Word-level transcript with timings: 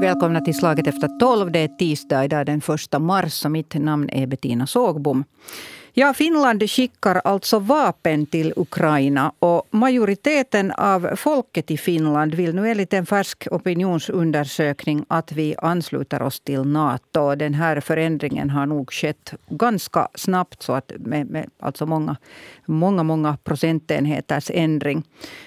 Välkomna 0.00 0.40
till 0.40 0.54
Slaget 0.54 0.86
efter 0.86 1.08
tolv. 1.08 1.52
Det 1.52 1.58
är 1.58 1.68
tisdag 1.68 2.24
idag 2.24 2.46
den 2.46 2.60
1 2.94 3.02
mars 3.02 3.44
och 3.44 3.50
mitt 3.50 3.74
namn 3.74 4.10
är 4.10 4.26
Bettina 4.26 4.66
Sågbom. 4.66 5.24
Ja, 5.96 6.14
Finland 6.14 6.70
skickar 6.70 7.20
alltså 7.24 7.58
vapen 7.58 8.26
till 8.26 8.52
Ukraina 8.56 9.32
och 9.38 9.66
majoriteten 9.70 10.70
av 10.70 11.16
folket 11.16 11.70
i 11.70 11.76
Finland 11.76 12.34
vill 12.34 12.54
nu 12.54 12.68
enligt 12.68 12.92
en 12.92 13.06
färsk 13.06 13.48
opinionsundersökning 13.50 15.04
att 15.08 15.32
vi 15.32 15.54
ansluter 15.58 16.22
oss 16.22 16.40
till 16.40 16.62
Nato. 16.62 17.34
Den 17.34 17.54
här 17.54 17.80
förändringen 17.80 18.50
har 18.50 18.66
nog 18.66 18.92
skett 18.92 19.34
ganska 19.48 20.08
snabbt, 20.14 20.62
så 20.62 20.72
att 20.72 20.92
med, 20.98 21.30
med 21.30 21.50
alltså 21.58 21.86
många, 21.86 22.16
många, 22.66 23.02
många 23.02 23.36
procentenheters 23.44 24.50
ändring. 24.54 25.02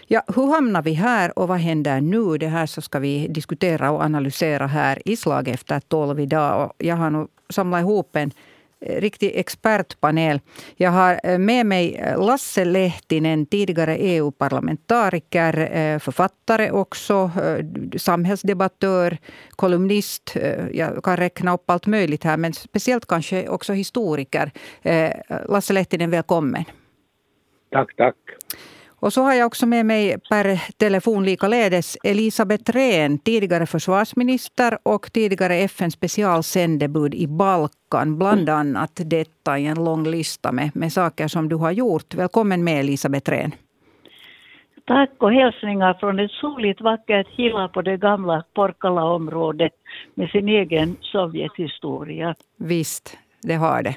Ja, 0.07 0.21
hur 0.35 0.53
hamnar 0.53 0.81
vi 0.81 0.93
här 0.93 1.39
och 1.39 1.47
vad 1.47 1.57
händer 1.59 2.01
nu? 2.01 2.37
Det 2.37 2.47
här 2.47 2.65
så 2.65 2.81
ska 2.81 2.99
vi 2.99 3.27
diskutera 3.27 3.91
och 3.91 4.01
analysera 4.01 4.67
här 4.67 5.01
i 5.05 5.17
Slag 5.17 5.47
efter 5.47 5.79
tolv 5.79 6.19
idag. 6.19 6.65
Och 6.65 6.73
jag 6.77 6.95
har 6.95 7.09
nu 7.09 7.27
samlat 7.49 7.81
ihop 7.81 8.15
en 8.15 8.31
riktig 8.79 9.31
expertpanel. 9.35 10.39
Jag 10.75 10.91
har 10.91 11.19
eh, 11.23 11.37
med 11.37 11.65
mig 11.65 11.95
eh, 11.95 12.25
Lasse 12.25 12.65
Lehtinen, 12.65 13.45
tidigare 13.45 13.97
EU-parlamentariker, 13.97 15.69
eh, 15.77 15.99
författare 15.99 16.71
också, 16.71 17.31
samhällsdebattör, 17.97 19.17
kolumnist. 19.51 20.35
Jag 20.71 21.03
kan 21.03 21.17
räkna 21.17 21.53
upp 21.53 21.69
allt 21.69 21.85
möjligt 21.85 22.23
här, 22.23 22.37
men 22.37 22.53
speciellt 22.53 23.05
kanske 23.05 23.49
också 23.49 23.73
historiker. 23.73 24.51
Lasse 25.49 25.73
Lehtinen, 25.73 26.11
välkommen. 26.11 26.63
Tack, 27.71 27.95
tack. 27.95 28.15
Och 28.99 29.13
så 29.13 29.21
har 29.21 29.33
jag 29.33 29.47
också 29.47 29.65
med 29.65 29.85
mig 29.85 30.17
per 30.29 30.61
telefon 30.77 31.25
likaledes 31.25 31.97
Elisabeth 32.03 32.71
Rehn, 32.71 33.19
tidigare 33.19 33.65
försvarsminister 33.65 34.77
och 34.83 35.13
tidigare 35.13 35.55
FNs 35.55 35.93
specialsändebud 35.93 37.15
i 37.15 37.27
Balkan. 37.27 37.76
Bland 37.89 38.49
annat 38.49 38.91
detta 39.05 39.59
i 39.59 39.65
en 39.65 39.83
lång 39.83 40.07
lista 40.07 40.51
med, 40.51 40.71
med 40.75 40.93
saker 40.93 41.27
som 41.27 41.49
du 41.49 41.55
har 41.55 41.71
gjort. 41.71 42.13
Välkommen 42.13 42.63
med 42.63 42.79
Elisabeth 42.79 43.31
Rehn. 43.31 43.51
Tack 44.85 45.09
och 45.17 45.33
hälsningar 45.33 45.93
från 45.93 46.19
ett 46.19 46.31
soligt 46.31 46.81
vackert 46.81 47.27
Hila 47.27 47.67
på 47.67 47.81
det 47.81 47.97
gamla 47.97 48.43
Porkala-området 48.53 49.71
med 50.13 50.29
sin 50.29 50.49
egen 50.49 50.97
Sovjethistoria. 51.01 52.35
Visst, 52.57 53.17
det 53.41 53.55
har 53.55 53.83
det. 53.83 53.95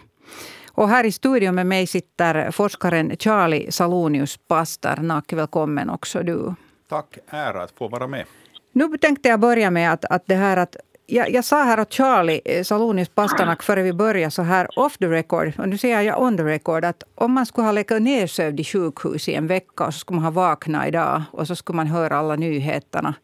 Och 0.73 0.89
här 0.89 1.05
i 1.05 1.13
studion 1.13 1.55
med 1.55 1.67
mig 1.67 1.87
sitter 1.87 2.51
forskaren 2.51 3.17
Charlie 3.17 3.71
Salonius 3.73 4.37
Pasternak. 4.37 5.33
Välkommen 5.33 5.91
också 5.91 6.23
du. 6.23 6.55
Tack, 6.89 7.19
ära 7.29 7.63
att 7.63 7.71
få 7.79 7.89
vara 7.89 8.07
med. 8.07 8.25
Nu 8.73 8.99
tänkte 8.99 9.29
jag 9.29 9.41
börja 9.41 9.71
med 9.71 9.93
att, 9.93 10.05
att 10.05 10.27
det 10.27 10.35
här 10.35 10.57
att 10.57 10.77
jag, 11.11 11.31
jag, 11.31 11.45
sa 11.45 11.63
här 11.63 11.81
åt 11.81 11.93
Charlie 11.93 12.41
eh, 12.45 12.65
Salonius 12.65 13.09
Pasternak 13.09 13.63
före 13.63 13.83
vi 13.83 13.93
började 13.93 14.31
så 14.31 14.43
här 14.43 14.79
off 14.79 14.99
the 14.99 15.07
record, 15.07 15.53
och 15.59 15.69
nu 15.69 15.79
säger 15.79 16.01
jag 16.01 16.23
on 16.23 16.37
the 16.37 16.43
record, 16.43 16.85
att 16.85 17.03
om 17.15 17.33
man 17.33 17.47
skulle 17.47 17.65
ha 17.65 17.73
legat 17.73 18.03
nedsövd 18.03 18.61
i 18.61 18.65
sjukhus 18.65 19.29
i 19.29 19.35
en 19.35 19.47
vecka 19.47 19.87
och 19.87 19.95
så 19.95 19.99
skulle 19.99 20.17
man 20.17 20.25
ha 20.25 20.31
vaknat 20.31 20.89
idag 20.89 21.23
och 21.33 21.47
så 21.47 21.57
skulle 21.57 21.77
man 21.77 21.87
höra 21.87 22.17
alla 22.17 22.37
nyheterna, 22.37 23.15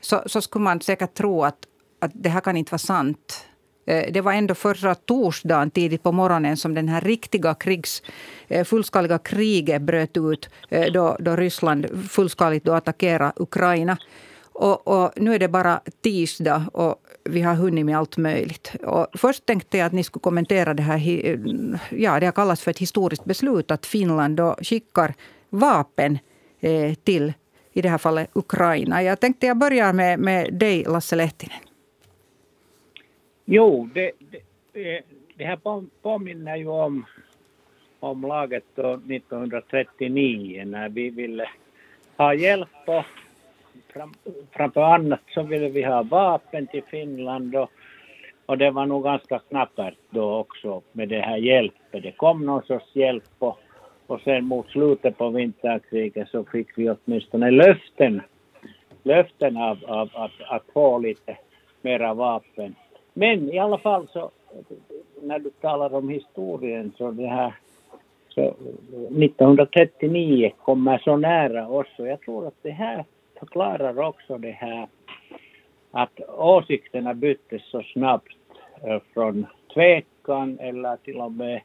så, 0.00 0.22
så 0.26 0.40
skulle 0.40 0.62
man 0.62 0.80
säkert 0.80 1.14
tro 1.14 1.44
att, 1.44 1.58
att 2.00 2.10
det 2.14 2.28
här 2.28 2.40
kan 2.40 2.56
inte 2.56 2.70
vara 2.70 2.78
sant. 2.78 3.44
Eh, 3.86 4.12
det 4.12 4.20
var 4.20 4.32
ändå 4.32 4.54
förra 4.54 4.94
torsdagen 4.94 5.70
tidigt 5.70 6.02
på 6.02 6.12
morgonen 6.12 6.56
som 6.56 6.74
den 6.74 6.88
här 6.88 7.00
riktiga 7.00 7.54
krigs, 7.54 8.02
eh, 8.48 8.64
fullskaliga 8.64 9.18
kriget 9.18 9.82
bröt 9.82 10.16
ut 10.16 10.50
då, 10.92 11.16
då 11.20 11.36
Ryssland 11.36 12.08
fullskaligt 12.10 12.64
då 12.64 12.72
attackerade 12.72 13.32
Ukraina. 13.36 13.98
Och, 14.58 14.88
och, 14.88 15.12
nu 15.16 15.34
är 15.34 15.38
det 15.38 15.48
bara 15.48 15.80
tisdag 16.02 16.64
och 16.72 17.02
vi 17.28 17.40
har 17.42 17.54
hunnit 17.54 17.86
med 17.86 17.98
allt 17.98 18.16
möjligt. 18.16 18.74
Och 18.82 19.06
först 19.14 19.46
tänkte 19.46 19.78
jag 19.78 19.86
att 19.86 19.92
ni 19.92 20.04
skulle 20.04 20.20
kommentera 20.20 20.74
det 20.74 20.82
här. 20.82 20.98
Ja, 21.90 22.20
det 22.20 22.26
har 22.26 22.32
kallats 22.32 22.62
för 22.62 22.70
ett 22.70 22.78
historiskt 22.78 23.24
beslut 23.24 23.70
att 23.70 23.86
Finland 23.86 24.36
då 24.36 24.56
skickar 24.62 25.14
vapen 25.50 26.18
eh, 26.60 26.94
till, 26.94 27.32
i 27.72 27.82
det 27.82 27.88
här 27.88 27.98
fallet, 27.98 28.30
Ukraina. 28.32 29.02
Jag 29.02 29.20
tänkte 29.20 29.46
jag 29.46 29.56
börjar 29.56 29.92
med, 29.92 30.18
med 30.18 30.54
dig, 30.54 30.84
Lasse 30.84 31.16
Lehtinen. 31.16 31.58
Jo, 33.44 33.88
det, 33.94 34.12
det, 34.72 34.96
eh, 34.96 35.02
det 35.36 35.44
här 35.44 35.58
påminner 36.02 36.56
ju 36.56 36.68
om, 36.68 37.04
om 38.00 38.22
laget 38.22 38.64
då 38.74 38.92
1939 38.92 40.64
när 40.66 40.88
vi 40.88 41.10
ville 41.10 41.48
ha 42.16 42.34
hjälp 42.34 42.68
och 42.86 43.04
fram, 43.98 44.12
framför 44.50 44.82
annat 44.82 45.20
så 45.34 45.42
ville 45.42 45.68
vi 45.68 45.82
ha 45.82 46.02
vapen 46.02 46.66
till 46.66 46.82
Finland 46.82 47.56
och, 47.56 47.70
och 48.46 48.58
det 48.58 48.70
var 48.70 48.86
nog 48.86 49.04
ganska 49.04 49.38
knappert 49.38 49.94
då 50.10 50.36
också 50.36 50.82
med 50.92 51.08
det 51.08 51.20
här 51.20 51.36
hjälpen. 51.36 52.02
Det 52.02 52.12
kom 52.12 52.46
någon 52.46 52.62
sorts 52.62 52.96
hjälp 52.96 53.24
och, 53.38 53.58
och 54.06 54.20
sen 54.20 54.44
mot 54.44 54.68
slutet 54.68 55.18
på 55.18 55.30
vinterkriget 55.30 56.28
så 56.28 56.44
fick 56.44 56.78
vi 56.78 56.90
åtminstone 56.90 57.50
löften, 57.50 58.22
löften 59.02 59.56
av, 59.56 59.78
av 59.86 60.10
att, 60.14 60.40
att 60.48 60.64
få 60.72 60.98
lite 60.98 61.36
mera 61.82 62.14
vapen. 62.14 62.74
Men 63.14 63.50
i 63.50 63.58
alla 63.58 63.78
fall 63.78 64.08
så, 64.12 64.30
när 65.22 65.38
du 65.38 65.50
talar 65.50 65.94
om 65.94 66.08
historien 66.08 66.92
så 66.96 67.10
det 67.10 67.26
här, 67.26 67.54
så 68.28 68.40
eh, 68.40 68.52
1939 69.22 70.52
kommer 70.62 70.98
så 70.98 71.16
nära 71.16 71.68
oss 71.68 71.98
och 71.98 72.08
jag 72.08 72.20
tror 72.20 72.46
att 72.46 72.62
det 72.62 72.70
här 72.70 73.04
förklarar 73.38 74.00
också 74.00 74.38
det 74.38 74.50
här 74.50 74.88
att 75.90 76.20
åsikterna 76.28 77.14
byttes 77.14 77.62
så 77.70 77.82
snabbt 77.82 78.36
eh, 78.84 78.98
från 79.14 79.46
tvekan 79.74 80.58
eller 80.60 80.96
till 80.96 81.16
och 81.16 81.32
med 81.32 81.60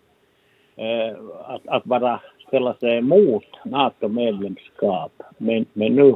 eh, 0.75 1.15
att, 1.45 1.67
att 1.67 1.83
bara 1.83 2.19
ställa 2.47 2.73
sig 2.73 2.97
emot 2.97 3.45
NATO-medlemskap. 3.65 5.11
Men, 5.37 5.65
men 5.73 5.95
nu 5.95 6.15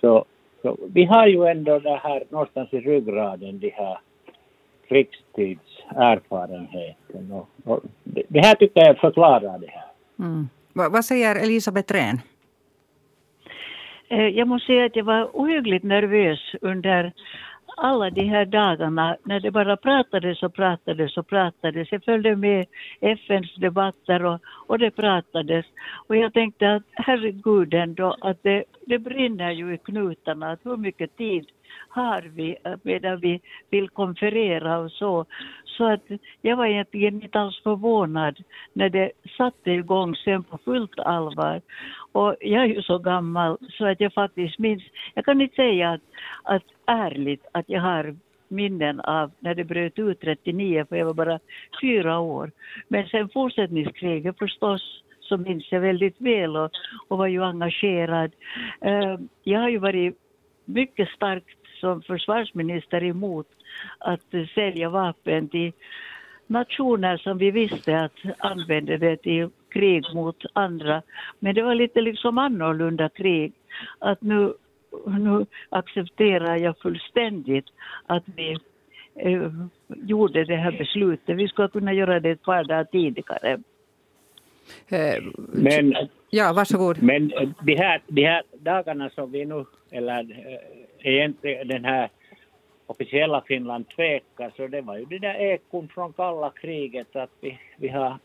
så, 0.00 0.24
så, 0.62 0.76
vi 0.88 1.04
har 1.04 1.26
ju 1.26 1.46
ändå 1.46 1.78
det 1.78 1.96
här 1.96 2.24
någonstans 2.28 2.72
i 2.72 2.80
ryggraden, 2.80 3.58
de 3.58 3.70
här 3.70 3.98
krigstidserfarenheten. 4.88 7.32
Och, 7.32 7.48
och 7.64 7.80
det, 8.04 8.22
det 8.28 8.40
här 8.40 8.54
tycker 8.54 8.80
jag 8.80 8.98
förklarar 8.98 9.58
det 9.58 9.70
här. 9.70 9.84
Mm. 10.18 10.48
Vad 10.72 11.04
säger 11.04 11.42
Elisabeth 11.42 11.92
Rehn? 11.92 12.20
Eh, 14.14 14.28
jag 14.28 14.48
måste 14.48 14.66
säga 14.66 14.84
att 14.84 14.96
jag 14.96 15.04
var 15.04 15.30
ohyggligt 15.32 15.84
nervös 15.84 16.40
under 16.60 17.12
alla 17.76 18.10
de 18.10 18.24
här 18.24 18.44
dagarna 18.44 19.16
när 19.24 19.40
det 19.40 19.50
bara 19.50 19.76
pratades 19.76 20.42
och 20.42 20.54
pratades 20.54 21.16
och 21.16 21.26
pratades. 21.26 21.92
Jag 21.92 22.04
följde 22.04 22.36
med 22.36 22.66
FNs 23.00 23.54
debatter 23.54 24.24
och, 24.24 24.40
och 24.66 24.78
det 24.78 24.90
pratades. 24.90 25.66
Och 26.06 26.16
jag 26.16 26.32
tänkte 26.32 26.74
att 26.74 26.82
herregud 26.92 27.74
ändå 27.74 28.16
att 28.20 28.42
det, 28.42 28.64
det 28.86 28.98
brinner 28.98 29.50
ju 29.50 29.74
i 29.74 29.78
knutarna. 29.78 30.50
Att 30.50 30.60
hur 30.66 30.76
mycket 30.76 31.16
tid 31.16 31.46
har 31.88 32.22
vi 32.22 32.56
eh, 32.64 32.74
medan 32.82 33.20
vi 33.20 33.40
vill 33.70 33.88
konferera 33.88 34.78
och 34.78 34.90
så. 34.90 35.24
Så 35.64 35.92
att 35.92 36.02
jag 36.42 36.56
var 36.56 36.66
egentligen 36.66 37.22
inte 37.22 37.40
alls 37.40 37.62
förvånad 37.62 38.36
när 38.72 38.88
det 38.88 39.12
satte 39.36 39.70
igång 39.70 40.16
sen 40.16 40.44
på 40.44 40.58
fullt 40.58 40.98
allvar. 40.98 41.60
Och 42.14 42.36
jag 42.40 42.62
är 42.62 42.66
ju 42.66 42.82
så 42.82 42.98
gammal 42.98 43.58
så 43.70 43.86
att 43.86 44.00
jag 44.00 44.12
faktiskt 44.12 44.58
minns, 44.58 44.82
jag 45.14 45.24
kan 45.24 45.40
inte 45.40 45.54
säga 45.54 45.90
att, 45.90 46.00
att 46.42 46.62
ärligt 46.86 47.46
att 47.52 47.68
jag 47.68 47.80
har 47.80 48.16
minnen 48.48 49.00
av 49.00 49.30
när 49.38 49.54
det 49.54 49.64
bröt 49.64 49.98
ut 49.98 50.20
39, 50.20 50.86
för 50.88 50.96
jag 50.96 51.06
var 51.06 51.14
bara 51.14 51.38
fyra 51.80 52.18
år. 52.18 52.50
Men 52.88 53.06
sen 53.06 53.28
fortsättningskriget 53.28 54.38
förstås 54.38 55.02
så 55.20 55.36
minns 55.36 55.72
jag 55.72 55.80
väldigt 55.80 56.20
väl 56.20 56.56
och, 56.56 56.70
och 57.08 57.18
var 57.18 57.26
ju 57.26 57.44
engagerad. 57.44 58.32
Uh, 58.86 59.16
jag 59.42 59.60
har 59.60 59.68
ju 59.68 59.78
varit 59.78 60.18
mycket 60.64 61.08
starkt 61.08 61.58
som 61.80 62.02
försvarsminister 62.02 63.04
emot 63.04 63.46
att 63.98 64.34
sälja 64.54 64.88
vapen 64.88 65.48
till 65.48 65.72
nationer 66.46 67.16
som 67.16 67.38
vi 67.38 67.50
visste 67.50 68.00
att 68.00 68.12
använde 68.38 68.96
det 68.96 69.16
till 69.16 69.48
krig 69.68 70.04
mot 70.14 70.44
andra. 70.52 71.02
Men 71.38 71.54
det 71.54 71.62
var 71.62 71.74
lite 71.74 72.00
liksom 72.00 72.38
annorlunda 72.38 73.08
krig. 73.08 73.52
Att 73.98 74.22
nu, 74.22 74.54
nu 75.06 75.46
accepterar 75.68 76.56
jag 76.56 76.78
fullständigt 76.78 77.66
att 78.06 78.24
vi 78.36 78.56
eh, 79.14 79.52
gjorde 79.88 80.44
det 80.44 80.56
här 80.56 80.72
beslutet. 80.72 81.36
Vi 81.36 81.48
skulle 81.48 81.68
kunna 81.68 81.92
göra 81.92 82.20
det 82.20 82.30
ett 82.30 82.42
par 82.42 82.64
dagar 82.64 82.84
tidigare. 82.84 83.60
Eh, 84.88 85.22
men, 85.52 85.94
ja, 86.30 86.52
varsågod. 86.52 87.02
Men 87.02 87.28
de 87.60 87.76
här, 87.76 88.00
de 88.06 88.24
här 88.24 88.42
dagarna 88.52 89.10
som 89.10 89.32
vi 89.32 89.44
nu, 89.44 89.64
eller 89.90 90.20
eh, 90.20 91.12
egentligen 91.12 91.68
den 91.68 91.84
här 91.84 92.08
officiella 92.86 93.42
Finland 93.46 93.88
tvekar 93.88 94.52
så 94.56 94.66
det 94.66 94.80
var 94.80 94.96
ju 94.98 95.04
det 95.04 95.18
där 95.18 95.34
ekon 95.34 95.88
från 95.88 96.12
kalla 96.12 96.50
kriget 96.50 97.16
att 97.16 97.30
vi, 97.40 97.58
vi 97.76 97.88
har 97.88 98.18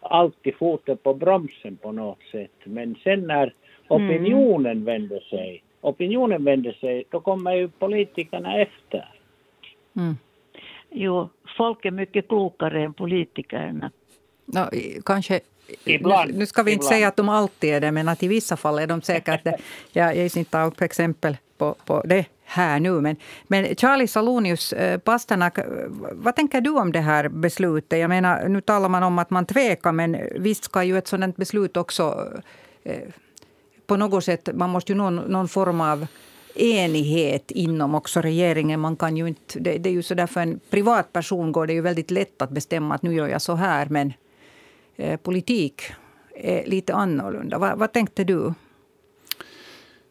alltid 0.00 0.54
foten 0.54 0.96
på 0.96 1.14
bromsen 1.14 1.76
på 1.76 1.92
något 1.92 2.22
sätt. 2.32 2.50
Men 2.64 2.96
sen 3.04 3.20
när 3.20 3.54
opinionen 3.88 4.84
vänder 4.84 5.20
sig, 5.20 5.62
opinionen 5.80 6.44
vänder 6.44 6.72
sig, 6.72 7.04
då 7.10 7.20
kommer 7.20 7.54
ju 7.54 7.68
politikerna 7.68 8.60
efter. 8.60 9.14
Mm. 9.96 10.16
Jo, 10.90 11.28
folk 11.56 11.84
är 11.84 11.90
mycket 11.90 12.28
klokare 12.28 12.82
än 12.82 12.94
politikerna. 12.94 13.90
No, 14.46 14.64
kanske 15.04 15.40
Ibland. 15.84 16.32
Nu, 16.32 16.38
nu 16.38 16.46
ska 16.46 16.62
vi 16.62 16.72
inte 16.72 16.84
Ibland. 16.84 16.94
säga 16.94 17.08
att 17.08 17.16
de 17.16 17.28
alltid 17.28 17.74
är 17.74 17.80
det, 17.80 17.92
men 17.92 18.08
att 18.08 18.22
i 18.22 18.28
vissa 18.28 18.56
fall 18.56 18.78
är 18.78 18.86
de 18.86 19.02
säkert 19.02 19.44
det. 19.44 19.56
Jag 19.92 20.16
jag 20.16 20.24
inte 20.24 20.44
ta 20.44 20.64
upp 20.64 20.80
exempel 20.80 21.36
på, 21.58 21.74
på 21.86 22.02
det 22.02 22.24
här 22.46 22.80
nu. 22.80 23.00
Men, 23.00 23.16
men 23.46 23.76
Charlie 23.76 24.06
Salonius-Pasternak, 24.06 25.58
eh, 25.58 25.64
vad 26.12 26.36
tänker 26.36 26.60
du 26.60 26.70
om 26.70 26.92
det 26.92 27.00
här 27.00 27.28
beslutet? 27.28 27.98
Jag 27.98 28.08
menar, 28.08 28.48
nu 28.48 28.60
talar 28.60 28.88
man 28.88 29.02
om 29.02 29.18
att 29.18 29.30
man 29.30 29.46
tvekar, 29.46 29.92
men 29.92 30.16
visst 30.38 30.64
ska 30.64 30.82
ju 30.82 30.98
ett 30.98 31.08
sådant 31.08 31.36
beslut 31.36 31.76
också 31.76 32.32
eh, 32.84 33.08
på 33.86 33.96
något 33.96 34.24
sätt, 34.24 34.48
man 34.54 34.70
måste 34.70 34.92
ju 34.92 34.98
någon, 34.98 35.16
någon 35.16 35.48
form 35.48 35.80
av 35.80 36.06
enighet 36.54 37.50
inom 37.50 37.94
också 37.94 38.20
regeringen. 38.20 38.80
Man 38.80 38.96
kan 38.96 39.16
ju 39.16 39.28
inte, 39.28 39.58
det, 39.58 39.78
det 39.78 39.88
är 39.88 39.92
ju 39.92 40.02
så 40.02 40.14
där 40.14 40.26
för 40.26 40.40
en 40.40 40.60
privatperson 40.70 41.52
går 41.52 41.66
det 41.66 41.72
ju 41.72 41.80
väldigt 41.80 42.10
lätt 42.10 42.42
att 42.42 42.50
bestämma 42.50 42.94
att 42.94 43.02
nu 43.02 43.14
gör 43.14 43.28
jag 43.28 43.42
så 43.42 43.54
här, 43.54 43.86
men 43.86 44.12
eh, 44.96 45.16
politik 45.20 45.82
är 46.34 46.66
lite 46.66 46.94
annorlunda. 46.94 47.58
Va, 47.58 47.74
vad 47.76 47.92
tänkte 47.92 48.24
du? 48.24 48.54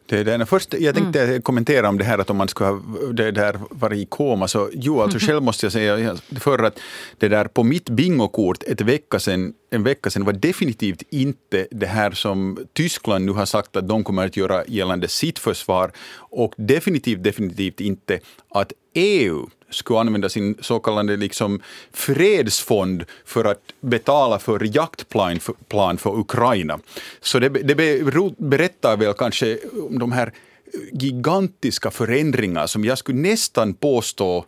Det 0.08 0.24
där, 0.24 0.44
först, 0.44 0.74
jag 0.74 0.94
tänkte 0.94 1.40
kommentera 1.42 1.88
om 1.88 1.98
det 1.98 2.04
här 2.04 2.18
att 2.18 2.30
om 2.30 2.36
man 2.36 2.48
skulle 2.48 2.70
ha 2.70 2.80
det 3.12 3.30
där 3.30 3.58
varit 3.70 3.98
i 3.98 4.06
koma. 4.06 4.48
Så, 4.48 4.70
jo, 4.72 5.00
alltså 5.00 5.18
själv 5.18 5.42
måste 5.42 5.66
jag 5.66 5.72
säga 5.72 6.16
för 6.40 6.58
att 6.58 6.78
det 7.18 7.28
där 7.28 7.44
på 7.44 7.64
mitt 7.64 7.88
bingokort 7.88 8.62
ett 8.62 8.80
vecka 8.80 9.20
sedan, 9.20 9.54
en 9.70 9.82
vecka 9.82 10.10
sedan 10.10 10.24
var 10.24 10.32
definitivt 10.32 11.02
inte 11.10 11.66
det 11.70 11.86
här 11.86 12.10
som 12.10 12.58
Tyskland 12.72 13.24
nu 13.24 13.32
har 13.32 13.46
sagt 13.46 13.76
att 13.76 13.88
de 13.88 14.04
kommer 14.04 14.26
att 14.26 14.36
göra 14.36 14.64
gällande 14.66 15.08
sitt 15.08 15.38
försvar 15.38 15.92
och 16.18 16.54
definitivt, 16.56 17.22
definitivt 17.22 17.80
inte 17.80 18.20
att 18.48 18.72
EU 18.94 19.46
skulle 19.70 20.00
använda 20.00 20.28
sin 20.28 20.56
så 20.60 20.78
kallade 20.78 21.16
liksom 21.16 21.60
fredsfond 21.92 23.04
för 23.24 23.44
att 23.44 23.60
betala 23.80 24.38
för 24.38 24.76
jaktplan 24.76 25.38
för, 25.38 25.54
plan 25.68 25.98
för 25.98 26.18
Ukraina. 26.18 26.78
Så 27.20 27.38
det, 27.38 27.48
det 27.48 27.74
berättar 28.38 28.96
väl 28.96 29.14
kanske 29.14 29.58
om 29.88 29.98
de 29.98 30.12
här 30.12 30.32
gigantiska 30.92 31.90
förändringar 31.90 32.66
som 32.66 32.84
jag 32.84 32.98
skulle 32.98 33.18
nästan 33.18 33.74
påstå 33.74 34.44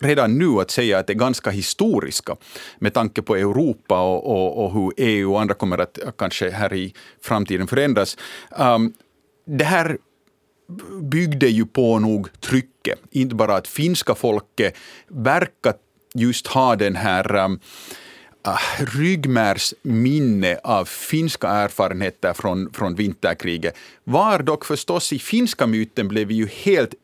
redan 0.00 0.38
nu 0.38 0.60
att 0.60 0.70
säga 0.70 0.98
att 0.98 1.06
det 1.06 1.12
är 1.12 1.14
ganska 1.14 1.50
historiska 1.50 2.36
med 2.78 2.94
tanke 2.94 3.22
på 3.22 3.36
Europa 3.36 4.00
och, 4.00 4.26
och, 4.26 4.64
och 4.64 4.72
hur 4.72 4.92
EU 4.96 5.32
och 5.32 5.40
andra 5.40 5.54
kommer 5.54 5.78
att 5.78 5.98
kanske 6.18 6.50
här 6.50 6.72
i 6.72 6.94
framtiden 7.22 7.66
förändras. 7.66 8.16
Um, 8.58 8.92
det 9.46 9.64
här 9.64 9.98
byggde 11.02 11.48
ju 11.48 11.66
på 11.66 11.98
nog 11.98 12.40
trycket. 12.40 12.98
Inte 13.10 13.34
bara 13.34 13.56
att 13.56 13.68
finska 13.68 14.14
folket 14.14 14.76
verkar 15.08 15.74
just 16.14 16.46
ha 16.46 16.76
den 16.76 16.96
här 16.96 17.36
um, 17.36 17.60
äh, 18.46 18.84
ryggmärgsminne 18.96 20.58
av 20.64 20.84
finska 20.84 21.48
erfarenheter 21.48 22.32
från, 22.32 22.72
från 22.72 22.94
vinterkriget. 22.94 23.76
Var 24.04 24.38
dock 24.38 24.64
förstås 24.64 25.12
i 25.12 25.18
finska 25.18 25.66
myten 25.66 26.08
blev 26.08 26.28
vi 26.28 26.34
ju 26.34 26.46
helt 26.46 26.94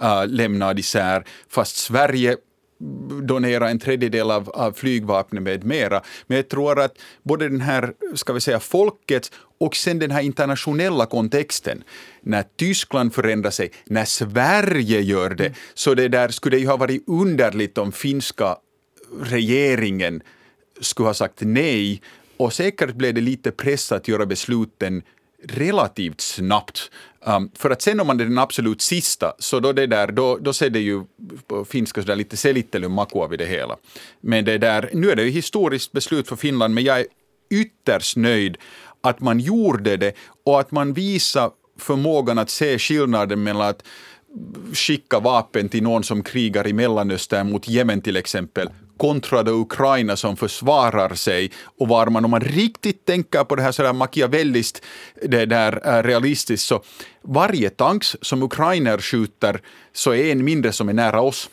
äh, 0.00 0.26
lämnad 0.26 0.78
isär, 0.78 1.24
fast 1.48 1.76
Sverige 1.76 2.36
donera 3.22 3.70
en 3.70 3.78
tredjedel 3.78 4.30
av, 4.30 4.50
av 4.50 4.72
flygvapnet 4.72 5.42
med 5.42 5.64
mera. 5.64 6.02
Men 6.26 6.36
jag 6.36 6.48
tror 6.48 6.80
att 6.80 6.98
både 7.22 7.48
den 7.48 7.60
här, 7.60 7.92
ska 8.14 8.32
vi 8.32 8.40
säga, 8.40 8.60
folkets 8.60 9.32
och 9.58 9.76
sen 9.76 9.98
den 9.98 10.10
här 10.10 10.22
internationella 10.22 11.06
kontexten, 11.06 11.84
när 12.20 12.44
Tyskland 12.56 13.14
förändrar 13.14 13.50
sig, 13.50 13.70
när 13.84 14.04
Sverige 14.04 15.00
gör 15.00 15.30
det, 15.30 15.54
så 15.74 15.94
det 15.94 16.08
där 16.08 16.28
skulle 16.28 16.56
det 16.56 16.60
ju 16.60 16.66
ha 16.66 16.76
varit 16.76 17.04
underligt 17.08 17.78
om 17.78 17.92
finska 17.92 18.56
regeringen 19.22 20.22
skulle 20.80 21.08
ha 21.08 21.14
sagt 21.14 21.40
nej 21.40 22.02
och 22.36 22.52
säkert 22.52 22.94
blev 22.94 23.14
det 23.14 23.20
lite 23.20 23.50
press 23.50 23.92
att 23.92 24.08
göra 24.08 24.26
besluten 24.26 25.02
relativt 25.42 26.20
snabbt. 26.20 26.90
Um, 27.20 27.50
för 27.54 27.70
att 27.70 27.82
sen 27.82 28.00
om 28.00 28.06
man 28.06 28.20
är 28.20 28.24
den 28.24 28.38
absolut 28.38 28.82
sista, 28.82 29.32
så 29.38 29.60
då, 29.60 29.72
det 29.72 29.86
där, 29.86 30.12
då, 30.12 30.38
då 30.40 30.52
ser 30.52 30.70
det 30.70 30.80
ju 30.80 31.04
på 31.46 31.64
finska 31.64 32.00
sådär 32.00 32.16
lite 32.16 32.36
selittelymakua 32.36 33.26
vid 33.26 33.38
det 33.38 33.46
hela. 33.46 33.76
Men 34.20 34.44
det 34.44 34.58
där, 34.58 34.90
nu 34.92 35.10
är 35.10 35.16
det 35.16 35.22
ju 35.22 35.30
historiskt 35.30 35.92
beslut 35.92 36.28
för 36.28 36.36
Finland, 36.36 36.74
men 36.74 36.84
jag 36.84 37.00
är 37.00 37.06
ytterst 37.50 38.16
nöjd 38.16 38.56
att 39.00 39.20
man 39.20 39.40
gjorde 39.40 39.96
det 39.96 40.12
och 40.44 40.60
att 40.60 40.70
man 40.70 40.92
visar 40.92 41.50
förmågan 41.78 42.38
att 42.38 42.50
se 42.50 42.78
skillnaden 42.78 43.42
mellan 43.42 43.68
att 43.68 43.82
skicka 44.72 45.20
vapen 45.20 45.68
till 45.68 45.82
någon 45.82 46.04
som 46.04 46.22
krigar 46.22 46.66
i 46.66 46.72
Mellanöstern 46.72 47.50
mot 47.50 47.68
Jemen 47.68 48.00
till 48.00 48.16
exempel, 48.16 48.68
kontra 48.98 49.42
det 49.42 49.50
Ukraina 49.50 50.16
som 50.16 50.36
försvarar 50.36 51.14
sig 51.14 51.50
och 51.78 51.88
var 51.88 52.06
man, 52.06 52.24
om 52.24 52.30
man 52.30 52.40
riktigt 52.40 53.04
tänker 53.04 53.44
på 53.44 53.56
det 53.56 53.62
här 53.62 53.72
sådär 53.72 53.92
machiavelliskt, 53.92 54.84
det 55.22 55.46
där 55.46 55.72
är 55.72 56.02
realistiskt, 56.02 56.66
så 56.66 56.82
varje 57.22 57.70
tanks 57.70 58.16
som 58.20 58.42
ukrainer 58.42 58.98
skjuter 58.98 59.60
så 59.92 60.14
är 60.14 60.32
en 60.32 60.44
mindre 60.44 60.72
som 60.72 60.88
är 60.88 60.92
nära 60.92 61.20
oss. 61.20 61.50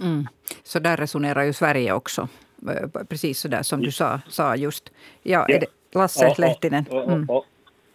Mm. 0.00 0.26
Så 0.62 0.78
där 0.78 0.96
resonerar 0.96 1.42
ju 1.42 1.52
Sverige 1.52 1.92
också. 1.92 2.28
Eh, 2.68 3.04
Precis 3.08 3.38
så 3.38 3.48
där 3.48 3.62
som 3.62 3.80
du 3.80 3.90
sa, 3.90 4.20
sa 4.28 4.56
just. 4.56 4.92
Ja, 5.22 5.46
är 5.48 5.60
det 5.60 5.66
Lasse 5.94 6.34
Lehtinen. 6.38 6.84
Och, 6.90 7.12
Mm. 7.12 7.30
och, 7.30 7.44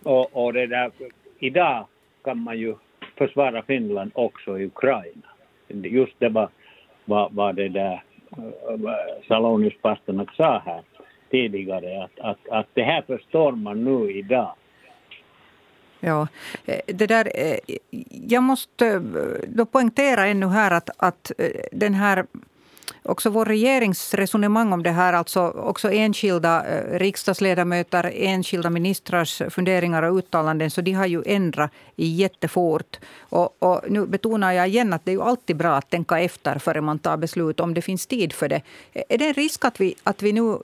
och, 0.04 0.46
och, 0.46 0.54
det 0.54 0.68
där, 0.68 0.92
idag 1.40 1.88
kan 2.24 2.38
man 2.44 2.58
ju 2.60 2.76
försvara 3.18 3.62
Finland 3.62 4.12
också 4.16 4.60
i 4.60 4.66
Ukraina. 4.66 5.28
Just 5.68 6.14
det 6.20 6.30
var 6.30 6.50
vad, 7.06 7.34
vad 7.34 7.56
det 7.56 7.70
där 7.70 8.04
Salonius-pastorna 9.28 10.26
sa 10.38 10.62
här 10.66 10.82
tidigare, 11.32 12.04
att, 12.04 12.20
att, 12.20 12.50
att 12.50 12.68
det 12.74 12.84
här 12.84 13.02
förstår 13.02 13.52
man 13.52 13.84
nu 13.84 14.12
idag. 14.12 14.56
Ja, 16.00 16.28
eh, 16.66 16.80
det 16.88 17.08
där, 17.08 17.32
eh, 17.36 17.76
jag 18.28 18.44
måste 18.44 18.88
eh, 18.88 19.02
då 19.48 19.66
poängtera 19.66 20.26
ännu 20.26 20.48
här 20.48 20.72
att, 20.72 20.90
att 20.98 21.32
den 21.72 21.94
här 21.94 22.26
Också 23.04 23.30
vår 23.30 23.46
regerings 23.46 24.14
resonemang 24.14 24.74
om 24.74 24.84
det 24.84 24.92
här, 24.92 25.14
alltså 25.14 25.42
också 25.50 25.92
enskilda 25.92 26.66
eh, 26.66 27.00
riksdagsledamöter, 27.00 28.12
enskilda 28.16 28.70
ministrars 28.70 29.42
funderingar 29.50 30.04
och 30.04 30.18
uttalanden, 30.18 30.72
så 30.72 30.82
de 30.82 30.92
har 30.92 31.06
ju 31.06 31.24
ändrat 31.26 31.72
jättefort. 31.96 33.00
Och, 33.20 33.64
och 33.64 33.82
nu 33.90 34.06
betonar 34.06 34.52
jag 34.52 34.68
igen 34.68 34.94
att 34.94 35.06
det 35.06 35.12
är 35.12 35.16
ju 35.16 35.22
alltid 35.22 35.56
bra 35.56 35.76
att 35.76 35.90
tänka 35.90 36.20
efter 36.20 36.60
före 36.60 36.82
man 36.82 37.00
tar 37.00 37.18
beslut, 37.18 37.60
om 37.60 37.74
det 37.74 37.82
finns 37.82 38.08
tid 38.08 38.34
för 38.34 38.50
det. 38.50 38.62
Är 38.94 39.18
det 39.18 39.28
en 39.28 39.34
risk 39.34 39.66
att 39.66 39.82
vi, 39.82 39.96
att 40.04 40.22
vi 40.22 40.34
nu 40.34 40.58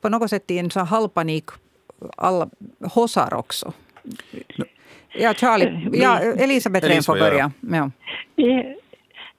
på 0.00 0.08
något 0.08 0.30
sätt 0.30 0.50
i 0.50 0.58
en 0.58 0.70
så 0.70 0.78
här 0.78 0.86
halvpanik 0.86 1.44
alla 2.16 2.48
hossar 2.80 3.34
också? 3.34 3.72
Ja, 5.08 5.34
Charlie. 5.34 5.88
Ja, 5.92 6.18
Elisabeth 6.18 6.86
Rehn 6.86 7.02
får 7.02 7.18
börja. 7.18 7.50
Ja. 7.60 7.90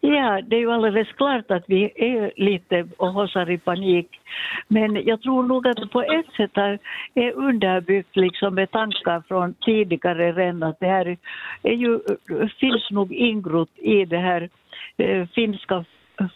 Ja, 0.01 0.41
det 0.41 0.55
är 0.55 0.59
ju 0.59 0.71
alldeles 0.71 1.11
klart 1.11 1.51
att 1.51 1.63
vi 1.67 1.91
är 1.95 2.31
lite 2.35 2.87
och 2.97 3.13
hossar 3.13 3.49
i 3.49 3.57
panik. 3.57 4.07
Men 4.67 5.05
jag 5.05 5.21
tror 5.21 5.43
nog 5.43 5.67
att 5.67 5.77
det 5.77 5.87
på 5.87 6.01
ett 6.01 6.33
sätt 6.37 6.57
är, 6.57 6.79
underbyggt 7.33 8.15
liksom 8.15 8.55
med 8.55 8.71
tankar 8.71 9.23
från 9.27 9.53
tidigare 9.53 10.31
redan 10.31 10.63
att 10.63 10.79
det 10.79 10.87
här 10.87 11.17
är 11.63 11.73
ju, 11.73 11.99
finns 12.59 12.91
nog 12.91 13.13
ingrott 13.13 13.77
i 13.77 14.05
det 14.05 14.17
här 14.17 14.49
eh, 14.97 15.27
finska 15.27 15.85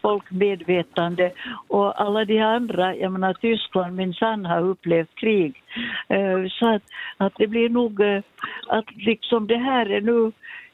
folkmedvetande 0.01 1.31
och 1.67 2.01
alla 2.01 2.25
de 2.25 2.39
andra, 2.39 2.95
jag 2.95 3.11
menar 3.11 3.33
Tyskland 3.33 3.95
minsann 3.95 4.45
har 4.45 4.61
upplevt 4.61 5.15
krig. 5.15 5.63
Eh, 6.09 6.47
så 6.49 6.67
att, 6.75 6.83
att 7.17 7.33
det 7.37 7.47
blir 7.47 7.69
nog 7.69 8.01
eh, 8.01 8.21
att 8.67 8.95
liksom 8.95 9.47
det 9.47 9.57
här 9.57 9.91
är 9.91 10.01
nu 10.01 10.31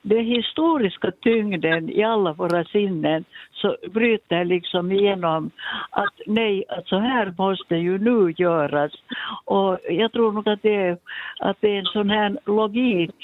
den 0.08 0.26
historiska 0.26 1.12
tyngden 1.12 1.90
i 1.90 2.04
alla 2.04 2.34
våra 2.34 2.64
sinnen 2.64 3.26
så 3.54 3.76
bryter 3.92 4.46
liksom 4.46 4.92
igenom 4.92 5.52
att 5.90 6.14
nej, 6.26 6.64
att 6.70 6.88
så 6.88 7.00
här 7.00 7.34
måste 7.38 7.76
ju 7.76 7.98
nu 7.98 8.34
göras. 8.38 8.92
Och 9.46 9.80
jag 9.90 10.12
tror 10.12 10.32
nog 10.32 10.50
att 10.50 10.62
det 10.62 10.76
är, 10.76 10.98
att 11.40 11.58
det 11.60 11.76
är 11.76 11.80
en 11.80 11.86
sån 11.86 12.10
här 12.10 12.38
logik 12.46 13.16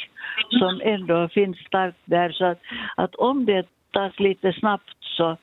som 0.50 0.82
ändå 0.84 1.28
finns 1.28 1.58
starkt 1.58 2.02
där 2.06 2.32
så 2.32 2.46
att, 2.46 2.62
att 2.96 3.16
om 3.16 3.46
det 3.46 3.68
tas 3.92 4.20
lite 4.20 4.54
snabbt 4.54 4.98
så 5.00 5.38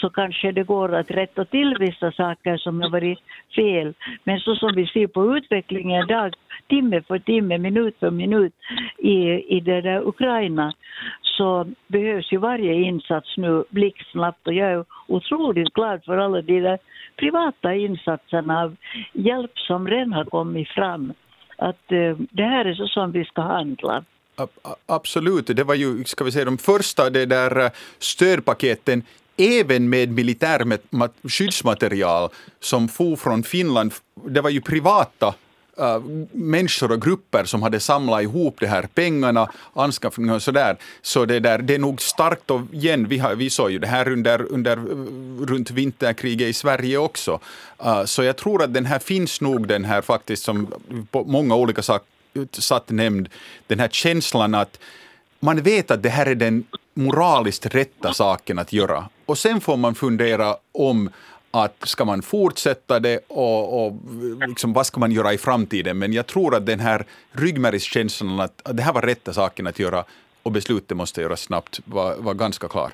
så 0.00 0.10
kanske 0.10 0.52
det 0.52 0.62
går 0.62 0.94
att 0.94 1.10
rätta 1.10 1.44
till 1.44 1.76
vissa 1.80 2.12
saker 2.12 2.56
som 2.56 2.80
har 2.80 2.90
varit 2.90 3.18
fel. 3.56 3.94
Men 4.24 4.40
så 4.40 4.54
som 4.56 4.72
vi 4.76 4.86
ser 4.86 5.06
på 5.06 5.36
utvecklingen 5.36 6.04
idag, 6.04 6.34
timme 6.68 7.02
för 7.02 7.18
timme, 7.18 7.58
minut 7.58 7.96
för 8.00 8.10
minut 8.10 8.52
i, 8.98 9.18
i 9.56 9.60
det 9.60 9.80
där 9.80 10.08
Ukraina 10.08 10.72
så 11.22 11.66
behövs 11.86 12.32
ju 12.32 12.38
varje 12.38 12.74
insats 12.74 13.36
nu 13.36 13.64
blixtsnabbt 13.70 14.46
och 14.46 14.54
jag 14.54 14.72
är 14.72 14.84
otroligt 15.06 15.74
glad 15.74 16.04
för 16.04 16.18
alla 16.18 16.42
de 16.42 16.60
där 16.60 16.78
privata 17.16 17.74
insatserna 17.74 18.62
av 18.62 18.76
hjälp 19.12 19.58
som 19.58 19.88
redan 19.88 20.12
har 20.12 20.24
kommit 20.24 20.68
fram 20.68 21.12
att 21.58 21.92
eh, 21.92 22.16
det 22.30 22.42
här 22.42 22.64
är 22.64 22.74
så 22.74 22.86
som 22.86 23.12
vi 23.12 23.24
ska 23.24 23.42
handla. 23.42 24.04
Absolut, 24.86 25.46
det 25.46 25.64
var 25.64 25.74
ju 25.74 26.04
ska 26.04 26.24
vi 26.24 26.32
säga, 26.32 26.44
de 26.44 26.58
första 26.58 27.10
det 27.10 27.26
där 27.26 27.64
eh, 27.64 27.70
stödpaketen 27.98 29.02
även 29.36 29.88
med 29.88 30.10
militär 30.10 30.78
skyddsmaterial 31.28 32.30
som 32.60 32.88
for 32.88 33.16
från 33.16 33.42
Finland. 33.42 33.92
Det 34.24 34.40
var 34.40 34.50
ju 34.50 34.60
privata 34.60 35.34
uh, 35.80 35.98
människor 36.32 36.92
och 36.92 37.02
grupper 37.02 37.44
som 37.44 37.62
hade 37.62 37.80
samlat 37.80 38.22
ihop 38.22 38.56
de 38.60 38.66
här 38.66 38.88
pengarna, 38.94 39.50
anskaffningen 39.74 40.34
och 40.34 40.42
sådär. 40.42 40.76
Så 41.02 41.24
det, 41.24 41.40
där, 41.40 41.58
det 41.58 41.74
är 41.74 41.78
nog 41.78 42.02
starkt 42.02 42.50
och 42.50 42.60
igen, 42.72 43.08
vi, 43.08 43.18
har, 43.18 43.34
vi 43.34 43.50
såg 43.50 43.70
ju 43.70 43.78
det 43.78 43.86
här 43.86 44.08
under, 44.08 44.52
under, 44.52 44.76
runt 45.46 45.70
vinterkriget 45.70 46.48
i 46.48 46.52
Sverige 46.52 46.98
också. 46.98 47.40
Uh, 47.84 48.04
så 48.04 48.22
jag 48.22 48.36
tror 48.36 48.62
att 48.62 48.74
den 48.74 48.86
här 48.86 48.98
finns 48.98 49.40
nog 49.40 49.68
den 49.68 49.84
här 49.84 50.02
faktiskt 50.02 50.44
som 50.44 50.74
på 51.10 51.24
många 51.24 51.54
olika 51.54 51.82
sätt 51.82 52.88
nämnd, 52.88 53.28
den 53.66 53.80
här 53.80 53.88
känslan 53.88 54.54
att 54.54 54.78
man 55.40 55.62
vet 55.62 55.90
att 55.90 56.02
det 56.02 56.08
här 56.08 56.26
är 56.26 56.34
den 56.34 56.64
moraliskt 56.96 57.74
rätta 57.74 58.12
saken 58.12 58.58
att 58.58 58.72
göra. 58.72 59.04
Och 59.26 59.38
sen 59.38 59.60
får 59.60 59.76
man 59.76 59.94
fundera 59.94 60.56
om 60.72 61.10
att 61.50 61.88
ska 61.88 62.04
man 62.04 62.22
fortsätta 62.22 63.00
det 63.00 63.18
och, 63.28 63.86
och 63.86 63.92
liksom, 64.48 64.72
vad 64.72 64.86
ska 64.86 65.00
man 65.00 65.12
göra 65.12 65.32
i 65.32 65.38
framtiden? 65.38 65.98
Men 65.98 66.12
jag 66.12 66.26
tror 66.26 66.54
att 66.54 66.66
den 66.66 66.80
här 66.80 67.04
ryggmärgskänslan 67.32 68.40
att, 68.40 68.68
att 68.68 68.76
det 68.76 68.82
här 68.82 68.92
var 68.92 69.02
rätta 69.02 69.32
saken 69.32 69.66
att 69.66 69.78
göra 69.78 70.04
och 70.42 70.52
beslutet 70.52 70.96
måste 70.96 71.20
göras 71.20 71.40
snabbt 71.40 71.80
var, 71.84 72.16
var 72.18 72.34
ganska 72.34 72.68
klar. 72.68 72.90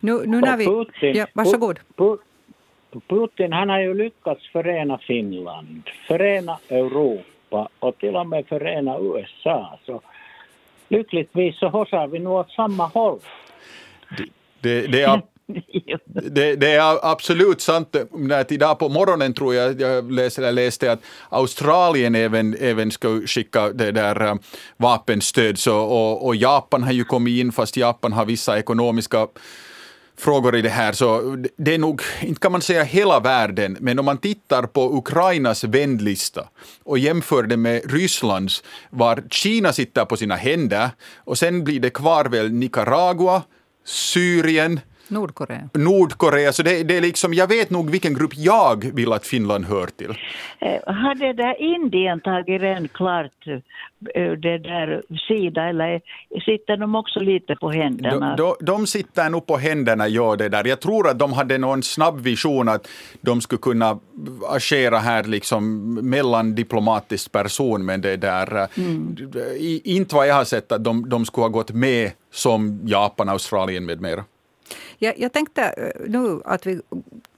Nu, 0.00 0.26
nu 0.26 0.40
när 0.40 0.56
vi... 0.56 0.64
Putin, 0.64 1.16
ja, 1.16 1.26
varsågod. 1.32 1.80
Putin 3.08 3.52
han 3.52 3.68
har 3.68 3.80
ju 3.80 3.94
lyckats 3.94 4.48
förena 4.52 4.98
Finland, 4.98 5.82
förena 6.06 6.58
Europa 6.68 7.68
och 7.78 7.98
till 7.98 8.16
och 8.16 8.26
med 8.26 8.46
förena 8.46 8.98
USA. 8.98 9.78
Så 9.86 10.00
lyckligtvis 10.88 11.58
så 11.58 11.68
hossar 11.68 12.06
vi 12.06 12.18
nu 12.18 12.28
åt 12.28 12.50
samma 12.50 12.86
håll. 12.86 13.18
Det, 14.60 14.86
det, 14.86 15.02
är 15.02 15.22
det, 16.04 16.56
det, 16.56 16.72
är 16.72 17.10
absolut 17.12 17.60
sant. 17.60 17.96
idag 18.48 18.78
på 18.78 18.88
morgonen 18.88 19.34
tror 19.34 19.54
jag 19.54 19.80
jag 19.80 20.12
läste, 20.12 20.50
läste 20.50 20.92
att 20.92 21.00
Australien 21.28 22.14
även, 22.14 22.56
även 22.60 22.90
ska 22.90 23.20
skicka 23.26 23.68
det 23.72 23.92
där 23.92 24.26
äh, 24.26 24.34
vapenstöd. 24.76 25.58
Så, 25.58 25.78
och, 25.78 26.26
och, 26.26 26.36
Japan 26.36 26.82
har 26.82 26.92
ju 26.92 27.04
kommit 27.04 27.40
in, 27.40 27.52
fast 27.52 27.76
Japan 27.76 28.12
har 28.12 28.24
vissa 28.24 28.58
ekonomiska 28.58 29.26
frågor 30.18 30.56
i 30.56 30.62
det 30.62 30.68
här. 30.68 30.92
Så 30.92 31.36
det 31.56 31.74
är 31.74 31.78
nog, 31.78 32.02
inte 32.20 32.40
kan 32.40 32.52
man 32.52 32.62
säga 32.62 32.82
hela 32.82 33.20
världen, 33.20 33.76
men 33.80 33.98
om 33.98 34.04
man 34.04 34.18
tittar 34.18 34.62
på 34.62 34.98
Ukrainas 34.98 35.64
vändlista 35.64 36.48
och 36.84 36.98
jämför 36.98 37.42
det 37.42 37.56
med 37.56 37.92
Rysslands, 37.92 38.62
var 38.90 39.22
Kina 39.30 39.72
sitter 39.72 40.04
på 40.04 40.16
sina 40.16 40.36
händer 40.36 40.90
och 41.16 41.38
sen 41.38 41.64
blir 41.64 41.80
det 41.80 41.90
kvar 41.90 42.24
väl 42.24 42.52
Nicaragua, 42.52 43.42
Syrien, 43.84 44.80
Nordkorea. 45.08 45.68
Nordkorea, 45.74 46.52
så 46.52 46.62
det, 46.62 46.82
det, 46.82 46.96
är 46.96 47.00
liksom, 47.00 47.34
jag 47.34 47.46
vet 47.46 47.70
nog 47.70 47.90
vilken 47.90 48.14
grupp 48.14 48.32
jag 48.36 48.90
vill 48.94 49.12
att 49.12 49.26
Finland 49.26 49.64
hör 49.64 49.86
till. 49.86 50.10
Eh, 50.58 50.94
har 50.94 51.14
det 51.14 51.32
där 51.32 51.62
Indien 51.62 52.20
tagit 52.20 52.60
redan 52.60 52.88
klart 52.88 53.46
eh, 54.14 54.32
det 54.32 54.58
där 54.58 55.02
sida 55.28 55.62
eller 55.68 56.00
sitter 56.44 56.76
de 56.76 56.94
också 56.94 57.20
lite 57.20 57.56
på 57.56 57.70
händerna? 57.70 58.36
De, 58.36 58.54
de, 58.58 58.64
de 58.64 58.86
sitter 58.86 59.30
nog 59.30 59.46
på 59.46 59.56
händerna, 59.56 60.08
ja 60.08 60.36
det 60.36 60.48
där. 60.48 60.66
Jag 60.66 60.80
tror 60.80 61.08
att 61.08 61.18
de 61.18 61.32
hade 61.32 61.58
någon 61.58 61.82
snabb 61.82 62.20
vision 62.20 62.68
att 62.68 62.88
de 63.20 63.40
skulle 63.40 63.58
kunna 63.58 63.98
agera 64.48 64.98
här 64.98 65.24
liksom 65.24 65.94
mellan 65.94 66.54
diplomatisk 66.54 67.32
person, 67.32 67.84
men 67.84 68.00
det 68.00 68.16
där, 68.16 68.68
mm. 68.76 69.16
inte 69.84 70.14
vad 70.14 70.28
jag 70.28 70.34
har 70.34 70.44
sett 70.44 70.72
att 70.72 70.84
de, 70.84 71.08
de 71.08 71.24
skulle 71.24 71.44
ha 71.44 71.48
gått 71.48 71.72
med 71.72 72.10
som 72.30 72.80
Japan, 72.84 73.28
Australien 73.28 73.86
med 73.86 74.00
mera. 74.00 74.24
Jag, 74.98 75.18
jag 75.18 75.32
tänkte 75.32 75.62
eh, 75.62 76.10
nu 76.10 76.40
att 76.44 76.66
vi 76.66 76.80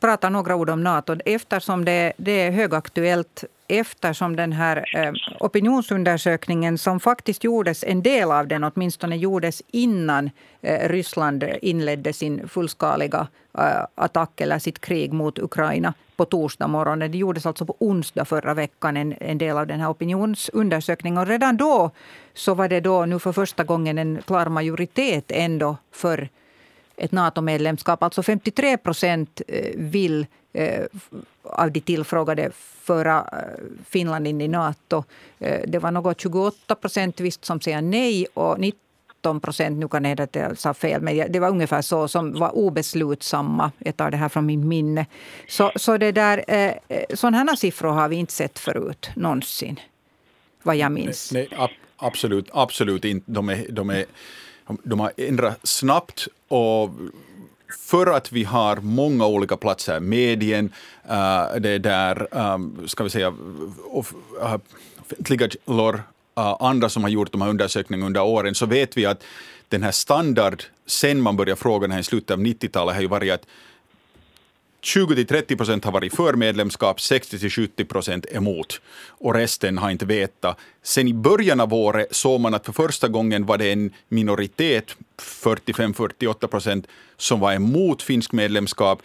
pratar 0.00 0.30
några 0.30 0.56
ord 0.56 0.70
om 0.70 0.82
Nato 0.82 1.16
eftersom 1.24 1.84
det, 1.84 2.12
det 2.16 2.32
är 2.32 2.50
högaktuellt 2.50 3.44
eftersom 3.68 4.36
den 4.36 4.52
här 4.52 4.84
eh, 4.96 5.12
opinionsundersökningen 5.40 6.78
som 6.78 7.00
faktiskt 7.00 7.44
gjordes, 7.44 7.84
en 7.84 8.02
del 8.02 8.32
av 8.32 8.46
den 8.46 8.64
åtminstone 8.64 9.16
gjordes 9.16 9.62
innan 9.70 10.30
eh, 10.62 10.88
Ryssland 10.88 11.44
inledde 11.62 12.12
sin 12.12 12.48
fullskaliga 12.48 13.26
eh, 13.58 13.84
attack 13.94 14.40
eller 14.40 14.58
sitt 14.58 14.80
krig 14.80 15.12
mot 15.12 15.38
Ukraina 15.38 15.94
på 16.16 16.24
torsdag 16.24 16.68
morgon. 16.68 16.98
Det 16.98 17.18
gjordes 17.18 17.46
alltså 17.46 17.66
på 17.66 17.76
onsdag 17.78 18.24
förra 18.24 18.54
veckan, 18.54 18.96
en, 18.96 19.14
en 19.20 19.38
del 19.38 19.56
av 19.56 19.66
den 19.66 19.80
här 19.80 19.90
opinionsundersökningen. 19.90 21.18
Och 21.18 21.26
redan 21.26 21.56
då 21.56 21.90
så 22.34 22.54
var 22.54 22.68
det 22.68 22.80
då 22.80 23.06
nu 23.06 23.18
för 23.18 23.32
första 23.32 23.64
gången 23.64 23.98
en 23.98 24.22
klar 24.26 24.46
majoritet 24.46 25.24
ändå 25.28 25.76
för 25.92 26.28
ett 27.00 27.12
NATO-medlemskap. 27.12 28.02
Alltså 28.02 28.22
53 28.22 28.76
procent 28.76 29.42
eh, 29.48 29.72
vill 29.76 30.26
eh, 30.52 30.84
av 31.42 31.72
de 31.72 31.80
tillfrågade 31.80 32.50
föra 32.82 33.18
eh, 33.32 33.38
Finland 33.88 34.26
in 34.26 34.40
i 34.40 34.48
NATO. 34.48 35.04
Det 35.66 35.78
var 35.78 35.90
något 35.90 36.20
28 36.20 36.74
procent 36.74 37.20
visst 37.20 37.44
som 37.44 37.60
säger 37.60 37.82
nej 37.82 38.26
och 38.34 38.60
19 38.60 39.40
procent, 39.40 39.78
nu 39.78 39.88
kan 39.88 40.02
det 40.02 40.08
hända 40.08 40.22
att 40.22 40.34
jag 40.34 40.58
sa 40.58 40.74
fel, 40.74 41.02
men 41.02 41.32
det 41.32 41.40
var 41.40 41.48
ungefär 41.48 41.82
så, 41.82 42.08
som 42.08 42.32
var 42.32 42.56
obeslutsamma. 42.56 43.72
Jag 43.78 43.96
tar 43.96 44.10
det 44.10 44.16
här 44.16 44.28
från 44.28 44.46
min 44.46 44.68
minne. 44.68 45.06
Så, 45.48 45.72
så 45.76 45.96
det 45.96 46.12
där, 46.12 46.44
sådana 47.16 47.38
här 47.38 47.56
siffror 47.56 47.88
har 47.92 48.08
vi 48.08 48.16
inte 48.16 48.32
sett 48.32 48.58
förut, 48.58 49.10
någonsin. 49.16 49.80
Vad 50.62 50.76
jag 50.76 50.92
minns. 50.92 51.32
Nej, 51.32 51.48
nej 51.50 51.70
absolut, 51.96 52.48
absolut 52.52 53.04
inte. 53.04 53.32
De 53.32 53.48
är, 53.48 53.66
de 53.70 53.90
är 53.90 54.04
de 54.82 55.00
har 55.00 55.12
ändrat 55.16 55.58
snabbt 55.62 56.28
och 56.48 56.90
för 57.78 58.06
att 58.06 58.32
vi 58.32 58.44
har 58.44 58.76
många 58.76 59.26
olika 59.26 59.56
platser, 59.56 60.00
medien, 60.00 60.72
äh, 61.10 61.60
det 61.60 61.78
där, 61.78 62.28
um, 62.54 62.88
ska 62.88 63.04
vi 63.04 63.10
säga, 63.10 63.28
uh, 63.28 63.34
offentliga 63.90 65.46
eh, 65.46 65.72
uh, 65.74 66.00
eh, 66.36 66.56
andra 66.60 66.88
som 66.88 67.02
har 67.02 67.10
gjort 67.10 67.32
de 67.32 67.42
här 67.42 67.48
undersökningarna 67.48 68.06
under 68.06 68.22
åren, 68.22 68.54
så 68.54 68.66
vet 68.66 68.96
vi 68.96 69.06
att 69.06 69.22
den 69.68 69.82
här 69.82 69.90
standard, 69.90 70.62
sen 70.86 71.20
man 71.20 71.36
började 71.36 71.60
fråga 71.60 71.86
den 71.86 71.92
här 71.92 72.00
i 72.00 72.02
slutet 72.02 72.30
av 72.30 72.40
90-talet, 72.40 72.94
har 72.94 73.02
ju 73.02 73.08
varit 73.08 73.32
att 73.32 73.46
20-30 74.82 75.56
procent 75.56 75.84
har 75.84 75.92
varit 75.92 76.14
för 76.14 76.34
medlemskap, 76.34 76.98
60-70 76.98 77.84
procent 77.84 78.26
emot. 78.30 78.80
Och 79.08 79.34
resten 79.34 79.78
har 79.78 79.90
inte 79.90 80.06
vetat. 80.06 80.58
Sen 80.82 81.08
i 81.08 81.14
början 81.14 81.60
av 81.60 81.74
året 81.74 82.14
såg 82.16 82.40
man 82.40 82.54
att 82.54 82.66
för 82.66 82.72
första 82.72 83.08
gången 83.08 83.46
var 83.46 83.58
det 83.58 83.72
en 83.72 83.90
minoritet, 84.08 84.96
45-48 85.18 86.46
procent, 86.46 86.86
som 87.16 87.40
var 87.40 87.52
emot 87.52 88.02
finsk 88.02 88.32
medlemskap. 88.32 89.02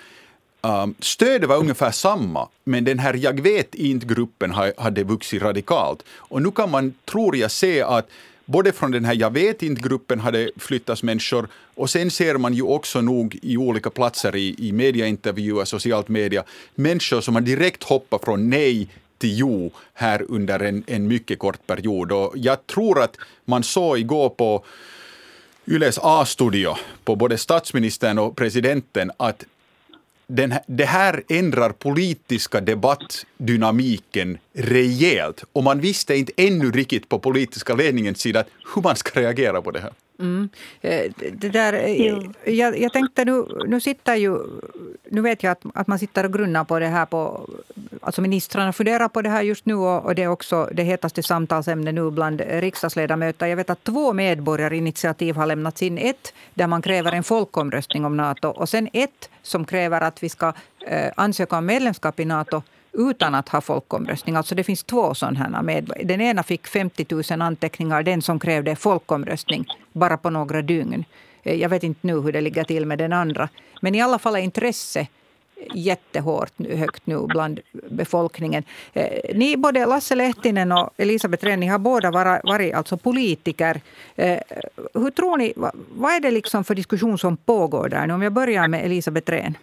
Um, 0.62 0.96
stödet 1.00 1.50
var 1.50 1.58
ungefär 1.58 1.92
samma, 1.92 2.48
men 2.64 2.84
den 2.84 3.00
här 3.00 3.14
jag 3.14 3.42
vet 3.42 3.76
inte-gruppen 3.76 4.52
hade 4.78 5.04
vuxit 5.04 5.42
radikalt. 5.42 6.04
Och 6.16 6.42
nu 6.42 6.52
kan 6.52 6.72
man, 6.72 6.94
tror 7.06 7.36
jag, 7.36 7.52
se 7.52 7.82
att 7.82 8.10
både 8.46 8.72
från 8.72 8.92
den 8.92 9.06
här 9.06 9.14
jag 9.14 9.34
vet 9.34 9.64
inte-gruppen 9.64 10.20
har 10.20 10.32
det 10.32 10.50
flyttats 10.58 11.04
människor 11.04 11.48
och 11.76 11.90
sen 11.90 12.12
ser 12.12 12.38
man 12.38 12.54
ju 12.54 12.62
också 12.62 13.02
nog 13.02 13.40
i 13.42 13.58
olika 13.58 13.90
platser 13.90 14.36
i, 14.36 14.56
i 14.58 14.72
mediaintervjuer, 14.72 15.66
socialt 15.66 16.08
media, 16.08 16.44
människor 16.76 17.22
som 17.22 17.36
har 17.36 17.42
direkt 17.42 17.84
hoppat 17.84 18.24
från 18.24 18.50
nej 18.50 18.90
till 19.18 19.38
jo 19.38 19.72
här 19.94 20.26
under 20.30 20.60
en, 20.60 20.84
en 20.88 21.08
mycket 21.08 21.40
kort 21.40 21.68
period. 21.68 22.12
Och 22.12 22.34
jag 22.36 22.68
tror 22.68 23.02
att 23.02 23.18
man 23.46 23.64
såg 23.64 24.00
igår 24.00 24.30
på 24.30 24.66
Yles 25.68 26.00
A-studio 26.02 26.76
på 27.04 27.16
både 27.16 27.38
statsministern 27.38 28.20
och 28.20 28.36
presidenten 28.36 29.12
att 29.18 29.44
den, 30.28 30.54
det 30.68 30.86
här 30.86 31.24
ändrar 31.30 31.70
politiska 31.70 32.62
debattdynamiken 32.62 34.38
rejält. 34.54 35.44
Och 35.54 35.64
man 35.64 35.80
visste 35.80 36.16
inte 36.16 36.34
ännu 36.38 36.72
riktigt 36.72 37.10
på 37.10 37.20
politiska 37.20 37.76
ledningens 37.76 38.20
sida 38.20 38.44
hur 38.76 38.82
man 38.82 38.96
ska 38.96 39.22
reagera 39.22 39.62
på 39.62 39.72
det 39.72 39.80
här. 39.80 39.92
Mm. 40.20 40.50
Eh, 40.82 41.12
det 41.34 41.50
där, 41.50 41.74
eh, 41.74 42.54
jag, 42.54 42.80
jag, 42.80 42.94
tänkte 42.94 43.26
nu, 43.26 43.46
nu 43.68 43.80
sitter 43.80 44.16
ju... 44.16 44.38
Nu 45.10 45.22
vet 45.22 45.44
jag 45.44 45.52
att, 45.52 45.62
att 45.74 45.88
man 45.88 46.00
sitter 46.00 46.24
och 46.24 46.34
grunnar 46.34 46.64
på 46.64 46.80
det 46.80 46.88
här. 46.88 47.06
På, 47.06 47.50
alltså 48.02 48.22
ministrarna 48.22 48.74
funderar 48.74 49.08
på 49.08 49.22
det 49.22 49.30
här 49.30 49.42
just 49.42 49.66
nu 49.66 49.74
och, 49.74 50.06
och 50.06 50.16
det 50.16 50.24
är 50.24 50.28
också 50.28 50.70
det 50.74 50.84
hetaste 50.84 51.24
samtalsämnet 51.24 51.94
nu 51.94 52.12
bland 52.12 52.42
riksdagsledamöter. 52.42 53.48
Jag 53.48 53.58
vet 53.58 53.70
att 53.70 53.84
två 53.84 54.14
medborgarinitiativ 54.14 55.36
har 55.36 55.46
lämnats 55.46 55.84
in. 55.84 55.98
Ett 55.98 56.34
där 56.54 56.68
man 56.68 56.82
kräver 56.82 57.12
en 57.12 57.24
folkomröstning 57.24 58.06
om 58.06 58.18
Nato 58.18 58.48
och 58.48 58.70
sen 58.70 58.90
ett 58.94 59.30
som 59.42 59.66
kräver 59.66 60.02
att 60.02 60.24
vi 60.24 60.30
ska 60.30 60.54
eh, 60.88 61.12
ansöka 61.16 61.58
om 61.58 61.66
medlemskap 61.66 62.20
i 62.20 62.26
Nato 62.26 62.62
utan 62.98 63.36
att 63.36 63.50
ha 63.50 63.62
folkomröstning. 63.62 64.36
Alltså 64.36 64.56
det 64.56 64.64
finns 64.64 64.84
två 64.84 65.14
sådana 65.14 65.62
med. 65.62 65.92
Den 66.04 66.22
ena 66.22 66.44
fick 66.44 66.68
50 66.68 67.06
000 67.32 67.42
anteckningar, 67.42 68.04
den 68.04 68.22
som 68.22 68.40
krävde 68.40 68.76
folkomröstning, 68.76 69.66
bara 69.94 70.18
på 70.18 70.30
några 70.30 70.62
dygn. 70.62 71.06
Eh, 71.44 71.56
jag 71.56 71.70
vet 71.70 71.84
inte 71.84 72.08
nu 72.08 72.20
hur 72.20 72.32
det 72.32 72.42
ligger 72.42 72.64
till 72.64 72.86
med 72.86 72.98
den 72.98 73.14
andra. 73.14 73.50
Men 73.82 73.96
i 73.96 74.02
alla 74.02 74.20
fall 74.20 74.36
är 74.36 74.40
intresse 74.40 75.08
jättehårt 75.74 76.52
nu, 76.56 76.76
högt 76.76 77.08
nu 77.08 77.20
bland 77.28 77.60
befolkningen. 77.90 78.64
Eh, 78.94 79.36
ni, 79.36 79.58
både 79.58 79.86
Lasse 79.86 80.16
Lehtinen 80.16 80.72
och 80.72 80.90
Elisabeth 80.98 81.46
Rehn, 81.46 81.60
ni 81.60 81.68
har 81.68 81.80
båda 81.80 82.12
varit, 82.12 82.74
alltså 82.74 82.98
politiker. 82.98 83.82
Eh, 84.16 84.40
hur 84.94 85.12
tror 85.12 85.38
ni, 85.38 85.54
vad, 85.56 85.72
vad 85.96 86.14
är 86.14 86.20
det 86.20 86.32
liksom 86.32 86.64
för 86.64 86.76
diskussion 86.76 87.18
som 87.18 87.38
pågår 87.38 87.90
där? 87.90 88.08
Nu, 88.08 88.14
om 88.14 88.22
jag 88.22 88.34
börjar 88.34 88.68
med 88.68 88.86
Elisabeth 88.86 89.32
Rehn. 89.32 89.58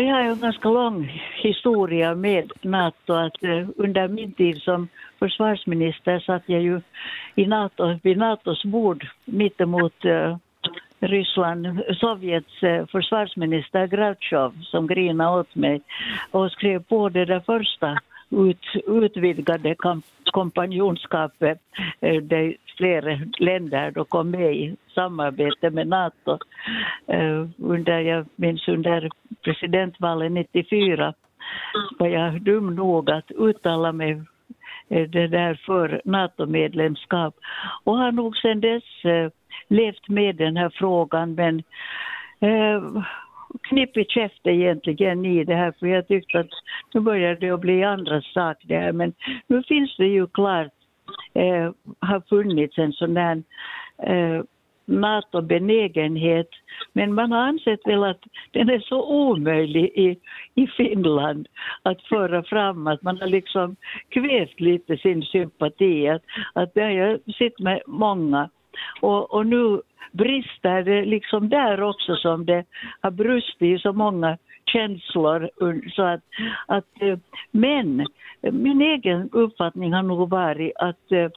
Jag 0.00 0.14
har 0.14 0.20
en 0.20 0.40
ganska 0.40 0.68
lång 0.68 1.22
historia 1.42 2.14
med 2.14 2.52
Nato. 2.62 3.12
Att 3.12 3.42
eh, 3.42 3.68
under 3.76 4.08
min 4.08 4.32
tid 4.32 4.62
som 4.62 4.88
försvarsminister 5.18 6.18
satt 6.20 6.42
jag 6.46 6.62
ju 6.62 6.80
i 7.34 7.46
NATO, 7.46 7.98
vid 8.02 8.18
Natos 8.18 8.64
bord 8.64 9.06
mittemot 9.24 10.04
uh, 10.04 10.36
Ryssland, 11.00 11.80
Sovjets 12.00 12.62
uh, 12.62 12.86
försvarsminister 12.86 13.86
Gratjov 13.86 14.52
som 14.62 14.86
grinade 14.86 15.40
åt 15.40 15.54
mig 15.54 15.80
och 16.30 16.52
skrev 16.52 16.82
på 16.82 17.08
det 17.08 17.24
där 17.24 17.40
första 17.40 17.98
ut, 18.30 18.66
utvidgade 18.86 19.76
kompanjonskapet 20.32 21.58
eh, 22.00 22.22
där 22.22 22.56
flera 22.76 23.20
länder 23.38 23.90
då 23.90 24.04
kom 24.04 24.30
med 24.30 24.56
i 24.56 24.76
samarbete 24.94 25.70
med 25.70 25.88
Nato. 25.88 26.38
Eh, 27.06 27.46
under, 27.58 28.00
jag 28.00 28.26
minns 28.36 28.68
under 28.68 29.10
presidentvalet 29.42 30.32
94 30.32 31.14
var 31.98 32.08
jag 32.08 32.42
dum 32.42 32.74
nog 32.74 33.10
att 33.10 33.30
uttala 33.30 33.92
mig 33.92 34.22
Eh, 34.90 35.08
det 35.08 35.26
där 35.26 35.60
för 35.66 36.02
NATO-medlemskap 36.04 37.34
och 37.84 37.98
har 37.98 38.12
nog 38.12 38.36
sedan 38.36 38.60
dess 38.60 39.04
eh, 39.04 39.30
levt 39.68 40.08
med 40.08 40.36
den 40.36 40.56
här 40.56 40.70
frågan 40.74 41.34
men 41.34 41.62
eh, 42.40 43.02
knipp 43.62 43.96
i 43.96 44.04
käft 44.04 44.46
egentligen 44.46 45.24
i 45.24 45.44
det 45.44 45.54
här 45.54 45.72
för 45.78 45.86
jag 45.86 46.08
tyckte 46.08 46.40
att 46.40 46.50
nu 46.94 47.00
börjar 47.00 47.34
det 47.34 47.50
att 47.50 47.60
bli 47.60 47.84
andra 47.84 48.22
sak 48.22 48.56
det 48.62 48.78
här 48.78 48.92
men 48.92 49.12
nu 49.46 49.62
finns 49.62 49.96
det 49.96 50.06
ju 50.06 50.26
klart, 50.26 50.72
eh, 51.34 51.72
har 52.00 52.28
funnits 52.28 52.78
en 52.78 52.92
sån 52.92 53.14
där 53.14 53.42
eh, 54.02 54.42
NATO-benägenhet. 54.88 56.48
Men 56.92 57.14
man 57.14 57.32
har 57.32 57.40
ansett 57.40 57.80
väl 57.84 58.04
att 58.04 58.20
den 58.50 58.70
är 58.70 58.78
så 58.78 59.02
omöjlig 59.02 59.84
i, 59.84 60.18
i 60.54 60.66
Finland 60.66 61.48
att 61.82 62.02
föra 62.02 62.42
fram 62.42 62.86
att 62.86 63.02
man 63.02 63.18
har 63.18 63.26
liksom 63.26 63.76
kvävt 64.08 64.60
lite 64.60 64.96
sin 64.96 65.22
sympati. 65.22 66.08
Att, 66.08 66.22
att 66.52 66.74
det 66.74 66.80
har 66.80 66.90
jag 66.90 67.34
sett 67.38 67.58
med 67.58 67.82
många. 67.86 68.50
Och, 69.00 69.34
och 69.34 69.46
nu 69.46 69.80
brister 70.12 70.82
det 70.82 71.04
liksom 71.04 71.48
där 71.48 71.82
också 71.82 72.16
som 72.16 72.46
det 72.46 72.64
har 73.00 73.10
brustit 73.10 73.62
i 73.62 73.78
så 73.78 73.92
många 73.92 74.38
känslor. 74.66 75.50
Så 75.90 76.02
att, 76.02 76.20
att, 76.66 77.02
eh, 77.02 77.18
men 77.50 78.06
min 78.40 78.80
egen 78.80 79.28
uppfattning 79.32 79.92
har 79.92 80.02
nog 80.02 80.30
varit 80.30 80.72
att, 80.76 81.12
eh, 81.12 81.30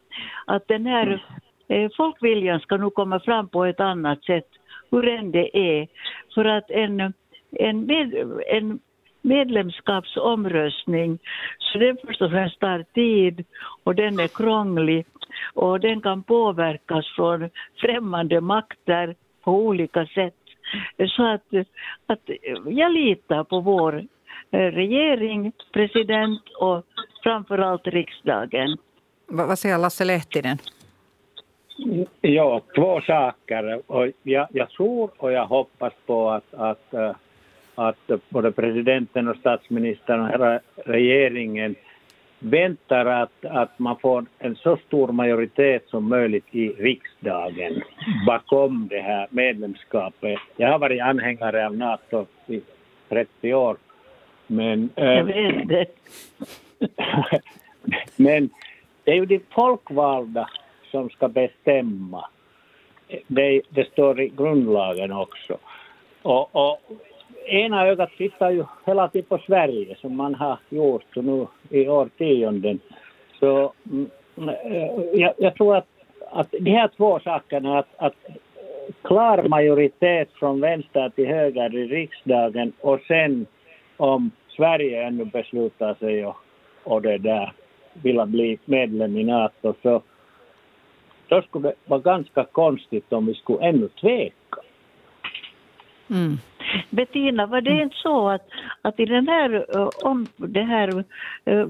att 0.45 0.67
den 0.67 0.85
här 0.85 1.25
eh, 1.67 1.91
folkviljan 1.97 2.59
ska 2.59 2.77
nog 2.77 2.93
komma 2.93 3.19
fram 3.19 3.47
på 3.47 3.65
ett 3.65 3.79
annat 3.79 4.23
sätt, 4.23 4.47
hur 4.91 5.07
än 5.07 5.31
det 5.31 5.57
är. 5.57 5.87
För 6.33 6.45
att 6.45 6.69
en, 6.69 7.13
en, 7.51 7.85
med, 7.85 8.13
en 8.47 8.79
medlemskapsomröstning, 9.21 11.19
så 11.59 11.77
den 11.77 11.97
först 12.05 12.21
och 12.21 12.31
främst 12.31 12.59
tar 12.59 12.85
tid 12.93 13.45
och 13.83 13.95
den 13.95 14.19
är 14.19 14.27
krånglig 14.27 15.05
och 15.53 15.79
den 15.79 16.01
kan 16.01 16.23
påverkas 16.23 17.05
från 17.15 17.49
främmande 17.75 18.41
makter 18.41 19.15
på 19.43 19.51
olika 19.51 20.05
sätt. 20.05 20.35
Så 21.07 21.25
att, 21.27 21.45
att 22.05 22.29
jag 22.65 22.91
litar 22.91 23.43
på 23.43 23.59
vår 23.59 24.05
eh, 24.51 24.57
regering, 24.59 25.51
president 25.71 26.41
och 26.59 26.85
framförallt 27.23 27.87
riksdagen. 27.87 28.77
Vad 29.27 29.59
säger 29.59 29.77
Lasse 29.77 30.05
Lehtinen? 30.05 30.57
Ja, 32.21 32.61
två 32.75 33.01
saker. 33.01 33.81
Och 33.87 34.07
jag, 34.23 34.47
jag 34.51 34.69
tror 34.69 35.11
och 35.17 35.31
jag 35.31 35.45
hoppas 35.45 35.93
på 36.05 36.29
att, 36.29 36.53
att, 36.53 36.93
eh, 36.93 37.11
att 37.87 38.11
både 38.29 38.51
presidenten 38.51 39.27
och 39.27 39.37
statsministern 39.37 40.21
och 40.21 40.29
hela 40.29 40.59
regeringen 40.75 41.75
väntar 42.39 43.05
att, 43.05 43.45
att 43.45 43.79
man 43.79 43.99
får 43.99 44.25
en 44.39 44.55
så 44.55 44.77
stor 44.87 45.11
majoritet 45.11 45.89
som 45.89 46.09
möjligt 46.09 46.45
i 46.51 46.69
riksdagen 46.69 47.81
bakom 48.27 48.87
det 48.87 49.01
här 49.01 49.27
medlemskapet. 49.29 50.39
Jag 50.55 50.71
har 50.71 50.79
varit 50.79 51.01
anhängare 51.01 51.65
av 51.65 51.77
Nato 51.77 52.25
i 52.47 52.61
30 53.09 53.53
år. 53.53 53.77
Men, 54.47 54.89
eh, 54.95 55.05
jag 55.05 55.23
vet 55.23 55.67
det. 55.67 55.85
men 58.15 58.49
det 59.03 59.11
är 59.11 59.15
ju 59.15 59.25
de 59.25 59.39
folkvalda 59.49 60.49
som 60.91 61.09
ska 61.09 61.27
bestämma. 61.27 62.25
Det, 63.27 63.61
det 63.69 63.91
står 63.91 64.21
i 64.21 64.29
grundlagen 64.29 65.11
också. 65.11 65.57
Och, 66.21 66.55
och 66.55 66.81
ena 67.45 67.87
ögat 67.87 68.09
tittar 68.17 68.51
ju 68.51 68.63
hela 68.85 69.07
tiden 69.07 69.25
på 69.29 69.37
Sverige 69.37 69.95
som 69.95 70.15
man 70.15 70.35
har 70.35 70.57
gjort 70.69 71.15
nu 71.15 71.47
i 71.69 71.87
årtionden. 71.87 72.79
Så 73.39 73.73
mm, 73.91 74.09
eh, 74.49 75.03
jag, 75.13 75.33
jag, 75.37 75.55
tror 75.55 75.75
att, 75.75 75.87
att 76.31 76.51
de 76.51 76.71
här 76.71 76.89
två 76.97 77.19
sakerna, 77.19 77.79
att, 77.79 77.87
att 77.97 78.15
klar 79.01 79.43
majoritet 79.43 80.29
från 80.33 80.61
vänster 80.61 81.09
till 81.09 81.27
höger 81.27 81.75
i 81.75 81.87
riksdagen 81.87 82.73
och 82.79 82.99
sen 83.07 83.45
om 83.97 84.31
Sverige 84.47 85.03
ännu 85.03 85.25
beslutar 85.25 85.93
sig 85.93 86.25
och, 86.25 86.37
och 86.83 87.01
det 87.01 87.17
där 87.17 87.53
vill 87.93 88.25
bli 88.25 88.59
medlem 88.65 89.17
i 89.17 89.23
NATO 89.23 89.73
så 89.81 90.01
då 91.27 91.41
skulle 91.41 91.67
det 91.67 91.75
vara 91.85 92.01
ganska 92.01 92.43
konstigt 92.43 93.13
om 93.13 93.25
vi 93.25 93.33
skulle 93.33 93.67
ännu 93.67 93.87
tveka. 93.87 94.61
Mm. 96.09 96.37
Bettina, 96.89 97.45
var 97.45 97.61
det 97.61 97.81
inte 97.81 97.95
så 97.95 98.29
att, 98.29 98.47
att 98.81 98.99
i 98.99 99.05
den 99.05 99.27
här, 99.27 99.77
uh, 99.77 99.89
om, 100.01 100.27
det 100.35 100.63
här 100.63 101.03
uh, 101.49 101.67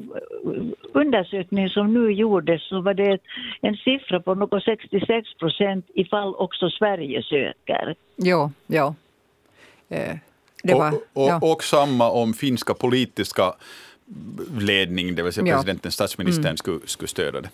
undersökningen 0.94 1.70
som 1.70 1.94
nu 1.94 2.12
gjordes 2.12 2.70
så 2.70 2.82
var 2.82 2.94
det 2.94 3.20
en 3.62 3.76
siffra 3.76 4.20
på 4.20 4.36
något 4.36 4.64
66 4.64 5.34
procent 5.40 5.86
ifall 5.94 6.36
också 6.36 6.70
Sverige 6.70 7.24
söker? 7.24 7.96
Ja, 8.16 8.52
ja. 8.68 8.96
Eh, 9.90 10.16
det 10.64 10.74
var, 10.74 10.92
och, 10.92 11.24
och, 11.24 11.30
ja. 11.30 11.40
och 11.42 11.64
samma 11.64 12.10
om 12.10 12.34
finska 12.34 12.74
politiska 12.74 13.54
ledning, 14.60 15.16
det 15.16 15.24
vill 15.24 15.34
säga 15.34 15.56
presidenten, 15.56 15.90
ja. 15.90 15.92
statsministern, 15.92 16.46
mm. 16.46 16.58
skulle, 16.58 16.80
skulle 16.86 17.08
stödja 17.08 17.42
det. 17.42 17.50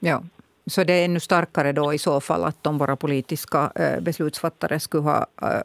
Ja, 0.00 0.22
så 0.66 0.84
det 0.84 0.92
är 0.92 1.04
ännu 1.04 1.20
starkare 1.20 1.72
då 1.72 1.94
i 1.94 1.98
så 1.98 2.20
fall 2.20 2.44
att 2.44 2.62
de 2.62 2.78
våra 2.78 2.96
politiska 2.96 3.72
eh, 3.74 4.00
beslutsfattare 4.00 4.80
skulle 4.80 5.02
ha 5.02 5.26
eh, 5.42 5.60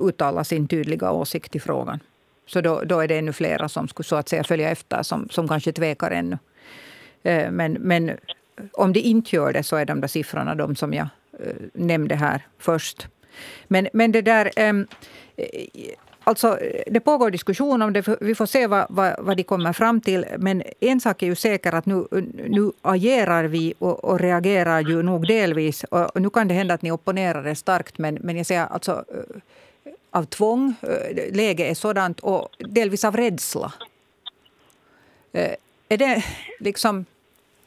uttalat 0.00 0.46
sin 0.46 0.68
tydliga 0.68 1.10
åsikt 1.10 1.56
i 1.56 1.60
frågan. 1.60 2.00
Så 2.46 2.60
då, 2.60 2.82
då 2.84 3.00
är 3.00 3.08
det 3.08 3.18
ännu 3.18 3.32
flera 3.32 3.68
som 3.68 3.88
skulle 3.88 4.04
så 4.04 4.16
att 4.16 4.28
säga 4.28 4.44
följa 4.44 4.70
efter, 4.70 5.02
som, 5.02 5.28
som 5.28 5.48
kanske 5.48 5.72
tvekar 5.72 6.10
ännu. 6.10 6.38
Eh, 7.22 7.50
men, 7.50 7.72
men 7.72 8.10
om 8.72 8.92
de 8.92 9.00
inte 9.00 9.36
gör 9.36 9.52
det 9.52 9.62
så 9.62 9.76
är 9.76 9.84
de 9.84 10.00
där 10.00 10.08
siffrorna 10.08 10.54
de 10.54 10.76
som 10.76 10.94
jag 10.94 11.08
nämnde 11.72 12.14
här 12.14 12.46
först. 12.58 13.08
Men, 13.68 13.88
men 13.92 14.12
det 14.12 14.22
där... 14.22 14.50
Ehm, 14.56 14.86
Alltså, 16.26 16.58
det 16.86 17.00
pågår 17.00 17.30
diskussion 17.30 17.82
om 17.82 17.92
det. 17.92 18.08
Vi 18.20 18.34
får 18.34 18.46
se 18.46 18.66
vad, 18.66 18.86
vad, 18.88 19.14
vad, 19.18 19.36
de 19.36 19.42
kommer 19.42 19.72
fram 19.72 20.00
till. 20.00 20.26
Men 20.38 20.62
en 20.80 21.00
sak 21.00 21.22
är 21.22 21.26
ju 21.26 21.34
säker 21.34 21.72
att 21.72 21.86
nu, 21.86 22.06
nu 22.48 22.72
agerar 22.82 23.44
vi 23.44 23.74
och, 23.78 24.04
och 24.04 24.20
reagerar 24.20 24.80
ju 24.80 25.02
nog 25.02 25.28
delvis. 25.28 25.84
Och 25.84 26.22
nu 26.22 26.30
kan 26.30 26.48
det 26.48 26.54
hända 26.54 26.74
att 26.74 26.82
ni 26.82 26.90
opponerar 26.90 27.46
er 27.46 27.54
starkt, 27.54 27.98
men, 27.98 28.14
men 28.14 28.36
jag 28.36 28.46
säger 28.46 28.66
alltså 28.66 29.04
eh, 29.08 29.92
av 30.10 30.24
tvång. 30.24 30.74
Eh, 30.82 31.34
läget 31.34 31.70
är 31.70 31.74
sådant 31.74 32.20
och 32.20 32.48
delvis 32.58 33.04
av 33.04 33.16
rädsla. 33.16 33.72
Eh, 35.32 35.54
är 35.88 35.96
det 35.96 36.24
liksom... 36.60 37.04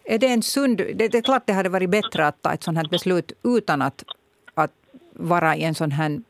Är 0.04 0.18
det 0.18 0.28
en 0.28 0.44
sund... 0.44 0.78
Det, 0.78 1.08
det 1.08 1.18
är 1.18 1.22
klart 1.22 1.44
det 1.46 1.54
hade 1.54 1.70
varit 1.70 1.90
bättre 1.90 2.28
att 2.28 2.42
ta 2.42 2.54
ett 2.54 2.64
sånt 2.64 2.78
här 2.78 2.88
beslut 2.88 3.32
utan 3.44 3.82
att, 3.82 4.04
att 4.54 4.72
vara 5.14 5.56
i 5.56 5.64
en 5.64 5.76
sån 5.76 5.92
här 5.92 6.22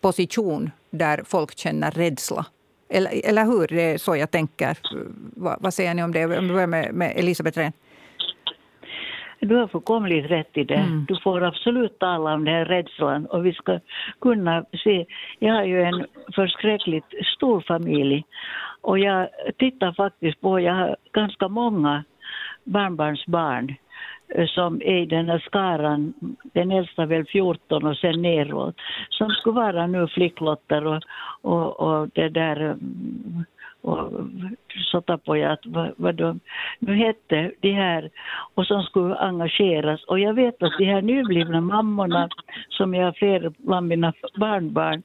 position 0.00 0.70
där 0.90 1.22
folk 1.24 1.58
känner 1.58 1.90
rädsla. 1.90 2.46
Eller, 2.90 3.10
eller 3.28 3.44
hur? 3.44 3.66
Det 3.66 3.82
är 3.82 3.98
så 3.98 4.16
jag 4.16 4.30
tänker. 4.30 4.78
Vad, 5.36 5.56
vad 5.60 5.74
säger 5.74 5.94
ni 5.94 6.02
om 6.02 6.12
det? 6.12 6.24
Om 6.24 6.48
vi 6.48 6.52
börjar 6.52 6.66
med, 6.66 6.94
med 6.94 7.12
Elisabeth 7.16 7.58
Rehn. 7.58 7.72
Du 9.40 9.56
har 9.56 9.68
fullkomligt 9.68 10.30
rätt 10.30 10.56
i 10.56 10.64
det. 10.64 10.74
Mm. 10.74 11.04
Du 11.08 11.20
får 11.20 11.42
absolut 11.44 11.98
tala 11.98 12.34
om 12.34 12.44
den 12.44 12.54
här 12.54 12.64
rädslan 12.64 13.26
och 13.26 13.46
vi 13.46 13.52
ska 13.52 13.80
kunna 14.20 14.64
se. 14.84 15.06
Jag 15.38 15.54
har 15.54 15.64
ju 15.64 15.82
en 15.82 16.06
förskräckligt 16.34 17.04
stor 17.36 17.60
familj 17.60 18.24
och 18.80 18.98
jag 18.98 19.28
tittar 19.58 19.92
faktiskt 19.92 20.40
på, 20.40 20.60
jag 20.60 20.74
har 20.74 20.96
ganska 21.12 21.48
många 21.48 22.04
barnbarnsbarn 22.64 23.74
Eh, 24.34 24.46
som 24.46 24.82
är 24.82 24.96
i 25.02 25.06
den 25.06 25.28
här 25.28 25.38
skaran, 25.38 26.14
den 26.52 26.70
äldsta 26.70 27.06
väl 27.06 27.24
14 27.24 27.86
och 27.86 27.96
sen 27.96 28.22
neråt, 28.22 28.74
som 29.10 29.30
skulle 29.30 29.54
vara 29.54 29.86
nu 29.86 30.08
flicklotter 30.08 30.86
och, 30.86 31.02
och, 31.42 31.80
och 31.80 32.08
det 32.08 32.28
där 32.28 32.56
mm, 32.56 33.44
och 33.82 34.12
så 34.92 35.02
att 35.06 35.66
vad, 35.66 35.92
vad 35.96 36.14
de 36.14 36.40
nu 36.78 36.94
hette, 36.94 37.52
de 37.60 37.72
här, 37.72 38.10
och 38.54 38.66
som 38.66 38.82
skulle 38.82 39.14
engageras. 39.14 40.04
Och 40.04 40.18
jag 40.18 40.34
vet 40.34 40.62
att 40.62 40.78
de 40.78 40.84
här 40.84 41.02
nyblivna 41.02 41.60
mammorna, 41.60 42.28
som 42.68 42.94
jag 42.94 43.04
har 43.04 43.12
flera 43.12 43.52
bland 43.58 43.88
mina 43.88 44.12
barnbarn, 44.36 45.02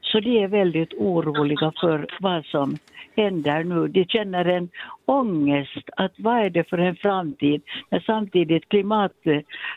så 0.00 0.20
de 0.20 0.42
är 0.42 0.48
väldigt 0.48 0.94
oroliga 0.94 1.72
för 1.80 2.06
vad 2.20 2.44
som 2.44 2.76
händer 3.16 3.64
nu. 3.64 3.88
De 3.88 4.04
känner 4.04 4.44
en 4.44 4.68
ångest, 5.04 5.88
att 5.96 6.12
vad 6.16 6.44
är 6.44 6.50
det 6.50 6.68
för 6.68 6.78
en 6.78 6.96
framtid, 6.96 7.62
när 7.90 8.00
samtidigt 8.00 8.68
klimat, 8.68 9.12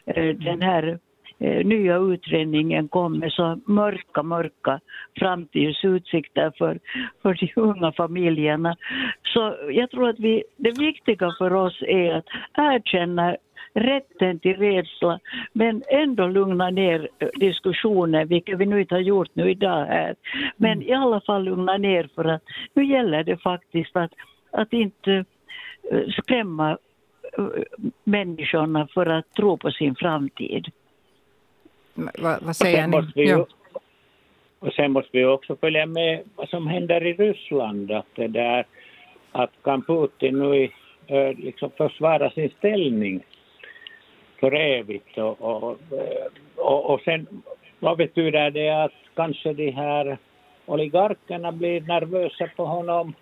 eh, 0.05 0.35
den 0.35 0.62
här 0.62 0.99
nya 1.39 1.97
utredningen 1.97 2.88
kom 2.88 3.19
med 3.19 3.32
så 3.32 3.60
mörka, 3.65 4.23
mörka 4.23 4.80
framtidsutsikter 5.19 6.52
för, 6.58 6.80
för 7.21 7.34
de 7.34 7.62
unga 7.62 7.91
familjerna. 7.91 8.75
Så 9.23 9.56
jag 9.71 9.91
tror 9.91 10.10
att 10.10 10.19
vi, 10.19 10.43
det 10.58 10.80
viktiga 10.80 11.32
för 11.38 11.54
oss 11.54 11.82
är 11.82 12.13
att 12.13 12.25
erkänna 12.54 13.36
rätten 13.73 14.39
till 14.39 14.58
rädsla, 14.58 15.19
men 15.54 15.84
ändå 15.88 16.28
lugna 16.28 16.69
ner 16.69 17.10
diskussionen, 17.36 18.28
vilket 18.28 18.58
vi 18.58 18.65
nu 18.65 18.82
inte 18.82 18.95
har 18.95 19.02
gjort 19.02 19.30
nu 19.34 19.52
idag 19.52 19.86
här. 19.86 20.15
Men 20.58 20.71
mm. 20.71 20.88
i 20.88 20.93
alla 20.93 21.21
fall 21.21 21.43
lugna 21.43 21.78
ner 21.78 22.10
för 22.15 22.25
att 22.25 22.43
nu 22.73 22.86
gäller 22.86 23.23
det 23.23 23.38
faktiskt 23.38 23.95
att, 23.95 24.12
att 24.52 24.73
inte 24.73 25.25
eh, 25.91 26.08
skrämma 26.10 26.78
eh, 27.38 27.45
människorna 28.04 28.88
för 28.93 29.06
att 29.06 29.34
tro 29.34 29.58
på 29.58 29.71
sin 29.71 29.95
framtid. 29.95 30.71
Vad, 31.93 32.43
vad 32.43 32.56
säger 32.56 32.88
ni? 32.88 33.02
Vi, 33.15 33.30
ja. 33.30 33.45
Och 34.60 34.73
sen 34.73 34.91
måste 34.91 35.10
vi 35.17 35.25
också 35.25 35.56
följa 35.56 35.86
med 35.86 36.23
vad 36.36 36.49
som 36.49 36.67
händer 36.67 37.06
i 37.06 37.13
Ryssland. 37.13 37.91
Att, 37.91 38.06
det 38.15 38.28
där, 38.28 38.65
att 39.32 39.52
kan 39.63 39.82
Putin 39.82 40.39
nu 40.39 40.69
liksom 41.38 41.71
försvara 41.78 42.32
sin 42.32 42.49
ställning 42.58 43.23
för 44.39 44.56
evigt? 44.56 45.17
Och, 45.17 45.41
och, 45.41 45.78
och, 46.56 46.93
och 46.93 47.02
sen 47.02 47.28
vad 47.80 47.97
betyder 47.97 48.52
det 48.52 48.84
att 48.84 48.93
kanske 49.15 49.54
de 49.54 49.71
här 49.71 50.17
oligarkerna 50.65 51.52
blir 51.52 51.82
nervösa 51.82 52.49
på 52.56 52.65
honom? 52.65 53.13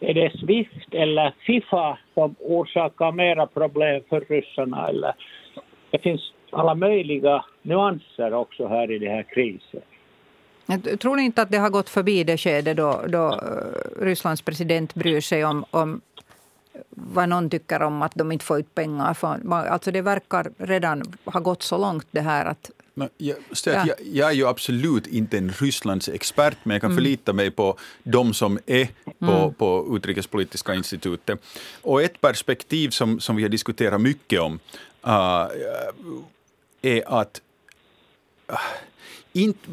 Är 0.00 0.14
det 0.14 0.38
Swift 0.38 0.94
eller 0.94 1.32
Fifa 1.46 1.98
som 2.14 2.34
orsakar 2.38 3.12
mera 3.12 3.46
problem 3.46 4.02
för 4.08 4.20
ryssarna? 4.20 4.88
Eller 4.88 5.14
det 5.90 5.98
finns 5.98 6.32
alla 6.50 6.74
möjliga 6.74 7.44
nyanser 7.62 8.34
också 8.34 8.66
här 8.68 8.90
i 8.90 8.98
den 8.98 9.10
här 9.10 9.22
krisen. 9.22 9.80
tror 10.98 11.16
ni 11.16 11.22
inte 11.22 11.42
att 11.42 11.50
det 11.50 11.58
har 11.58 11.70
gått 11.70 11.88
förbi 11.88 12.24
det 12.24 12.36
skede 12.36 12.74
då, 12.74 13.04
då 13.08 13.28
eh, 13.28 14.04
Rysslands 14.04 14.42
president 14.42 14.94
bryr 14.94 15.20
sig 15.20 15.44
om, 15.44 15.64
om 15.70 16.00
vad 16.90 17.28
någon 17.28 17.50
tycker 17.50 17.82
om 17.82 18.02
att 18.02 18.14
de 18.14 18.32
inte 18.32 18.44
får 18.44 18.58
ut 18.58 18.74
pengar. 18.74 19.14
För, 19.14 19.52
alltså 19.52 19.90
det 19.90 20.02
verkar 20.02 20.50
redan 20.58 21.02
ha 21.24 21.40
gått 21.40 21.62
så 21.62 21.78
långt 21.78 22.06
det 22.10 22.20
här 22.20 22.44
att 22.44 22.70
men 22.98 23.08
jag, 23.16 23.36
ja. 23.66 23.72
jag, 23.86 23.96
jag, 24.12 24.30
är 24.30 24.34
ju 24.34 24.46
absolut 24.46 25.06
inte 25.06 25.38
en 25.38 25.52
Rysslands 25.52 26.08
expert, 26.08 26.56
men 26.62 26.74
jag 26.74 26.80
kan 26.80 26.90
mm. 26.90 26.96
förlita 26.96 27.32
mig 27.32 27.50
på 27.50 27.78
de 28.02 28.34
som 28.34 28.58
är 28.66 28.88
på, 29.18 29.32
mm. 29.32 29.54
på 29.54 29.96
Utrikespolitiska 29.96 30.74
institutet. 30.74 31.38
Och 31.82 32.02
ett 32.02 32.20
perspektiv 32.20 32.88
som, 32.90 33.20
som 33.20 33.36
vi 33.36 33.42
har 33.42 33.48
diskuterat 33.48 34.00
mycket 34.00 34.40
om 34.40 34.58
uh, 35.06 35.46
är 36.82 37.20
att 37.20 37.40
äh, 38.48 38.56
inte, 39.32 39.68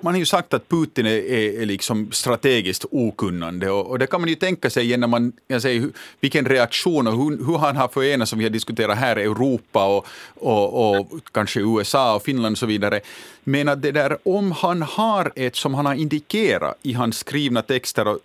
man 0.00 0.14
har 0.14 0.18
ju 0.18 0.26
sagt 0.26 0.54
att 0.54 0.68
Putin 0.68 1.06
är, 1.06 1.10
är, 1.10 1.62
är 1.62 1.66
liksom 1.66 2.12
strategiskt 2.12 2.84
okunnande 2.90 3.70
och, 3.70 3.86
och, 3.86 3.98
det 3.98 4.06
kan 4.06 4.20
man 4.20 4.28
ju 4.28 4.34
tänka 4.34 4.70
sig 4.70 4.96
när 4.96 5.06
man 5.06 5.32
jag 5.48 5.62
säger, 5.62 5.88
vilken 6.20 6.46
reaktion 6.46 7.06
och 7.06 7.12
hur, 7.12 7.46
hur 7.46 7.58
han 7.58 7.76
har 7.76 7.88
förenat, 7.88 8.28
som 8.28 8.38
vi 8.38 8.44
har 8.44 8.50
diskuterat 8.50 8.98
här, 8.98 9.16
Europa 9.16 9.86
och, 9.86 10.06
och, 10.34 10.98
och, 11.00 11.20
kanske 11.32 11.60
USA 11.60 12.14
och 12.14 12.22
Finland 12.22 12.54
och 12.54 12.58
så 12.58 12.66
vidare. 12.66 13.00
Men 13.44 13.68
att 13.68 13.82
det 13.82 13.92
där, 13.92 14.18
om 14.22 14.52
han 14.52 14.82
har 14.82 15.32
ett, 15.36 15.56
som 15.56 15.74
han 15.74 15.86
har 15.86 15.94
indikerat 15.94 16.78
i 16.82 16.92
hans 16.92 17.18
skrivna 17.18 17.62
texter, 17.62 18.08
och, 18.08 18.20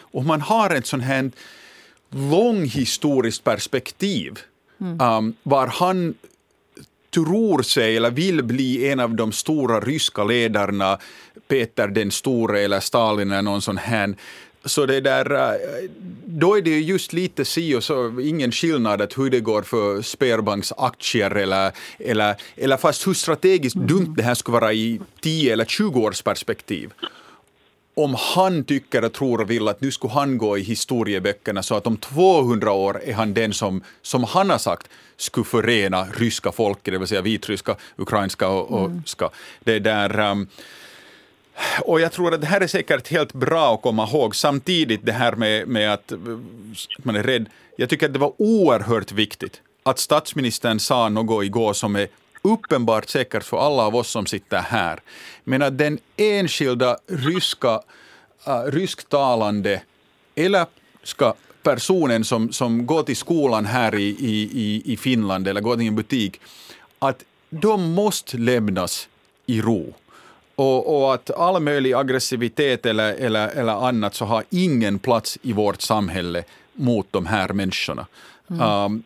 om 0.00 0.26
man 0.26 0.40
har 0.40 0.70
ett 0.70 0.86
sånt 0.86 1.04
här 1.04 1.30
långhistoriskt 2.10 3.44
perspektiv, 3.44 4.38
mm. 4.80 5.00
um, 5.00 5.34
var 5.42 5.66
han 5.66 6.14
tror 7.16 7.62
sig 7.62 7.96
eller 7.96 8.10
vill 8.10 8.44
bli 8.44 8.88
en 8.88 9.00
av 9.00 9.14
de 9.14 9.32
stora 9.32 9.80
ryska 9.80 10.24
ledarna, 10.24 10.98
Peter 11.48 11.88
den 11.88 12.10
store 12.10 12.60
eller 12.60 12.80
Stalin 12.80 13.32
eller 13.32 13.42
någon 13.42 13.62
sån 13.62 13.78
här, 13.78 14.14
så 14.64 14.86
det 14.86 15.00
där, 15.00 15.30
eh, 15.34 15.90
då 16.26 16.56
är 16.56 16.62
det 16.62 16.78
just 16.80 17.12
lite 17.12 17.44
si 17.44 17.74
och 17.74 17.84
så, 17.84 18.20
ingen 18.20 18.52
skillnad 18.52 19.02
att 19.02 19.18
hur 19.18 19.30
det 19.30 19.40
går 19.40 19.62
för 19.62 20.02
Sperbanks 20.02 20.72
aktier 20.76 21.30
eller, 21.30 21.72
eller, 21.98 22.34
eller 22.56 22.76
fast 22.76 23.06
hur 23.06 23.14
strategiskt 23.14 23.76
dumt 23.76 24.14
det 24.16 24.22
här 24.22 24.34
skulle 24.34 24.52
vara 24.60 24.72
i 24.72 25.00
10 25.20 25.52
eller 25.52 25.64
20 25.64 26.00
års 26.00 26.22
perspektiv 26.22 26.92
om 27.96 28.14
han 28.18 28.64
tycker 28.64 29.04
och 29.04 29.12
tror 29.12 29.40
och 29.40 29.50
vill 29.50 29.68
att 29.68 29.80
nu 29.80 29.90
skulle 29.90 30.12
han 30.12 30.38
gå 30.38 30.58
i 30.58 30.62
historieböckerna 30.62 31.62
så 31.62 31.74
att 31.74 31.86
om 31.86 31.96
200 31.96 32.72
år 32.72 33.00
är 33.04 33.12
han 33.12 33.34
den 33.34 33.52
som, 33.52 33.82
som 34.02 34.24
han 34.24 34.50
har 34.50 34.58
sagt 34.58 34.88
skulle 35.16 35.44
förena 35.44 36.06
ryska 36.14 36.52
folket, 36.52 36.92
det 36.92 36.98
vill 36.98 37.08
säga 37.08 37.22
vitryska, 37.22 37.76
ukrainska 37.96 38.48
och, 38.48 38.70
och 38.70 38.86
mm. 38.86 39.02
ska. 39.06 39.30
Det 39.60 39.78
där, 39.78 40.20
um, 40.20 40.48
och 41.80 42.00
jag 42.00 42.12
tror 42.12 42.34
att 42.34 42.40
det 42.40 42.46
här 42.46 42.60
är 42.60 42.66
säkert 42.66 43.08
helt 43.08 43.32
bra 43.32 43.74
att 43.74 43.82
komma 43.82 44.08
ihåg. 44.08 44.36
Samtidigt 44.36 45.06
det 45.06 45.12
här 45.12 45.32
med, 45.32 45.68
med 45.68 45.92
att 45.92 46.12
man 46.98 47.16
är 47.16 47.22
rädd. 47.22 47.46
Jag 47.76 47.88
tycker 47.88 48.06
att 48.06 48.12
det 48.12 48.18
var 48.18 48.32
oerhört 48.36 49.12
viktigt 49.12 49.60
att 49.82 49.98
statsministern 49.98 50.80
sa 50.80 51.08
något 51.08 51.44
igår 51.44 51.72
som 51.72 51.96
är 51.96 52.08
uppenbart 52.46 53.08
säkert 53.08 53.44
för 53.44 53.66
alla 53.66 53.82
av 53.82 53.96
oss 53.96 54.10
som 54.10 54.26
sitter 54.26 54.58
här. 54.58 55.00
Men 55.44 55.62
att 55.62 55.78
den 55.78 55.98
enskilda 56.16 56.98
ryska, 57.06 57.80
uh, 58.48 58.62
rysktalande 58.66 59.82
eller 60.34 60.66
ska 61.02 61.34
personen 61.62 62.24
som, 62.24 62.52
som 62.52 62.86
går 62.86 63.02
till 63.02 63.16
skolan 63.16 63.64
här 63.64 63.94
i, 63.94 64.08
i, 64.20 64.82
i 64.92 64.96
Finland 64.96 65.48
eller 65.48 65.60
går 65.60 65.76
till 65.76 65.86
en 65.86 65.96
butik, 65.96 66.40
att 66.98 67.24
de 67.50 67.94
måste 67.94 68.36
lämnas 68.36 69.08
i 69.46 69.60
ro. 69.60 69.94
Och, 70.54 70.96
och, 70.96 71.14
att 71.14 71.30
all 71.30 71.62
möjlig 71.62 71.92
aggressivitet 71.92 72.86
eller, 72.86 73.14
eller, 73.14 73.48
eller 73.48 73.88
annat 73.88 74.14
så 74.14 74.24
har 74.24 74.44
ingen 74.50 74.98
plats 74.98 75.38
i 75.42 75.52
vårt 75.52 75.80
samhälle 75.80 76.44
mot 76.72 77.06
de 77.10 77.26
här 77.26 77.48
människorna. 77.48 78.06
Mm. 78.50 78.60
Um, 78.60 79.02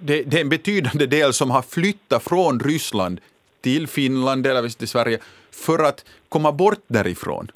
det, 0.00 0.22
det, 0.22 0.36
är 0.36 0.40
en 0.40 0.48
betydande 0.48 1.06
del 1.06 1.32
som 1.32 1.50
har 1.50 1.62
flyttat 1.62 2.22
från 2.22 2.60
Ryssland 2.60 3.20
till 3.60 3.86
Finland 3.86 4.46
eller 4.46 4.68
till 4.68 4.88
Sverige 4.88 5.18
för 5.50 5.78
att 5.78 6.04
komma 6.28 6.52
bort 6.52 6.82
därifrån. 6.86 7.50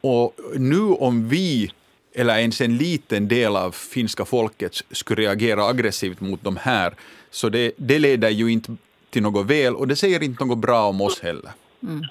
Och 0.00 0.34
nu 0.56 0.80
om 0.80 1.28
vi, 1.28 1.70
eller 2.14 2.38
ens 2.38 2.60
en 2.60 2.76
liten 2.76 3.28
del 3.28 3.56
av 3.56 3.70
finska 3.70 4.24
folket, 4.24 4.74
skulle 4.90 5.22
reagera 5.22 5.66
aggressivt 5.66 6.20
mot 6.20 6.42
de 6.44 6.56
här, 6.56 6.94
så 7.30 7.48
det, 7.48 7.72
det 7.76 7.98
leder 7.98 8.28
ju 8.30 8.52
inte 8.52 8.76
till 9.10 9.22
något 9.22 9.46
väl 9.46 9.74
och 9.76 9.88
det 9.88 9.96
säger 9.96 10.22
inte 10.22 10.44
något 10.44 10.58
bra 10.58 10.88
om 10.88 11.00
oss 11.00 11.20
heller. 11.20 11.50
Mm. 11.82 12.04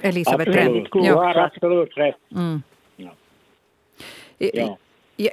Elisabeth 0.00 0.50
Absolut, 0.50 0.88
du 0.92 1.12
har 1.12 1.34
absolut 1.34 1.96
rätt. 1.96 2.16
Mm. 2.34 2.62
Ja. 2.96 3.10
Ja. 4.38 4.78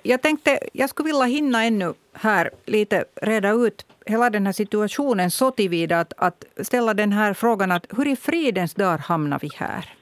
Jag, 0.03 0.21
tänkte, 0.21 0.59
jag 0.73 0.89
skulle 0.89 1.07
vilja 1.07 1.23
hinna 1.23 1.63
ännu 1.63 1.93
här 2.13 2.51
lite 2.65 3.05
reda 3.21 3.51
ut 3.51 3.85
hela 4.05 4.29
den 4.29 4.45
här 4.45 4.53
situationen 4.53 5.31
så 5.31 5.51
tillvida 5.51 5.99
att, 5.99 6.13
att 6.17 6.43
ställa 6.61 6.93
den 6.93 7.11
här 7.11 7.33
frågan 7.33 7.71
att 7.71 7.85
hur 7.89 8.07
i 8.07 8.15
fridens 8.15 8.73
dag 8.73 8.97
hamnar 8.97 9.39
vi 9.39 9.49
här? 9.55 9.93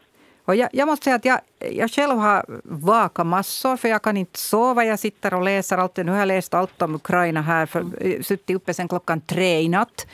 Och 0.45 0.55
jag, 0.55 0.69
jag, 0.71 0.87
måste 0.87 1.03
säga 1.03 1.15
att 1.15 1.25
jag, 1.25 1.39
jag 1.59 1.91
själv 1.91 2.17
har 2.17 2.45
vakat 2.63 3.27
massor, 3.27 3.77
för 3.77 3.89
jag 3.89 4.01
kan 4.01 4.17
inte 4.17 4.39
sova. 4.39 4.85
Jag 4.85 4.99
sitter 4.99 5.33
och 5.33 5.43
läser 5.43 5.77
allt. 5.77 5.97
Nu 5.97 6.11
har 6.11 6.19
jag 6.19 6.27
läst 6.27 6.53
allt 6.53 6.81
om 6.81 6.95
Ukraina 6.95 7.41
här, 7.41 7.65
för 7.65 7.83
suttit 8.23 8.55
uppe 8.55 8.73
sen 8.73 8.87
klockan 8.87 9.21
tre 9.21 9.61
i 9.61 9.69
natt. 9.69 10.07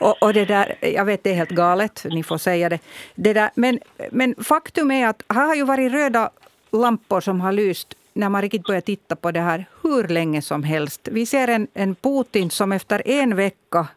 Och, 0.00 0.22
och 0.22 0.32
det 0.32 0.44
där, 0.44 0.78
jag 0.80 1.04
vet, 1.04 1.24
det 1.24 1.30
är 1.30 1.34
helt 1.34 1.50
galet, 1.50 2.06
ni 2.10 2.22
får 2.22 2.38
säga 2.38 2.68
det. 2.68 2.78
det 3.14 3.32
där, 3.32 3.50
men, 3.54 3.78
men 4.10 4.34
faktum 4.44 4.90
är 4.90 5.08
att 5.08 5.22
här 5.28 5.46
har 5.46 5.54
ju 5.54 5.64
varit 5.64 5.92
röda 5.92 6.30
lampor 6.72 7.20
som 7.20 7.40
har 7.40 7.52
lyst 7.52 7.94
när 8.16 8.28
man 8.28 8.42
riktigt 8.42 8.66
börjar 8.66 8.80
titta 8.80 9.16
på 9.16 9.30
det 9.30 9.40
här 9.40 9.66
hur 9.82 10.08
länge 10.08 10.42
som 10.42 10.62
helst. 10.62 11.08
Vi 11.12 11.26
ser 11.26 11.48
en, 11.48 11.68
en 11.74 11.94
Putin 11.94 12.50
som 12.50 12.72
efter 12.72 13.08
en 13.08 13.36
vecka 13.36 13.88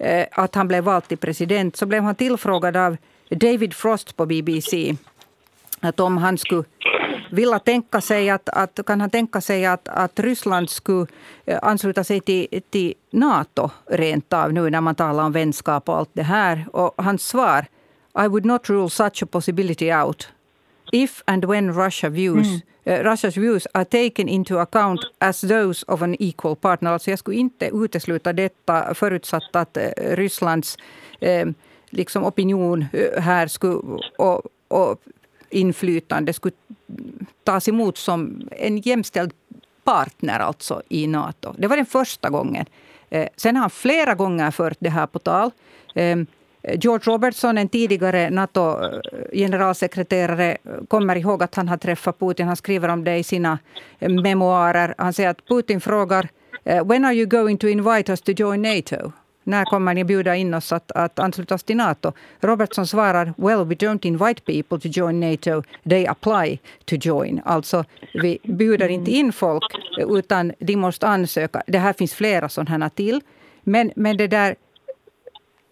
eh, 0.00 0.26
att 0.32 0.54
han 0.54 0.68
blev 0.68 0.84
vald 0.84 1.08
till 1.08 1.18
president 1.18 1.76
så 1.76 1.86
blev 1.86 2.02
han 2.02 2.14
tillfrågad 2.14 2.76
av 2.76 2.96
David 3.30 3.74
Frost 3.74 4.16
på 4.16 4.26
BBC 4.26 4.96
att 5.80 6.00
om 6.00 6.18
han 6.18 6.38
skulle 6.38 6.64
vilja 7.30 7.58
tänka 7.58 8.00
sig 8.00 8.30
att, 8.30 8.48
att, 8.48 8.80
kan 8.86 9.00
han 9.00 9.10
tänka 9.10 9.40
sig 9.40 9.66
att, 9.66 9.88
att 9.88 10.20
Ryssland 10.20 10.70
skulle 10.70 11.06
eh, 11.44 11.58
ansluta 11.62 12.04
sig 12.04 12.20
till, 12.20 12.62
till 12.70 12.94
Nato 13.10 13.70
rent 13.86 14.32
av 14.32 14.52
nu 14.52 14.70
när 14.70 14.80
man 14.80 14.94
talar 14.94 15.24
om 15.24 15.32
vänskap 15.32 15.88
och 15.88 15.96
allt 15.96 16.10
det 16.12 16.22
här? 16.22 16.66
Och 16.72 16.94
hans 16.96 17.26
svar, 17.26 17.66
I 18.24 18.28
would 18.28 18.44
not 18.44 18.70
rule 18.70 18.90
such 18.90 19.22
a 19.22 19.26
possibility 19.26 19.92
out 19.92 20.28
if 20.92 21.22
and 21.26 21.44
when 21.44 21.72
Russia 21.72 22.10
views, 22.10 22.46
mm. 22.46 22.60
uh, 22.86 23.10
Russia's 23.10 23.34
views 23.34 23.66
are 23.72 23.84
taken 23.84 24.28
into 24.28 24.58
account 24.58 25.00
as 25.18 25.40
those 25.40 25.84
of 25.88 26.02
an 26.02 26.16
equal 26.18 26.56
partner. 26.56 26.90
Alltså 26.92 27.10
jag 27.10 27.18
skulle 27.18 27.36
inte 27.36 27.70
utesluta 27.72 28.32
detta 28.32 28.94
förutsatt 28.94 29.56
att 29.56 29.76
uh, 29.76 30.16
Rysslands 30.16 30.76
uh, 31.22 31.52
liksom 31.90 32.24
opinion 32.24 32.84
här 33.18 33.46
skulle, 33.46 34.00
och, 34.18 34.42
och 34.68 35.00
inflytande 35.50 36.32
skulle 36.32 36.54
tas 37.44 37.68
emot 37.68 37.98
som 37.98 38.48
en 38.50 38.78
jämställd 38.78 39.32
partner 39.84 40.40
alltså 40.40 40.82
i 40.88 41.06
Nato. 41.06 41.54
Det 41.58 41.66
var 41.66 41.76
den 41.76 41.86
första 41.86 42.30
gången. 42.30 42.66
Sen 43.36 43.56
har 43.56 43.60
han 43.60 43.70
flera 43.70 44.14
gånger 44.14 44.50
fört 44.50 44.76
det 44.80 44.88
här 44.90 45.06
på 45.06 45.18
tal. 45.18 45.50
George 46.68 47.12
Robertson, 47.12 47.58
en 47.58 47.68
tidigare 47.68 48.30
NATO-generalsekreterare, 48.30 50.56
kommer 50.88 51.16
ihåg 51.16 51.42
att 51.42 51.54
han 51.54 51.68
har 51.68 51.76
träffat 51.76 52.18
Putin. 52.18 52.46
Han 52.46 52.56
skriver 52.56 52.88
om 52.88 53.04
det 53.04 53.16
i 53.16 53.22
sina 53.22 53.58
eh, 53.98 54.10
memoarer. 54.10 54.94
Han 54.98 55.12
säger 55.12 55.30
att 55.30 55.48
Putin 55.48 55.80
frågar 55.80 56.28
eh, 56.64 56.86
“When 56.86 57.04
are 57.04 57.14
you 57.14 57.26
going 57.26 57.58
to 57.58 57.68
invite 57.68 58.12
us 58.12 58.20
to 58.20 58.32
join 58.32 58.62
NATO?” 58.62 59.12
När 59.46 59.64
kommer 59.64 59.94
ni 59.94 60.04
bjuda 60.04 60.36
in 60.36 60.54
oss 60.54 60.72
att, 60.72 60.92
att 60.92 61.18
ansluta 61.18 61.54
oss 61.54 61.62
till 61.62 61.76
Nato? 61.76 62.12
Robertson 62.40 62.86
svarar 62.86 63.34
“Well, 63.36 63.64
we 63.64 63.74
don't 63.74 64.06
invite 64.06 64.42
people 64.42 64.80
to 64.80 64.88
join 65.00 65.20
NATO, 65.20 65.62
they 65.88 66.06
apply 66.06 66.58
to 66.84 66.96
join”. 66.96 67.40
Alltså, 67.44 67.84
vi 68.14 68.38
bjuder 68.42 68.88
inte 68.88 69.10
in 69.10 69.32
folk, 69.32 69.62
utan 69.98 70.52
de 70.58 70.76
måste 70.76 71.06
ansöka. 71.06 71.62
Det 71.66 71.78
här 71.78 71.92
finns 71.92 72.14
flera 72.14 72.48
sådana 72.48 72.90
till. 72.90 73.20
Men, 73.62 73.92
men 73.96 74.16
det 74.16 74.26
där 74.26 74.54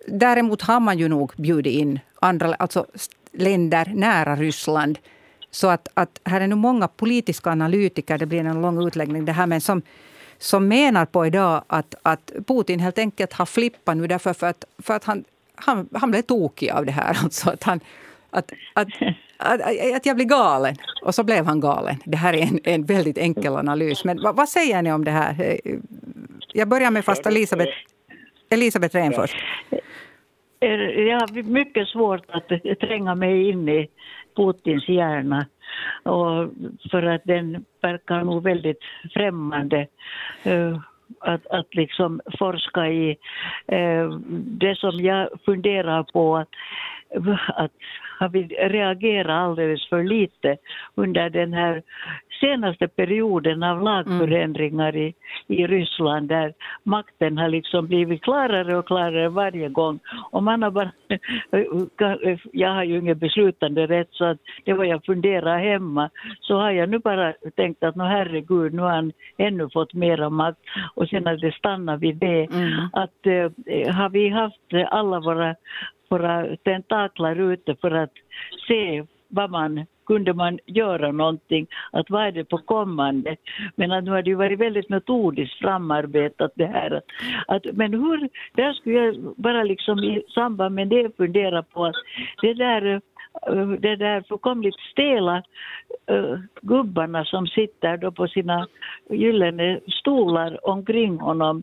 Däremot 0.06 0.62
har 0.62 0.80
man 0.80 0.98
ju 0.98 1.08
nog 1.08 1.32
bjudit 1.36 1.72
in 1.74 2.00
andra 2.20 2.54
alltså 2.54 2.86
länder 3.32 3.92
nära 3.94 4.36
Ryssland. 4.36 4.98
Så 5.50 5.68
att, 5.68 5.88
att 5.94 6.20
här 6.24 6.40
är 6.40 6.46
nu 6.46 6.54
många 6.54 6.88
politiska 6.88 7.50
analytiker, 7.50 8.18
det 8.18 8.26
blir 8.26 8.44
en 8.44 8.62
lång 8.62 8.86
utläggning 8.86 9.24
det 9.24 9.32
här, 9.32 9.46
men 9.46 9.60
som, 9.60 9.82
som 10.38 10.68
menar 10.68 11.06
på 11.06 11.26
idag 11.26 11.64
att, 11.66 11.94
att 12.02 12.32
Putin 12.46 12.80
helt 12.80 12.98
enkelt 12.98 13.32
har 13.32 13.46
flippat 13.46 13.96
nu 13.96 14.06
därför 14.06 14.32
för 14.32 14.46
att, 14.46 14.64
för 14.78 14.94
att 14.94 15.04
han, 15.04 15.24
han, 15.54 15.88
han 15.94 16.10
blev 16.10 16.22
tokig 16.22 16.70
av 16.70 16.86
det 16.86 16.92
här. 16.92 17.18
Alltså 17.22 17.50
att, 17.50 17.62
han, 17.62 17.80
att, 18.30 18.52
att, 18.74 18.88
att, 19.36 19.60
att 19.96 20.06
jag 20.06 20.16
blir 20.16 20.26
galen. 20.26 20.76
Och 21.02 21.14
så 21.14 21.24
blev 21.24 21.46
han 21.46 21.60
galen. 21.60 21.96
Det 22.04 22.16
här 22.16 22.34
är 22.34 22.42
en, 22.42 22.60
en 22.64 22.84
väldigt 22.84 23.18
enkel 23.18 23.56
analys. 23.56 24.04
Men 24.04 24.22
vad, 24.22 24.36
vad 24.36 24.48
säger 24.48 24.82
ni 24.82 24.92
om 24.92 25.04
det 25.04 25.10
här? 25.10 25.60
Eh, 25.64 25.74
jag 26.52 26.68
börjar 26.68 26.90
med 26.90 27.04
fast 27.04 27.26
Elisabeth, 27.26 27.72
Elisabeth 28.52 28.96
Renfors. 28.96 29.34
Eh, 30.60 30.70
jag 31.08 31.20
har 31.20 31.42
mycket 31.42 31.88
svårt 31.88 32.24
att 32.28 32.48
tränga 32.80 33.14
mig 33.14 33.48
in 33.48 33.68
i 33.68 33.88
Putins 34.36 34.88
hjärna. 34.88 35.46
Och 36.02 36.50
för 36.90 37.02
att 37.02 37.24
den 37.24 37.64
verkar 37.80 38.24
nog 38.24 38.42
väldigt 38.42 38.80
främmande. 39.14 39.86
Eh, 40.44 40.78
att, 41.20 41.46
att 41.46 41.74
liksom 41.74 42.20
forska 42.38 42.88
i 42.88 43.10
eh, 43.66 44.10
det 44.60 44.78
som 44.78 45.00
jag 45.00 45.28
funderar 45.44 46.02
på 46.02 46.36
att, 46.36 46.48
att 47.48 47.72
har 48.22 48.28
vi 48.28 48.42
reagerat 48.46 49.30
alldeles 49.30 49.88
för 49.88 50.04
lite 50.04 50.56
under 50.94 51.30
den 51.30 51.52
här 51.52 51.82
senaste 52.40 52.88
perioden 52.88 53.62
av 53.62 53.82
lagförändringar 53.82 54.96
i, 54.96 55.14
i 55.46 55.66
Ryssland 55.66 56.28
där 56.28 56.52
makten 56.82 57.38
har 57.38 57.48
liksom 57.48 57.86
blivit 57.86 58.22
klarare 58.22 58.76
och 58.76 58.86
klarare 58.86 59.28
varje 59.28 59.68
gång. 59.68 60.00
Och 60.30 60.42
man 60.42 60.62
har 60.62 60.70
bara, 60.70 60.92
jag 62.52 62.74
har 62.74 62.84
ju 62.84 62.98
ingen 62.98 63.18
beslutande 63.18 63.86
rätt 63.86 64.08
så 64.10 64.24
att 64.24 64.38
det 64.64 64.72
var 64.72 64.84
jag 64.84 65.04
funderar 65.04 65.58
hemma 65.58 66.10
så 66.40 66.54
har 66.54 66.70
jag 66.70 66.88
nu 66.88 66.98
bara 66.98 67.32
tänkt 67.56 67.82
att 67.82 67.96
nu 67.96 68.04
herregud 68.04 68.74
nu 68.74 68.82
har 68.82 68.90
han 68.90 69.12
ännu 69.38 69.68
fått 69.72 69.94
mera 69.94 70.30
makt 70.30 70.58
och 70.94 71.08
sen 71.08 71.26
att 71.26 71.40
det 71.40 71.52
stannar 71.52 71.96
vid 71.96 72.16
det. 72.16 72.44
Mm. 72.44 72.88
Att 72.92 73.26
eh, 73.26 73.94
har 73.94 74.08
vi 74.08 74.28
haft 74.28 74.90
alla 74.90 75.20
våra 75.20 75.54
våra 76.12 76.56
tentaklar 76.56 77.52
ute 77.52 77.76
för 77.80 77.90
att 77.90 78.12
se 78.68 79.04
vad 79.28 79.50
man 79.50 79.86
kunde 80.06 80.34
man 80.34 80.58
göra 80.66 81.12
någonting, 81.12 81.66
att 81.92 82.10
vad 82.10 82.26
är 82.26 82.32
det 82.32 82.44
på 82.44 82.58
kommande? 82.58 83.36
Men 83.76 83.92
att 83.92 84.04
nu 84.04 84.10
har 84.10 84.22
det 84.22 84.30
ju 84.30 84.36
varit 84.36 84.58
väldigt 84.58 84.88
metodiskt 84.88 85.58
framarbetat 85.58 86.52
det 86.54 86.66
här. 86.66 86.90
Att, 86.90 87.04
att, 87.46 87.76
men 87.76 87.92
hur, 87.92 88.28
där 88.54 88.72
skulle 88.72 88.94
jag 88.94 89.34
bara 89.36 89.62
liksom 89.62 89.98
i 89.98 90.22
samband 90.34 90.74
med 90.74 90.88
det 90.88 91.16
fundera 91.16 91.62
på 91.62 91.84
att 91.84 91.94
det 92.42 92.54
där 92.54 92.86
eh, 92.86 93.68
det 93.78 93.96
där 93.96 94.22
fullkomligt 94.28 94.80
stela 94.92 95.42
uh, 96.10 96.38
gubbarna 96.62 97.24
som 97.24 97.46
sitter 97.46 97.96
då 97.96 98.10
på 98.12 98.28
sina 98.28 98.66
gyllene 99.10 99.80
stolar 99.86 100.68
omkring 100.68 101.18
honom, 101.18 101.62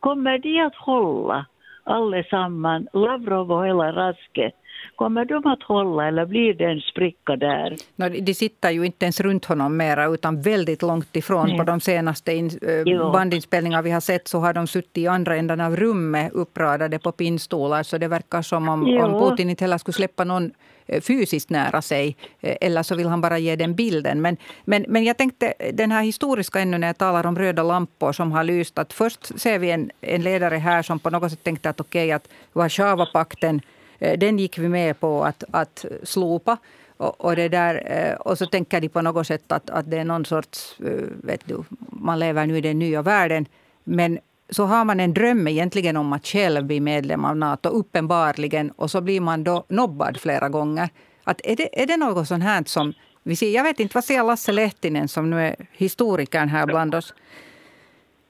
kommer 0.00 0.38
de 0.38 0.60
att 0.60 0.76
hålla 0.76 1.46
allesamman, 1.84 2.88
Lavrov 2.92 3.52
och 3.52 3.66
hela 3.66 3.92
Raske, 3.92 4.52
Kommer 4.96 5.24
de 5.24 5.46
att 5.46 5.62
hålla 5.62 6.08
eller 6.08 6.26
blir 6.26 6.54
det 6.54 6.64
en 6.64 6.80
spricka 6.80 7.36
där? 7.36 7.76
No, 7.96 8.08
de 8.08 8.34
sitter 8.34 8.70
ju 8.70 8.84
inte 8.86 9.04
ens 9.04 9.20
runt 9.20 9.44
honom 9.44 9.76
mera 9.76 10.06
utan 10.06 10.40
väldigt 10.40 10.82
långt 10.82 11.16
ifrån. 11.16 11.48
Nej. 11.48 11.58
På 11.58 11.64
de 11.64 11.80
senaste 11.80 12.32
in, 12.32 12.50
äh, 12.86 13.12
bandinspelningar 13.12 13.82
vi 13.82 13.90
har 13.90 14.00
sett 14.00 14.28
så 14.28 14.38
har 14.38 14.52
de 14.52 14.66
suttit 14.66 14.98
i 14.98 15.06
andra 15.06 15.36
änden 15.36 15.60
av 15.60 15.76
rummet 15.76 16.32
uppradade 16.32 16.98
på 16.98 17.12
pinnstolar. 17.12 17.82
Så 17.82 17.98
det 17.98 18.08
verkar 18.08 18.42
som 18.42 18.68
om, 18.68 18.98
om 18.98 19.20
Putin 19.20 19.50
inte 19.50 19.64
heller 19.64 19.78
skulle 19.78 19.92
släppa 19.92 20.24
någon 20.24 20.44
eh, 20.44 20.50
Eh, 20.86 21.00
fysiskt 21.00 21.50
nära 21.50 21.82
sig. 21.82 22.16
Eh, 22.40 22.56
eller 22.60 22.82
så 22.82 22.94
vill 22.94 23.08
han 23.08 23.20
bara 23.20 23.38
ge 23.38 23.56
den 23.56 23.74
bilden. 23.74 24.22
Men, 24.22 24.36
men, 24.64 24.84
men 24.88 25.04
jag 25.04 25.16
tänkte 25.16 25.54
den 25.72 25.90
här 25.90 26.02
historiska 26.02 26.60
ännu 26.60 26.78
när 26.78 26.86
jag 26.86 26.98
talar 26.98 27.26
om 27.26 27.38
röda 27.38 27.62
lampor 27.62 28.12
som 28.12 28.32
har 28.32 28.44
lyst. 28.44 28.78
Att 28.78 28.92
först 28.92 29.40
ser 29.40 29.58
vi 29.58 29.70
en, 29.70 29.90
en 30.00 30.22
ledare 30.22 30.56
här 30.56 30.82
som 30.82 30.98
på 30.98 31.10
något 31.10 31.30
sätt 31.30 31.44
tänkte 31.44 31.70
att 31.70 31.80
okej 31.80 32.04
okay, 32.04 32.12
att 32.12 32.28
Warszawapakten 32.52 33.60
eh, 33.98 34.18
den 34.18 34.38
gick 34.38 34.58
vi 34.58 34.68
med 34.68 35.00
på 35.00 35.24
att, 35.24 35.44
att 35.50 35.84
slopa. 36.02 36.56
Och, 36.96 37.20
och, 37.24 37.36
det 37.36 37.48
där, 37.48 38.18
och 38.28 38.38
så 38.38 38.46
tänker 38.46 38.80
de 38.80 38.88
på 38.88 39.02
något 39.02 39.26
sätt 39.26 39.52
att, 39.52 39.70
att 39.70 39.90
det 39.90 39.98
är 39.98 40.04
någon 40.04 40.24
sorts... 40.24 40.76
Vet 41.22 41.40
du, 41.44 41.64
man 41.78 42.18
lever 42.18 42.46
nu 42.46 42.58
i 42.58 42.60
den 42.60 42.78
nya 42.78 43.02
världen. 43.02 43.46
Men 43.84 44.18
så 44.50 44.64
har 44.64 44.84
man 44.84 45.00
en 45.00 45.14
dröm 45.14 45.48
egentligen 45.48 45.96
om 45.96 46.12
att 46.12 46.26
själv 46.26 46.64
bli 46.64 46.80
medlem 46.80 47.24
av 47.24 47.36
Nato, 47.36 47.68
uppenbarligen. 47.68 48.70
Och 48.70 48.90
så 48.90 49.00
blir 49.00 49.20
man 49.20 49.44
då 49.44 49.64
nobbad 49.68 50.20
flera 50.20 50.48
gånger. 50.48 50.88
Att 51.24 51.40
är, 51.44 51.56
det, 51.56 51.82
är 51.82 51.86
det 51.86 51.96
något 51.96 52.28
sånt 52.28 52.44
här 52.44 52.62
som... 52.66 52.92
Vi 53.22 53.36
ser, 53.36 53.50
jag 53.50 53.64
vet 53.64 53.80
inte, 53.80 53.94
vad 53.94 54.04
säger 54.04 54.24
Lasse 54.24 54.52
Lehtinen 54.52 55.08
som 55.08 55.30
nu 55.30 55.40
är 55.40 55.56
historikern 55.72 56.48
här 56.48 56.66
bland 56.66 56.94
oss? 56.94 57.14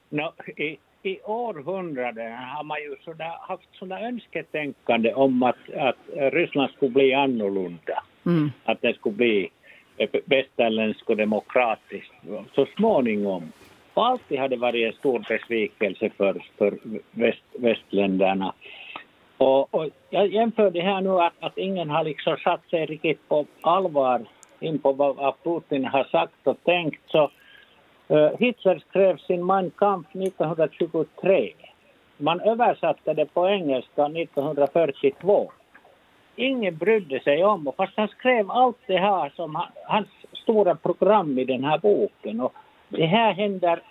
No, 0.09 0.33
i, 0.57 0.77
i 1.03 1.19
århundraden 1.23 2.33
har 2.33 2.63
man 2.63 2.77
ju 2.77 2.95
sådär, 3.05 3.37
haft 3.41 3.67
sådana 3.71 4.07
önsketänkande 4.07 5.13
om 5.13 5.43
att, 5.43 5.73
att 5.77 5.97
Ryssland 6.33 6.71
skulle 6.71 6.91
bli 6.91 7.13
annorlunda. 7.13 8.03
Mm. 8.25 8.51
Att 8.63 8.81
det 8.81 8.93
skulle 8.93 9.15
bli 9.15 9.49
västerländskt 10.25 11.09
och 11.09 11.17
demokratiskt 11.17 12.13
så 12.55 12.67
småningom. 12.75 13.51
Och 13.95 14.05
alltid 14.05 14.39
har 14.39 14.47
det 14.47 14.57
varit 14.57 14.87
en 14.87 14.99
stor 14.99 15.25
besvikelse 15.29 16.09
för, 16.17 16.43
för 16.57 16.77
väst, 17.11 17.43
västländerna. 17.53 18.53
Och, 19.37 19.75
och 19.75 19.89
jag 20.09 20.27
jämför 20.27 20.71
det 20.71 20.81
här 20.81 21.01
nu 21.01 21.09
att, 21.09 21.33
att 21.39 21.57
ingen 21.57 21.89
har 21.89 22.03
liksom 22.03 22.37
satt 22.37 22.69
sig 22.69 22.85
riktigt 22.85 23.27
på 23.27 23.45
allvar 23.61 24.25
in 24.59 24.79
på 24.79 24.91
vad 24.91 25.33
Putin 25.43 25.85
har 25.85 26.03
sagt 26.03 26.47
och 26.47 26.63
tänkt. 26.63 27.01
Så 27.07 27.31
Uh, 28.07 28.29
Hitler 28.39 28.83
skrev 28.89 29.17
sin 29.17 29.45
Mein 29.45 29.71
Kampf 29.71 30.07
1923. 30.15 31.53
Man 32.17 32.41
översatte 32.41 33.13
det 33.13 33.25
på 33.25 33.47
engelska 33.49 34.05
1942. 34.05 35.51
Ingen 36.35 36.77
brydde 36.77 37.19
sig 37.19 37.43
om, 37.43 37.71
fast 37.77 37.93
han 37.97 38.07
skrev 38.07 38.51
allt 38.51 38.77
det 38.87 38.97
här 38.97 39.29
som 39.35 39.55
han, 39.55 39.67
hans 39.85 40.07
stora 40.43 40.75
program 40.75 41.39
i 41.39 41.45
den 41.45 41.63
här 41.63 41.77
boken. 41.77 42.41
Och 42.41 42.53
det 42.95 43.05
här 43.05 43.33
händer 43.33 43.81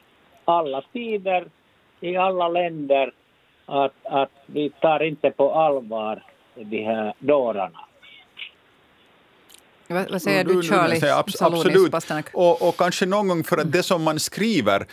alla 0.44 0.82
tider, 0.92 1.46
i 2.00 2.16
alla 2.16 2.48
länder, 2.48 3.12
att, 3.66 3.94
att 4.02 4.30
vi 4.46 4.70
tar 4.70 5.02
inte 5.02 5.30
på 5.30 5.54
allvar 5.54 6.22
de 6.54 6.84
här 6.84 7.14
dårarna. 7.18 7.80
Vad, 9.88 10.22
säger 10.22 10.44
du, 10.44 10.62
Charlie? 10.62 11.10
Absolut. 11.40 11.94
Och, 12.32 12.68
och 12.68 12.76
kanske 12.76 13.06
någon 13.06 13.28
gång 13.28 13.44
för 13.44 13.58
att 13.58 13.72
det 13.72 13.82
som 13.82 14.02
man 14.02 14.20
skriver 14.20 14.86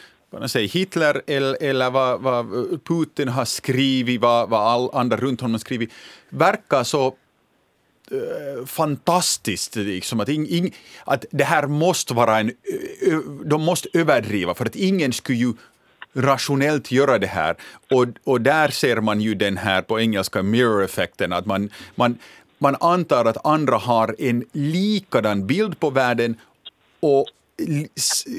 säga, 0.47 0.67
Hitler 0.67 1.21
eller, 1.27 1.57
eller 1.61 1.89
vad, 1.89 2.21
vad, 2.21 2.45
Putin 2.83 3.27
har 3.27 3.45
skrivit, 3.45 4.21
vad, 4.21 4.49
vad 4.49 4.61
all 4.61 4.89
andra 4.93 5.17
runt 5.17 5.41
honom 5.41 5.53
har 5.53 5.59
skrivit, 5.59 5.93
verkar 6.29 6.83
så 6.83 7.15
Eh, 8.11 8.65
fantastiskt. 8.65 9.75
Liksom, 9.75 10.19
att, 10.19 10.29
in, 10.29 10.47
in, 10.47 10.71
att 11.05 11.25
det 11.31 11.43
här 11.43 11.67
måste 11.67 12.13
vara 12.13 12.39
en... 12.39 12.51
De 13.45 13.61
måste 13.61 13.89
överdriva 13.93 14.53
för 14.53 14.65
att 14.65 14.75
ingen 14.75 15.13
skulle 15.13 15.37
ju 15.37 15.53
rationellt 16.13 16.91
göra 16.91 17.17
det 17.17 17.27
här. 17.27 17.55
Och, 17.91 18.05
och 18.23 18.41
där 18.41 18.69
ser 18.69 19.01
man 19.01 19.21
ju 19.21 19.35
den 19.35 19.57
här 19.57 19.81
på 19.81 19.99
engelska 19.99 20.43
mirror-effekten, 20.43 21.33
att 21.33 21.45
man, 21.45 21.69
man, 21.95 22.17
man 22.57 22.75
antar 22.79 23.25
att 23.25 23.45
andra 23.45 23.77
har 23.77 24.15
en 24.19 24.45
likadan 24.51 25.47
bild 25.47 25.79
på 25.79 25.89
världen 25.89 26.35
och 26.99 27.25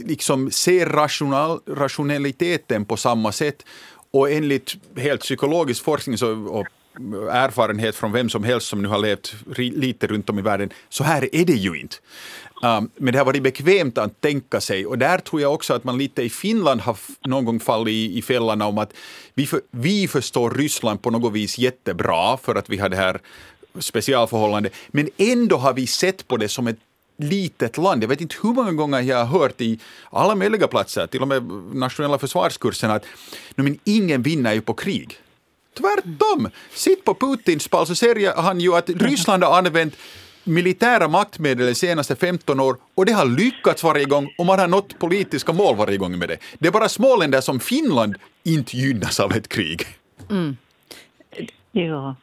liksom 0.04 0.50
ser 0.50 0.86
rational, 0.86 1.60
rationaliteten 1.66 2.84
på 2.84 2.96
samma 2.96 3.32
sätt. 3.32 3.64
Och 4.10 4.30
enligt 4.30 4.74
helt 4.96 5.20
psykologisk 5.20 5.84
forskning 5.84 6.18
så, 6.18 6.32
och 6.32 6.66
erfarenhet 7.30 7.96
från 7.96 8.12
vem 8.12 8.28
som 8.28 8.44
helst 8.44 8.66
som 8.66 8.82
nu 8.82 8.88
har 8.88 8.98
levt 8.98 9.34
lite 9.56 10.06
runt 10.06 10.30
om 10.30 10.38
i 10.38 10.42
världen, 10.42 10.70
så 10.88 11.04
här 11.04 11.34
är 11.34 11.44
det 11.44 11.52
ju 11.52 11.80
inte. 11.80 11.96
Um, 12.62 12.90
men 12.96 13.12
det 13.12 13.18
har 13.18 13.26
varit 13.26 13.42
bekvämt 13.42 13.98
att 13.98 14.20
tänka 14.20 14.60
sig 14.60 14.86
och 14.86 14.98
där 14.98 15.18
tror 15.18 15.42
jag 15.42 15.54
också 15.54 15.74
att 15.74 15.84
man 15.84 15.98
lite 15.98 16.22
i 16.22 16.30
Finland 16.30 16.80
har 16.80 16.96
någon 17.26 17.44
gång 17.44 17.60
fallit 17.60 17.92
i, 17.92 18.18
i 18.18 18.22
fällan 18.22 18.62
om 18.62 18.78
att 18.78 18.92
vi, 19.34 19.46
för, 19.46 19.60
vi 19.70 20.08
förstår 20.08 20.50
Ryssland 20.50 21.02
på 21.02 21.10
något 21.10 21.32
vis 21.32 21.58
jättebra 21.58 22.36
för 22.36 22.54
att 22.54 22.70
vi 22.70 22.78
har 22.78 22.88
det 22.88 22.96
här 22.96 23.20
specialförhållande, 23.78 24.70
men 24.88 25.08
ändå 25.16 25.56
har 25.56 25.72
vi 25.72 25.86
sett 25.86 26.28
på 26.28 26.36
det 26.36 26.48
som 26.48 26.66
ett 26.66 26.78
litet 27.16 27.76
land. 27.78 28.02
Jag 28.02 28.08
vet 28.08 28.20
inte 28.20 28.36
hur 28.42 28.52
många 28.52 28.72
gånger 28.72 29.00
jag 29.00 29.24
har 29.24 29.40
hört 29.40 29.60
i 29.60 29.78
alla 30.10 30.34
möjliga 30.34 30.68
platser, 30.68 31.06
till 31.06 31.22
och 31.22 31.28
med 31.28 31.42
nationella 31.74 32.18
försvarskursen, 32.18 32.90
att 32.90 33.04
men 33.54 33.78
ingen 33.84 34.22
vinner 34.22 34.52
ju 34.52 34.60
på 34.60 34.74
krig. 34.74 35.18
Tvärtom! 35.74 36.48
Sitt 36.74 37.04
på 37.04 37.14
Putins 37.14 37.68
pall 37.68 37.86
så 37.86 37.94
ser 37.94 38.42
han 38.42 38.60
ju 38.60 38.74
att 38.74 38.88
Ryssland 38.88 39.44
har 39.44 39.58
använt 39.58 39.96
militära 40.44 41.08
maktmedel 41.08 41.66
de 41.66 41.74
senaste 41.74 42.16
15 42.16 42.60
år 42.60 42.76
och 42.94 43.06
det 43.06 43.12
har 43.12 43.26
lyckats 43.26 43.82
varje 43.82 44.04
gång 44.04 44.34
och 44.38 44.46
man 44.46 44.58
har 44.58 44.68
nått 44.68 44.98
politiska 44.98 45.52
mål 45.52 45.76
varje 45.76 45.96
gång 45.96 46.18
med 46.18 46.28
det. 46.28 46.38
Det 46.58 46.68
är 46.68 46.72
bara 46.72 46.88
småländer 46.88 47.40
som 47.40 47.60
Finland 47.60 48.16
inte 48.42 48.76
gynnas 48.76 49.20
av 49.20 49.32
ett 49.32 49.48
krig. 49.48 49.86
Mm. 50.30 50.56
Ja. 51.72 52.16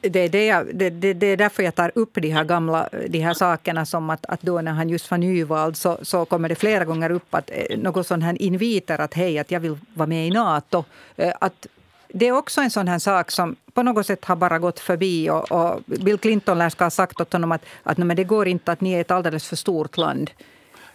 Det 0.00 0.20
är, 0.20 0.28
det, 0.28 0.46
jag, 0.46 0.66
det, 0.74 0.90
det, 0.90 1.14
det, 1.14 1.26
är 1.26 1.36
därför 1.36 1.62
jag 1.62 1.74
tar 1.74 1.92
upp 1.94 2.10
de 2.14 2.30
här 2.30 2.44
gamla 2.44 2.88
de 3.08 3.18
här 3.18 3.34
sakerna 3.34 3.86
som 3.86 4.10
att, 4.10 4.26
att 4.26 4.42
då 4.42 4.60
när 4.60 4.72
han 4.72 4.88
just 4.88 5.10
var 5.10 5.18
nyvald 5.18 5.76
så, 5.76 5.98
så 6.02 6.24
kommer 6.24 6.48
det 6.48 6.54
flera 6.54 6.84
gånger 6.84 7.10
upp 7.10 7.34
att 7.34 7.50
eh, 7.52 7.78
något 7.78 8.06
sån 8.06 8.22
här 8.22 8.42
inviter 8.42 9.00
att 9.00 9.14
hej, 9.14 9.38
att 9.38 9.50
jag 9.50 9.60
vill 9.60 9.78
vara 9.94 10.06
med 10.06 10.26
i 10.26 10.30
Nato. 10.30 10.84
Eh, 11.16 11.32
att 11.40 11.66
det 12.08 12.28
är 12.28 12.32
också 12.32 12.60
en 12.60 12.70
sån 12.70 12.88
här 12.88 12.98
sak 12.98 13.30
som 13.30 13.56
på 13.72 13.82
något 13.82 14.06
sätt 14.06 14.24
har 14.24 14.36
bara 14.36 14.58
gått 14.58 14.80
förbi. 14.80 15.30
Och, 15.30 15.52
och 15.52 15.82
Bill 15.86 16.18
Clinton 16.18 16.58
lär 16.58 16.68
ska 16.68 16.84
ha 16.84 16.90
sagt 16.90 17.20
åt 17.20 17.32
honom 17.32 17.52
att, 17.52 17.66
att 17.82 17.98
men 17.98 18.16
det 18.16 18.24
går 18.24 18.48
inte 18.48 18.72
att 18.72 18.80
ni 18.80 18.92
är 18.92 19.00
ett 19.00 19.10
alldeles 19.10 19.48
för 19.48 19.56
stort 19.56 19.96
land. 19.96 20.30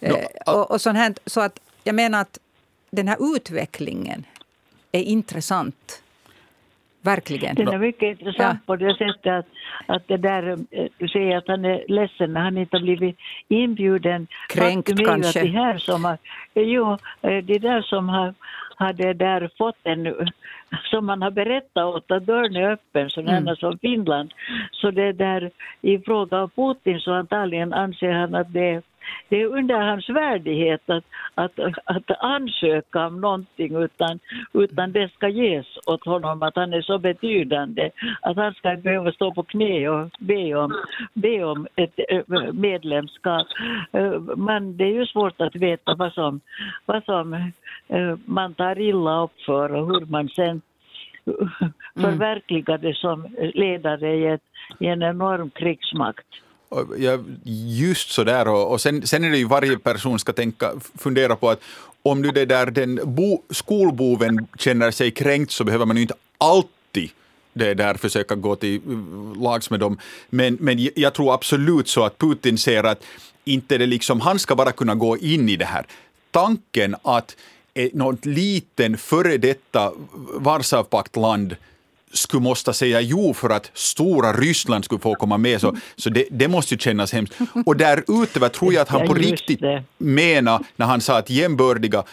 No, 0.00 0.06
eh, 0.06 0.54
och, 0.54 0.70
och 0.70 0.80
sånt 0.80 0.98
här, 0.98 1.14
så 1.26 1.40
att 1.40 1.60
jag 1.84 1.94
menar 1.94 2.20
att 2.20 2.38
den 2.90 3.08
här 3.08 3.36
utvecklingen 3.36 4.24
är 4.92 5.02
intressant. 5.02 6.02
Verkligen. 7.04 7.54
Den 7.54 7.68
är 7.68 7.78
mycket 7.78 8.02
intressant 8.02 8.58
ja. 8.66 8.66
på 8.66 8.76
det 8.76 8.94
sättet 8.94 9.26
att, 9.26 9.46
att 9.86 10.08
det 10.08 10.16
där, 10.16 10.58
eh, 10.70 10.86
du 10.98 11.08
säger 11.08 11.36
att 11.36 11.48
han 11.48 11.64
är 11.64 11.84
ledsen 11.88 12.32
när 12.32 12.40
han 12.40 12.58
inte 12.58 12.76
har 12.76 12.82
blivit 12.82 13.16
inbjuden. 13.48 14.26
Kränkt 14.48 15.04
kanske. 15.06 15.40
Att 15.40 15.46
de 15.46 15.50
här 15.50 15.78
som 15.78 16.04
har, 16.04 16.18
jo, 16.54 16.92
eh, 17.22 17.44
de 17.44 17.58
där 17.58 17.82
som 17.82 18.08
har, 18.08 18.34
har 18.82 18.92
det 18.92 19.12
där 19.12 19.50
fått 19.58 19.76
en 19.84 20.14
som 20.90 21.06
man 21.06 21.22
har 21.22 21.30
berättat 21.30 21.84
åt 21.84 22.10
att 22.10 22.26
dörren 22.26 22.56
är 22.56 22.70
öppen, 22.70 23.10
sådana 23.10 23.36
mm. 23.38 23.56
som 23.56 23.78
Finland. 23.78 24.34
Så 24.72 24.90
det 24.90 25.12
där 25.12 25.50
i 25.80 25.98
fråga 25.98 26.42
om 26.42 26.50
Putin 26.50 27.00
så 27.00 27.12
antagligen 27.12 27.72
anser 27.72 28.12
han 28.12 28.34
att 28.34 28.52
det 28.52 28.82
det 29.28 29.40
är 29.40 29.46
under 29.46 29.78
hans 29.78 30.08
värdighet 30.08 30.90
att, 30.90 31.04
att, 31.34 31.58
att 31.84 32.10
ansöka 32.20 33.06
om 33.06 33.20
någonting 33.20 33.76
utan, 33.76 34.18
utan 34.52 34.92
det 34.92 35.12
ska 35.12 35.28
ges 35.28 35.66
åt 35.86 36.04
honom 36.06 36.42
att 36.42 36.56
han 36.56 36.72
är 36.72 36.82
så 36.82 36.98
betydande 36.98 37.90
att 38.22 38.36
han 38.36 38.54
ska 38.54 38.76
behöva 38.76 39.12
stå 39.12 39.34
på 39.34 39.42
knä 39.42 39.88
och 39.88 40.10
be 40.18 40.54
om, 40.54 40.74
be 41.14 41.44
om 41.44 41.66
ett 41.76 42.00
eh, 42.08 42.22
medlemskap. 42.52 43.46
Eh, 43.92 44.20
men 44.36 44.76
det 44.76 44.84
är 44.84 44.92
ju 44.92 45.06
svårt 45.06 45.40
att 45.40 45.56
veta 45.56 45.94
vad 45.94 46.12
som, 46.12 46.40
vad 46.86 47.04
som 47.04 47.34
eh, 47.88 48.16
man 48.24 48.54
tar 48.54 48.78
illa 48.78 49.22
upp 49.22 49.40
för 49.46 49.74
och 49.74 49.86
hur 49.86 50.06
man 50.06 50.28
sen 50.28 50.62
förverkligar 51.94 52.78
det 52.78 52.96
som 52.96 53.26
ledare 53.54 54.14
i, 54.16 54.26
ett, 54.26 54.42
i 54.80 54.86
en 54.86 55.02
enorm 55.02 55.50
krigsmakt. 55.50 56.26
Ja, 56.98 57.18
just 57.78 58.10
så 58.10 58.24
där. 58.24 58.48
Och, 58.48 58.72
och 58.72 58.80
sen, 58.80 59.06
sen 59.06 59.24
är 59.24 59.30
det 59.30 59.38
ju 59.38 59.44
varje 59.44 59.78
person 59.78 60.18
ska 60.18 60.32
tänka, 60.32 60.72
fundera 60.98 61.36
på 61.36 61.50
att 61.50 61.60
om 62.02 62.22
nu 62.22 62.30
det 62.30 62.44
där 62.44 62.66
den 62.66 63.00
bo, 63.04 63.42
skolboven 63.50 64.46
känner 64.58 64.90
sig 64.90 65.10
kränkt 65.10 65.52
så 65.52 65.64
behöver 65.64 65.86
man 65.86 65.96
ju 65.96 66.02
inte 66.02 66.14
alltid 66.38 67.10
det 67.52 67.74
där 67.74 67.94
försöka 67.94 68.34
gå 68.34 68.56
till 68.56 68.80
uh, 68.88 69.42
lags 69.42 69.70
med 69.70 69.80
dem. 69.80 69.98
Men, 70.30 70.56
men 70.60 70.88
jag 70.94 71.14
tror 71.14 71.34
absolut 71.34 71.88
så 71.88 72.04
att 72.04 72.18
Putin 72.18 72.58
ser 72.58 72.84
att 72.84 73.02
inte 73.44 73.78
det 73.78 73.86
liksom, 73.86 74.20
han 74.20 74.38
ska 74.38 74.56
bara 74.56 74.72
kunna 74.72 74.94
gå 74.94 75.18
in 75.18 75.48
i 75.48 75.56
det 75.56 75.64
här. 75.64 75.86
Tanken 76.30 76.96
att 77.02 77.36
något 77.92 78.26
liten 78.26 78.98
före 78.98 79.36
detta 79.36 79.92
Warszawpaktland 80.34 81.56
skulle 82.12 82.42
måste 82.42 82.72
säga 82.72 83.00
jo 83.00 83.34
för 83.34 83.50
att 83.50 83.70
stora 83.74 84.32
Ryssland 84.32 84.84
skulle 84.84 85.00
få 85.00 85.14
komma 85.14 85.38
med. 85.38 85.60
Så, 85.60 85.76
så 85.96 86.10
det, 86.10 86.26
det 86.30 86.48
måste 86.48 86.74
ju 86.74 86.78
kännas 86.78 87.12
hemskt. 87.12 87.34
Och 87.66 87.76
därutöver 87.76 88.48
tror 88.48 88.72
jag 88.72 88.82
att 88.82 88.88
han 88.88 89.06
på 89.06 89.14
riktigt 89.14 89.60
menar 89.98 90.64
när 90.76 90.86
han 90.86 91.00
sa 91.00 91.18
att 91.18 91.30
jämbördiga 91.30 92.04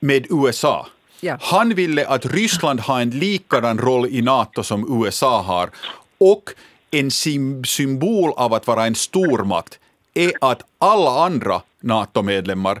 med 0.00 0.26
USA. 0.30 0.86
Ja. 1.20 1.38
Han 1.40 1.74
ville 1.74 2.06
att 2.06 2.26
Ryssland 2.26 2.80
har 2.80 3.00
en 3.00 3.10
likadan 3.10 3.78
roll 3.78 4.06
i 4.06 4.22
Nato 4.22 4.62
som 4.62 5.02
USA 5.02 5.42
har. 5.42 5.70
Och 6.18 6.50
en 6.90 7.10
symbol 7.64 8.32
av 8.36 8.54
att 8.54 8.66
vara 8.66 8.86
en 8.86 8.94
stormakt 8.94 9.78
är 10.14 10.32
att 10.40 10.62
alla 10.78 11.24
andra 11.24 11.62
NATO-medlemmar 11.80 12.80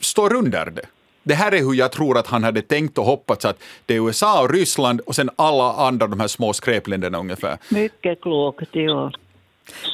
står 0.00 0.34
under 0.34 0.66
det. 0.66 0.86
Det 1.22 1.34
här 1.34 1.54
är 1.54 1.58
hur 1.58 1.74
jag 1.74 1.92
tror 1.92 2.18
att 2.18 2.26
han 2.26 2.44
hade 2.44 2.62
tänkt 2.62 2.98
och 2.98 3.04
hoppats 3.04 3.44
att 3.44 3.62
det 3.86 3.94
är 3.94 4.06
USA 4.06 4.42
och 4.42 4.50
Ryssland 4.50 5.00
och 5.00 5.16
sen 5.16 5.30
alla 5.36 5.72
andra 5.72 6.06
de 6.06 6.20
här 6.20 6.28
små 6.28 6.52
skräpländerna 6.52 7.18
ungefär. 7.18 7.58
Mycket 7.68 8.20
klokt, 8.20 8.68
ja. 8.72 9.12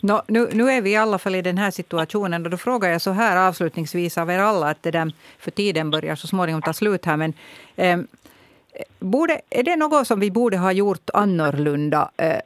No, 0.03 0.23
nu, 0.29 0.49
nu 0.53 0.71
är 0.71 0.81
vi 0.81 0.91
i 0.91 0.97
alla 0.97 1.19
fall 1.19 1.35
i 1.35 1.43
den 1.43 1.59
här 1.59 1.71
situationen 1.71 2.45
och 2.45 2.51
då 2.51 2.57
frågar 2.57 2.91
jag 2.91 3.03
så 3.03 3.11
här 3.11 3.49
avslutningsvis 3.49 4.19
av 4.19 4.31
er 4.31 4.39
alla, 4.39 4.71
att 4.71 4.83
det 4.83 4.91
där, 4.91 5.12
för 5.39 5.51
tiden 5.51 5.91
börjar 5.91 6.17
så 6.17 6.27
småningom 6.27 6.62
ta 6.62 6.73
slut 6.73 7.05
här, 7.05 7.17
men 7.17 7.33
eh, 7.77 7.99
Borde, 8.99 9.41
är 9.51 9.62
det 9.62 9.77
något 9.77 10.07
som 10.07 10.21
vi 10.21 10.31
borde 10.31 10.57
ha 10.57 10.73
gjort 10.73 11.11
annorlunda? 11.15 12.11
Eh, 12.17 12.41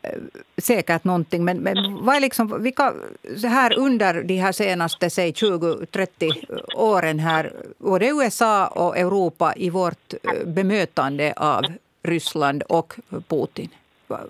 säkert 0.59 1.05
någonting, 1.05 1.45
men, 1.45 1.59
men 1.59 2.05
vad 2.05 2.17
är 2.17 2.21
liksom, 2.21 2.63
vilka, 2.63 2.95
här 3.43 3.79
under 3.79 4.23
de 4.23 4.37
här 4.37 4.53
senaste 4.53 5.07
20-30 5.09 6.77
åren 6.77 7.19
här, 7.19 7.53
både 7.79 8.07
USA 8.07 8.67
och 8.67 8.99
Europa 8.99 9.53
i 9.57 9.71
vårt 9.71 10.13
eh, 10.13 10.47
bemötande 10.47 11.35
av 11.37 11.63
Ryssland 12.03 12.63
och 12.63 12.95
Putin? 13.29 13.69
Vad, 14.07 14.21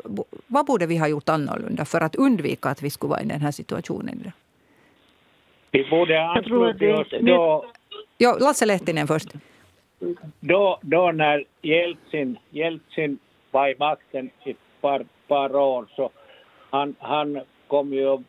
vad 0.47 0.67
borde 0.67 0.87
vi 0.87 0.97
ha 0.97 1.09
gjort 1.09 1.29
annorlunda 1.29 1.85
för 1.85 2.01
att 2.01 2.15
undvika 2.15 2.69
att 2.69 2.83
vi 2.83 2.91
skulle 2.91 3.11
vara 3.11 3.23
i 3.23 3.27
den 3.27 3.41
här 3.41 3.51
situationen? 3.51 4.33
Vi 5.71 5.91
borde 5.91 6.23
ansluta 6.23 7.01
oss 7.01 7.09
då... 7.21 7.65
Ja, 8.19 8.37
Lasse 8.41 8.67
Lehtinen 8.67 9.07
först 9.07 9.29
då, 10.41 10.79
då 10.83 11.13
när 11.13 11.45
Jeltsin, 11.63 12.39
Jeltsin 12.51 13.19
var 13.51 13.69
i 13.69 13.75
makten 13.79 14.31
i 14.45 14.51
ett 14.51 14.57
par, 14.81 15.05
par 15.29 15.57
år 15.57 15.87
så 15.97 16.11
han, 16.71 16.95
han 16.99 17.41
kom 17.67 17.93
ju 17.93 18.09
och 18.09 18.23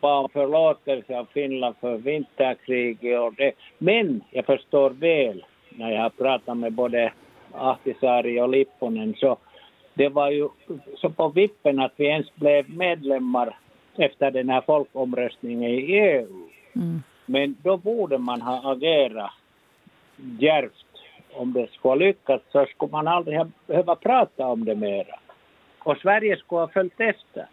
bad 0.00 0.24
om 0.24 0.28
förlåtelse 0.28 1.18
av 1.18 1.28
Finland 1.32 1.74
för 1.80 1.96
vinterkriget 1.96 3.20
och 3.20 3.34
det. 3.34 3.52
Men 3.78 4.24
jag 4.30 4.46
förstår 4.46 4.90
väl 4.90 5.44
när 5.70 5.90
jag 5.90 6.02
har 6.02 6.10
pratat 6.10 6.56
med 6.56 6.72
både 6.72 7.12
Ahtisaari 7.52 8.40
och 8.40 8.48
Lipponen 8.48 9.14
så 9.18 9.36
det 9.94 10.08
var 10.08 10.30
ju 10.30 10.48
så 10.96 11.10
på 11.10 11.28
vippen 11.28 11.80
att 11.80 11.92
vi 11.96 12.06
ens 12.06 12.34
blev 12.34 12.70
medlemmar 12.70 13.56
efter 13.96 14.30
den 14.30 14.48
här 14.48 14.60
folkomröstningen 14.60 15.70
i 15.70 15.76
EU. 15.76 16.26
Mm. 16.76 17.02
Men 17.26 17.56
då 17.62 17.76
borde 17.76 18.18
man 18.18 18.40
ha 18.40 18.72
agerat 18.72 19.30
djärvt 20.38 20.91
om 21.34 21.52
det 21.52 21.70
skulle 21.70 21.90
ha 21.90 21.94
lyckats 21.94 22.44
så 22.52 22.66
skulle 22.66 22.92
man 22.92 23.08
aldrig 23.08 23.38
ha 23.38 23.46
behöva 23.66 23.96
prata 23.96 24.46
om 24.46 24.64
det 24.64 24.74
mera. 24.74 25.18
Och 25.78 25.96
Sverige 25.96 26.36
skulle 26.36 26.60
ha 26.60 26.68
följt 26.68 27.00
efter. 27.00 27.46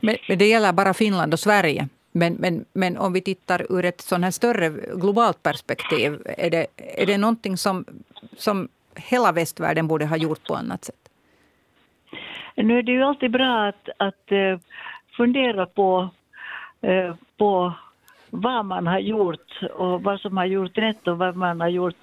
Men, 0.00 0.16
men 0.28 0.38
det 0.38 0.46
gäller 0.46 0.72
bara 0.72 0.94
Finland 0.94 1.32
och 1.32 1.40
Sverige. 1.40 1.88
Men, 2.12 2.34
men, 2.34 2.64
men 2.72 2.96
om 2.96 3.12
vi 3.12 3.20
tittar 3.20 3.72
ur 3.72 3.84
ett 3.84 4.00
sån 4.00 4.24
här 4.24 4.30
större 4.30 4.68
globalt 4.94 5.42
perspektiv, 5.42 6.18
är 6.24 6.50
det, 6.50 6.66
är 6.76 7.06
det 7.06 7.18
någonting 7.18 7.56
som, 7.56 7.84
som 8.36 8.68
hela 8.96 9.32
västvärlden 9.32 9.88
borde 9.88 10.06
ha 10.06 10.16
gjort 10.16 10.44
på 10.48 10.54
annat 10.54 10.84
sätt? 10.84 11.08
Nu 12.54 12.78
är 12.78 12.82
det 12.82 12.92
ju 12.92 13.02
alltid 13.02 13.30
bra 13.30 13.68
att, 13.68 13.88
att 13.96 14.32
uh, 14.32 14.58
fundera 15.16 15.66
på, 15.66 16.08
eh, 16.80 17.14
på 17.36 17.72
vad 18.30 18.64
man 18.64 18.86
har 18.86 18.98
gjort 18.98 19.62
och 19.74 20.02
vad 20.02 20.20
som 20.20 20.36
har 20.36 20.44
gjort 20.44 20.78
rätt 20.78 21.08
och 21.08 21.18
vad 21.18 21.36
man 21.36 21.60
har 21.60 21.68
gjort 21.68 21.96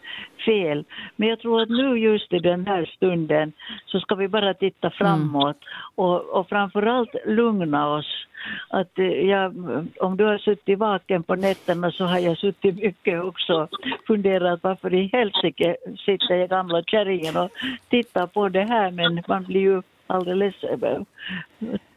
fel. 0.46 0.86
Men 1.16 1.30
jag 1.30 1.40
tror 1.40 1.62
att 1.62 1.70
nu 1.70 2.00
just 2.00 2.34
i 2.34 2.40
den 2.40 2.68
här 2.68 2.86
stunden 2.86 3.54
så 3.86 4.00
ska 4.00 4.16
vi 4.16 4.28
bara 4.28 4.54
titta 4.54 4.90
framåt 4.90 5.58
och, 5.96 6.30
och 6.30 6.50
framförallt 6.50 7.16
lugna 7.26 7.90
oss. 7.90 8.28
Att 8.70 9.00
eh, 9.00 9.06
jag, 9.06 9.54
om 10.00 10.18
du 10.18 10.24
har 10.24 10.38
suttit 10.38 10.80
vaken 10.80 11.24
på 11.24 11.36
nätterna 11.36 11.92
så 11.92 12.06
har 12.06 12.20
jag 12.20 12.38
suttit 12.38 12.76
mycket 12.76 13.24
också 13.24 13.68
funderat 14.08 14.60
varför 14.64 14.94
i 14.94 15.10
helsike 15.14 15.78
sitter 16.06 16.36
jag 16.36 16.50
gamla 16.50 16.84
kärringen 16.84 17.38
och 17.38 17.52
tittar 17.90 18.28
på 18.28 18.50
det 18.50 18.64
här 18.64 18.92
men 18.92 19.24
man 19.28 19.44
blir 19.44 19.62
ju 19.62 19.82
alldeles 20.08 20.64
eh, 20.64 21.02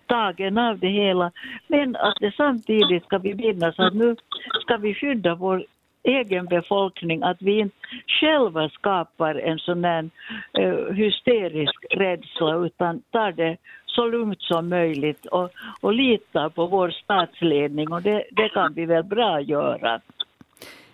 tagen 0.09 0.59
av 0.59 0.79
det 0.79 0.89
hela. 0.89 1.33
Men 1.67 1.97
att 1.97 2.17
det 2.21 2.35
samtidigt 2.37 3.05
ska 3.05 3.19
vi 3.19 3.35
minnas 3.35 3.79
att 3.79 3.95
nu 3.95 4.17
ska 4.63 4.77
vi 4.77 4.95
skydda 4.95 5.35
vår 5.35 5.65
egen 6.03 6.47
befolkning, 6.47 7.23
att 7.23 7.43
vi 7.43 7.59
inte 7.59 7.77
själva 8.07 8.69
skapar 8.69 9.35
en 9.35 9.59
sån 9.59 9.85
här 9.85 10.11
uh, 10.59 10.93
hysterisk 10.93 11.85
rädsla 11.91 12.57
utan 12.67 13.03
tar 13.11 13.33
det 13.33 13.57
så 13.87 14.07
lugnt 14.07 14.43
som 14.43 14.69
möjligt 14.69 15.27
och, 15.27 15.51
och 15.81 15.93
litar 15.93 16.49
på 16.49 16.67
vår 16.67 16.91
statsledning 16.91 17.93
och 17.93 18.03
det, 18.03 18.25
det 18.31 18.49
kan 18.49 18.75
vi 18.75 18.87
väl 18.87 19.05
bra 19.05 19.41
göra. 19.41 20.01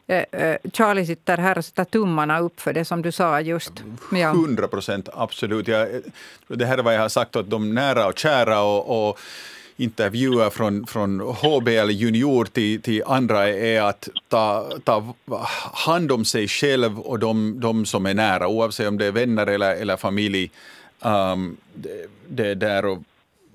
Eh, 0.07 0.25
eh, 0.43 0.57
Charlie 0.73 1.07
sitter 1.07 1.39
här 1.39 1.59
och 1.59 1.65
sätter 1.65 1.85
tummarna 1.85 2.41
upp 2.41 2.61
för 2.61 2.73
det 2.73 2.85
som 2.85 3.03
du 3.03 3.13
sa 3.13 3.41
just. 3.41 3.73
Hundra 4.35 4.69
procent, 4.69 5.09
absolut. 5.13 5.69
Jag, 5.69 5.89
det 6.49 6.67
här 6.67 6.79
är 6.79 6.83
vad 6.83 6.95
jag 6.95 7.01
har 7.01 7.09
sagt 7.09 7.37
åt 7.37 7.51
de 7.51 7.75
nära 7.75 8.07
och 8.07 8.19
kära 8.19 8.63
och, 8.63 9.09
och 9.09 9.19
intervjuer 9.77 10.51
från, 10.51 10.87
från 10.87 11.21
HBL 11.21 11.91
Junior 11.91 12.45
till, 12.45 12.83
till 12.83 13.03
andra 13.07 13.49
är 13.49 13.83
att 13.83 14.09
ta, 14.29 14.73
ta 14.85 15.15
hand 15.73 16.13
om 16.13 16.25
sig 16.25 16.49
själv 16.49 17.01
och 17.01 17.19
de, 17.19 17.61
de 17.61 17.87
som 17.87 18.07
är 18.07 18.15
nära, 18.15 18.49
oavsett 18.49 18.89
om 18.89 18.99
det 18.99 19.07
är 19.07 19.13
vänner 19.13 19.47
eller, 19.47 19.75
eller 19.75 19.97
familj. 19.97 20.51
Um, 21.01 21.57
det, 21.75 22.07
det 22.29 22.55
där 22.55 22.85
och, 22.85 22.99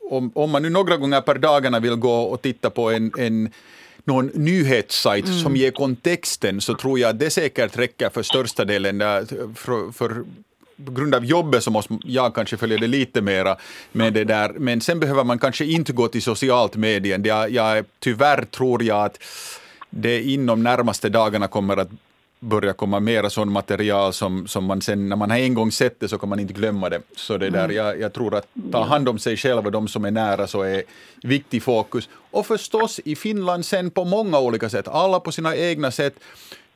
om, 0.10 0.32
om 0.36 0.52
man 0.52 0.62
nu 0.62 0.70
några 0.70 0.97
gånger 0.97 1.22
per 1.22 1.36
dagarna 1.36 1.80
vill 1.80 1.95
gå 1.95 2.22
och 2.22 2.41
titta 2.41 2.70
på 2.70 2.91
en, 2.91 3.12
en 3.18 3.50
någon 4.04 4.26
nyhetssajt 4.26 5.26
mm. 5.26 5.39
som 5.39 5.56
ger 5.56 5.72
kontexten 5.72 6.62
så 6.62 6.76
tror 6.76 7.00
jag 7.00 7.10
att 7.10 7.20
det 7.20 7.30
säkert 7.30 7.78
räcker 7.78 8.10
för 8.10 8.24
största 8.24 8.66
delen. 8.66 9.00
För, 9.56 9.91
för 9.91 10.24
på 10.86 10.91
grund 10.91 11.16
av 11.16 11.26
jobbet 11.26 11.64
så 11.64 11.72
måste 11.72 11.97
jag 12.06 12.36
kanske 12.36 12.58
följa 12.58 12.78
det 12.78 12.88
lite 12.88 13.22
mera 13.22 13.58
med 13.91 14.14
det 14.14 14.24
där. 14.24 14.50
Men 14.50 14.82
sen 14.82 15.00
behöver 15.00 15.24
man 15.24 15.39
kanske 15.39 15.66
inte 15.66 15.93
gå 15.93 16.08
till 16.08 16.22
socialt 16.22 16.76
medien. 16.76 17.24
Jag, 17.24 17.52
jag, 17.52 17.86
tyvärr 18.00 18.45
tror 18.45 18.84
jag 18.84 19.06
att 19.06 19.24
det 19.89 20.22
inom 20.22 20.64
närmaste 20.64 21.10
dagarna 21.10 21.47
kommer 21.47 21.78
att 21.78 21.89
börja 22.40 22.74
komma 22.74 23.00
mera 23.00 23.30
sån 23.30 23.52
material 23.52 24.14
som, 24.14 24.48
som 24.48 24.66
man 24.66 24.82
sen, 24.82 25.10
när 25.10 25.16
man 25.16 25.32
har 25.32 25.38
en 25.38 25.54
gång 25.54 25.72
sett 25.72 26.00
det 26.00 26.08
så 26.08 26.18
kan 26.18 26.30
man 26.30 26.40
inte 26.40 26.54
glömma 26.54 26.90
det. 26.90 27.02
Så 27.16 27.38
det 27.38 27.50
där, 27.50 27.64
mm. 27.64 27.76
jag, 27.76 28.00
jag 28.00 28.14
tror 28.14 28.36
att 28.36 28.48
ta 28.72 28.84
hand 28.84 29.10
om 29.10 29.20
sig 29.20 29.38
själv 29.38 29.66
och 29.66 29.72
de 29.72 29.88
som 29.88 30.06
är 30.06 30.12
nära 30.12 30.48
så 30.48 30.62
är 30.62 30.84
viktig 31.24 31.64
fokus. 31.64 32.10
Och 32.32 32.46
förstås 32.46 33.00
i 33.06 33.16
Finland 33.16 33.66
sen 33.66 33.92
på 33.92 34.06
många 34.06 34.40
olika 34.40 34.70
sätt, 34.70 34.88
alla 34.88 35.20
på 35.20 35.32
sina 35.32 35.56
egna 35.56 35.92
sätt, 35.92 36.20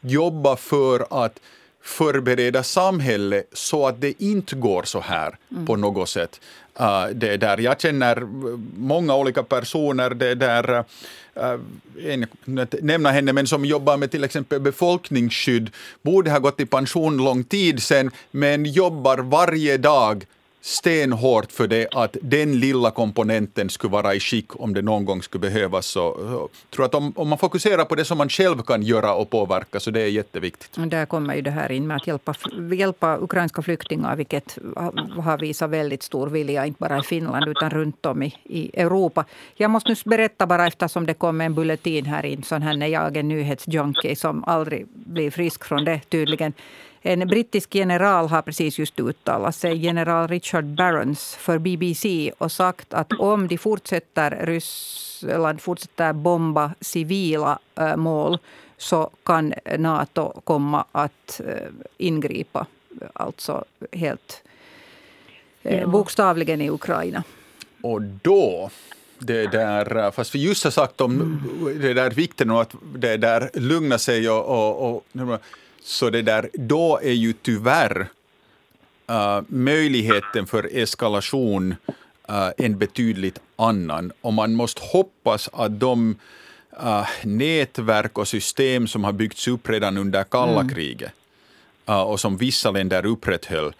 jobba 0.01 0.55
för 0.55 1.24
att 1.24 1.39
förbereda 1.84 2.64
samhället 2.64 3.49
så 3.53 3.88
att 3.88 4.01
det 4.01 4.24
inte 4.24 4.55
går 4.55 4.84
så 4.84 4.99
här 4.99 5.38
mm. 5.51 5.66
på 5.66 5.76
något 5.76 6.09
sätt. 6.09 6.41
Uh, 6.82 7.07
det 7.13 7.38
där. 7.38 7.57
Jag 7.57 7.82
känner 7.82 8.17
äh, 8.17 8.26
många 8.78 9.15
olika 9.15 9.43
personer, 9.43 10.09
det 10.09 10.36
där, 10.36 10.80
uh, 10.80 11.59
en, 12.05 12.26
nämna 12.82 13.11
henne, 13.11 13.34
men 13.34 13.47
som 13.47 13.65
jobbar 13.65 13.97
med 13.97 14.11
till 14.11 14.24
exempel 14.24 14.59
befolkningsskydd, 14.59 15.69
borde 16.01 16.32
ha 16.32 16.39
gått 16.39 16.59
i 16.59 16.65
pension 16.65 17.17
lång 17.17 17.43
tid 17.43 17.84
sedan, 17.84 18.11
men 18.32 18.65
jobbar 18.65 19.17
varje 19.17 19.78
dag 19.78 20.26
stenhårt 20.66 21.51
för 21.51 21.68
det 21.68 21.88
att 21.91 22.18
den 22.22 22.59
lilla 22.59 22.91
komponenten 22.91 23.70
skulle 23.70 23.91
vara 23.91 24.16
i 24.16 24.20
skick 24.20 24.59
om 24.59 24.74
det 24.74 24.82
någon 24.82 25.05
gång 25.05 25.24
skulle 25.24 25.41
behövas. 25.41 25.86
Så, 25.86 26.18
så 26.18 26.49
tror 26.76 26.86
att 26.86 26.95
om, 26.95 27.14
om, 27.16 27.30
man 27.30 27.38
fokuserar 27.38 27.86
på 27.86 27.95
det 27.95 28.05
som 28.05 28.18
man 28.18 28.30
själv 28.30 28.61
kan 28.61 28.84
göra 28.84 29.14
och 29.14 29.30
påverka 29.30 29.80
så 29.80 29.91
det 29.91 30.01
är 30.01 30.07
jätteviktigt. 30.07 30.78
Och 30.78 30.88
där 30.88 31.05
kommer 31.05 31.36
ju 31.36 31.41
det 31.41 31.51
här 31.51 31.72
in 31.72 31.88
med 31.88 31.97
att 31.97 32.07
hjälpa, 32.07 32.36
hjälpa 32.72 33.18
ukrainska 33.18 33.61
flyktingar 33.61 34.16
vilket 34.16 34.57
har 35.24 35.38
visat 35.38 35.70
väldigt 35.70 36.03
stor 36.03 36.28
vilja, 36.28 36.66
inte 36.66 36.80
bara 36.80 36.99
i 36.99 37.03
Finland 37.03 37.47
utan 37.47 37.70
runt 37.70 38.05
om 38.05 38.24
i, 38.24 38.36
i 38.43 38.80
Europa. 38.80 39.26
Jag 39.55 39.72
måste 39.72 39.89
nu 39.89 39.95
berätta 40.05 40.47
bara 40.47 40.68
eftersom 40.68 41.05
det 41.05 41.14
kom 41.14 41.41
en 41.41 41.53
bulletin 41.53 42.05
här 42.05 42.26
in, 42.26 42.43
sån 42.43 42.61
här 42.61 42.78
när 42.78 42.88
jag 42.88 43.18
är 43.18 43.20
en 43.20 43.28
nyhetsjunkie 43.28 44.16
som 44.16 44.43
aldrig 44.43 44.88
blir 44.88 45.32
frisk 45.32 45.64
från 45.64 45.86
det 45.86 45.99
tydligen. 46.09 46.53
En 47.06 47.28
brittisk 47.28 47.76
general 47.76 48.28
har 48.28 48.41
precis 48.41 48.80
just 48.80 48.99
uttalat 48.99 49.56
sig, 49.56 49.76
general 49.76 50.28
Richard 50.28 50.66
Barons, 50.66 51.36
för 51.36 51.58
BBC 51.60 52.32
och 52.38 52.51
sagt 52.51 52.93
att 52.93 53.14
om 53.14 53.47
de 53.47 53.58
fortsätter, 53.58 54.45
Ryssland 54.45 55.62
fortsätter 55.62 56.14
bomba 56.14 56.72
civila 56.82 57.60
äh, 57.76 57.95
mål 57.95 58.38
så 58.78 59.10
kan 59.24 59.54
Nato 59.78 60.41
komma 60.43 60.86
att 60.91 61.41
äh, 61.45 61.56
ingripa, 61.97 62.66
alltså 63.14 63.66
helt 63.91 64.43
ja. 65.62 65.88
bokstavligen 65.88 66.62
i 66.62 66.70
Ukraina. 66.70 67.24
Och 67.82 68.01
då 68.01 68.70
det 69.20 69.51
där, 69.51 70.12
fast 70.12 70.36
vi 70.36 70.39
just 70.39 70.64
har 70.64 70.72
sagt 70.72 71.01
om 71.01 71.41
det 71.82 71.93
där 71.93 72.12
vikten 72.12 72.49
av 72.49 72.58
att 72.58 72.76
det 72.95 73.18
där 73.18 73.49
lugna 73.54 73.97
sig 73.97 74.30
och, 74.30 74.45
och, 74.45 74.95
och 74.95 75.06
så 75.84 76.09
det 76.09 76.21
där, 76.21 76.49
då 76.53 76.99
är 77.03 77.11
ju 77.11 77.34
tyvärr 77.34 78.07
uh, 79.11 79.41
möjligheten 79.47 80.47
för 80.47 80.69
eskalation 80.77 81.75
uh, 82.29 82.49
en 82.57 82.77
betydligt 82.77 83.39
annan. 83.55 84.11
Och 84.21 84.34
man 84.34 84.53
måste 84.53 84.81
hoppas 84.84 85.49
att 85.53 85.79
de 85.79 86.15
uh, 86.84 87.07
nätverk 87.23 88.17
och 88.17 88.27
system 88.27 88.88
som 88.88 89.03
har 89.03 89.11
byggts 89.11 89.47
upp 89.47 89.69
redan 89.69 89.97
under 89.97 90.23
kalla 90.23 90.61
mm. 90.61 90.69
kriget 90.69 91.11
och 91.86 92.19
som 92.19 92.38
vissa 92.38 92.71
länder 92.71 93.05
upprätthöll, 93.05 93.73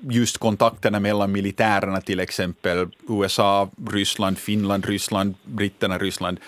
just 0.00 0.38
kontakterna 0.38 1.00
mellan 1.00 1.32
militärerna 1.32 2.00
till 2.00 2.20
exempel, 2.20 2.88
USA, 3.08 3.68
Ryssland, 3.90 4.38
Finland, 4.38 4.86
Ryssland, 4.86 5.34
britterna, 5.44 5.98
Ryssland, 5.98 6.40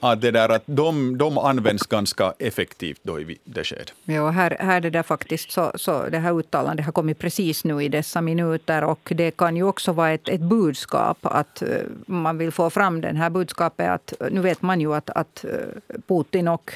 att, 0.00 0.20
det 0.20 0.30
där, 0.30 0.48
att 0.48 0.62
de, 0.66 1.18
de 1.18 1.38
används 1.38 1.86
ganska 1.86 2.34
effektivt 2.38 3.00
då 3.02 3.20
i 3.20 3.38
det 3.44 3.64
skedet. 3.64 3.92
Ja, 4.04 4.30
här, 4.30 4.56
här 4.60 4.80
det 4.80 4.90
där 4.90 5.02
faktiskt 5.02 5.50
så, 5.50 5.72
så 5.74 6.08
det 6.08 6.18
här 6.18 6.38
uttalandet 6.38 6.84
har 6.84 6.92
kommit 6.92 7.18
precis 7.18 7.64
nu 7.64 7.82
i 7.82 7.88
dessa 7.88 8.20
minuter 8.20 8.84
och 8.84 9.12
det 9.14 9.36
kan 9.36 9.56
ju 9.56 9.62
också 9.62 9.92
vara 9.92 10.10
ett, 10.10 10.28
ett 10.28 10.40
budskap 10.40 11.18
att 11.22 11.62
eh, 11.62 11.68
man 12.06 12.38
vill 12.38 12.52
få 12.52 12.70
fram 12.70 13.00
det 13.00 13.16
här 13.16 13.30
budskapet 13.30 13.88
att 13.88 14.12
eh, 14.20 14.26
nu 14.30 14.40
vet 14.40 14.62
man 14.62 14.80
ju 14.80 14.94
att, 14.94 15.10
att 15.10 15.44
eh, 15.44 16.00
Putin 16.06 16.48
och 16.48 16.72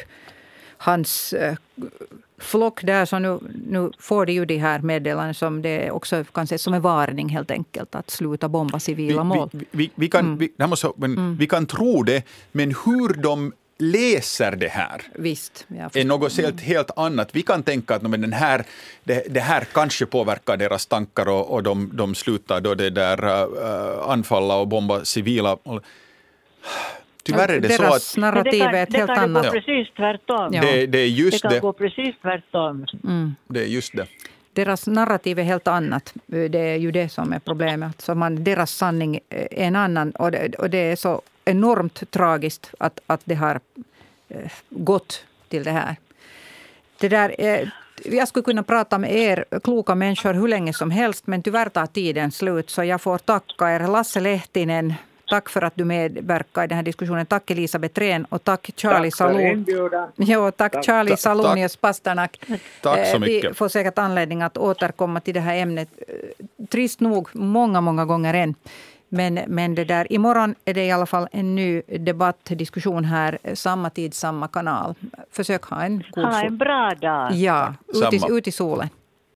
hans 0.80 1.34
uh, 1.34 1.54
flock 2.38 2.82
där, 2.82 3.04
så 3.04 3.18
nu, 3.18 3.38
nu 3.66 3.90
får 3.98 4.26
de 4.26 4.32
ju 4.32 4.44
de 4.44 4.58
här 4.58 4.78
meddelanden 4.78 5.34
som 5.34 5.62
det 5.62 5.90
också 5.90 6.24
kan 6.24 6.44
ses 6.44 6.62
som 6.62 6.74
en 6.74 6.82
varning 6.82 7.28
helt 7.28 7.50
enkelt, 7.50 7.94
att 7.94 8.10
sluta 8.10 8.48
bomba 8.48 8.80
civila 8.80 9.24
mål. 9.24 9.48
Vi, 9.52 9.64
vi, 9.70 9.90
vi 9.94 10.08
kan, 10.08 10.20
mm. 10.20 10.38
vi, 10.38 10.66
måste, 10.66 10.92
men, 10.96 11.12
mm. 11.12 11.36
vi 11.36 11.46
kan 11.46 11.66
tro 11.66 12.02
det, 12.02 12.22
men 12.52 12.74
hur 12.84 13.22
de 13.22 13.52
läser 13.78 14.56
det 14.56 14.68
här 14.68 15.02
Visst, 15.14 15.66
är 15.94 16.04
något 16.04 16.36
helt, 16.36 16.60
helt 16.60 16.90
annat. 16.96 17.28
Vi 17.32 17.42
kan 17.42 17.62
tänka 17.62 17.94
att 17.94 18.02
men 18.02 18.20
den 18.20 18.32
här, 18.32 18.64
det, 19.04 19.34
det 19.34 19.40
här 19.40 19.64
kanske 19.72 20.06
påverkar 20.06 20.56
deras 20.56 20.86
tankar 20.86 21.28
och, 21.28 21.50
och 21.54 21.62
de, 21.62 21.90
de 21.94 22.14
slutar 22.14 22.60
då 22.60 22.74
det 22.74 22.90
där 22.90 23.24
uh, 23.24 24.10
anfalla 24.10 24.56
och 24.56 24.68
bomba 24.68 25.04
civila. 25.04 25.56
Tyvärr 27.22 27.48
är 27.48 27.60
det 27.60 27.68
Deras 27.68 28.04
så 28.04 28.20
att... 28.20 28.22
narrativ 28.22 28.62
är 28.62 28.82
ett 28.82 28.96
helt 28.96 29.10
annat. 29.10 29.42
Det 29.42 29.48
kan 29.48 29.60
gå 29.60 29.60
precis 29.60 29.94
tvärtom. 29.96 30.50
Ja. 30.52 30.62
Det, 30.62 30.86
det, 30.86 30.98
är 30.98 31.06
just 31.06 31.32
det 31.32 31.48
kan 31.48 31.52
det. 31.52 31.60
gå 31.60 31.72
precis 31.72 32.14
tvärtom. 32.22 32.86
Mm. 33.04 33.34
Det 33.48 33.60
är 33.62 33.66
just 33.66 33.96
det. 33.96 34.06
Deras 34.52 34.86
narrativ 34.86 35.38
är 35.38 35.42
helt 35.42 35.68
annat. 35.68 36.14
Det 36.26 36.58
är 36.58 36.76
ju 36.76 36.90
det 36.90 37.08
som 37.08 37.32
är 37.32 37.38
problemet. 37.38 38.00
Så 38.00 38.14
man, 38.14 38.44
deras 38.44 38.70
sanning 38.70 39.20
är 39.28 39.48
en 39.50 39.76
annan. 39.76 40.10
Och 40.10 40.30
det, 40.30 40.54
och 40.54 40.70
det 40.70 40.78
är 40.78 40.96
så 40.96 41.22
enormt 41.44 42.10
tragiskt 42.10 42.74
att, 42.78 43.00
att 43.06 43.20
det 43.24 43.34
har 43.34 43.60
eh, 44.28 44.50
gått 44.70 45.24
till 45.48 45.64
det 45.64 45.70
här. 45.70 45.96
Det 46.98 47.08
där, 47.08 47.34
jag 48.04 48.28
skulle 48.28 48.42
kunna 48.42 48.62
prata 48.62 48.98
med 48.98 49.12
er 49.14 49.44
kloka 49.64 49.94
människor 49.94 50.34
hur 50.34 50.48
länge 50.48 50.72
som 50.72 50.90
helst 50.90 51.26
men 51.26 51.42
tyvärr 51.42 51.68
tar 51.68 51.86
tiden 51.86 52.30
slut. 52.32 52.70
Så 52.70 52.84
jag 52.84 53.00
får 53.00 53.18
tacka 53.18 53.70
er. 53.70 53.88
Lasse 53.88 54.20
Lehtinen, 54.20 54.94
Tack 55.30 55.48
för 55.48 55.62
att 55.62 55.72
du 55.76 55.84
medverkar 55.84 56.64
i 56.64 56.66
den 56.66 56.76
här 56.76 56.82
diskussionen. 56.82 57.26
Tack 57.26 57.50
Elisabeth 57.50 58.00
Rehn 58.00 58.24
och 58.24 58.44
tack 58.44 58.70
Charlie 58.76 59.10
Salon. 59.10 59.66
Jo, 60.16 60.50
tack, 60.50 60.72
tack 60.72 60.84
Charlie 60.84 61.16
Salonius 61.16 61.76
Pasternak. 61.76 62.40
Tack 62.82 63.06
så 63.06 63.14
eh, 63.14 63.20
mycket. 63.20 63.50
Vi 63.50 63.54
får 63.54 63.68
säkert 63.68 63.98
anledning 63.98 64.42
att 64.42 64.58
återkomma 64.58 65.20
till 65.20 65.34
det 65.34 65.40
här 65.40 65.56
ämnet. 65.56 65.88
Eh, 66.08 66.66
trist 66.66 67.00
nog, 67.00 67.28
många, 67.32 67.80
många 67.80 68.04
gånger 68.04 68.34
än. 68.34 68.54
Men, 69.12 69.34
men 69.34 69.74
det 69.74 69.84
där, 69.84 70.12
imorgon 70.12 70.54
är 70.64 70.74
det 70.74 70.84
i 70.84 70.90
alla 70.90 71.06
fall 71.06 71.28
en 71.32 71.54
ny 71.54 71.82
debatt, 71.86 72.44
diskussion 72.44 73.04
här. 73.04 73.38
Samma 73.54 73.90
tid, 73.90 74.14
samma 74.14 74.48
kanal. 74.48 74.94
Försök 75.30 75.64
ha 75.64 75.82
en 75.82 76.02
god 76.10 76.24
Ha 76.24 76.42
en 76.42 76.58
bra 76.58 76.94
dag. 77.00 77.32
Ja, 77.32 77.74
ut 77.88 78.12
i, 78.12 78.20
ut 78.30 78.48
i 78.48 78.52
solen. 78.52 78.88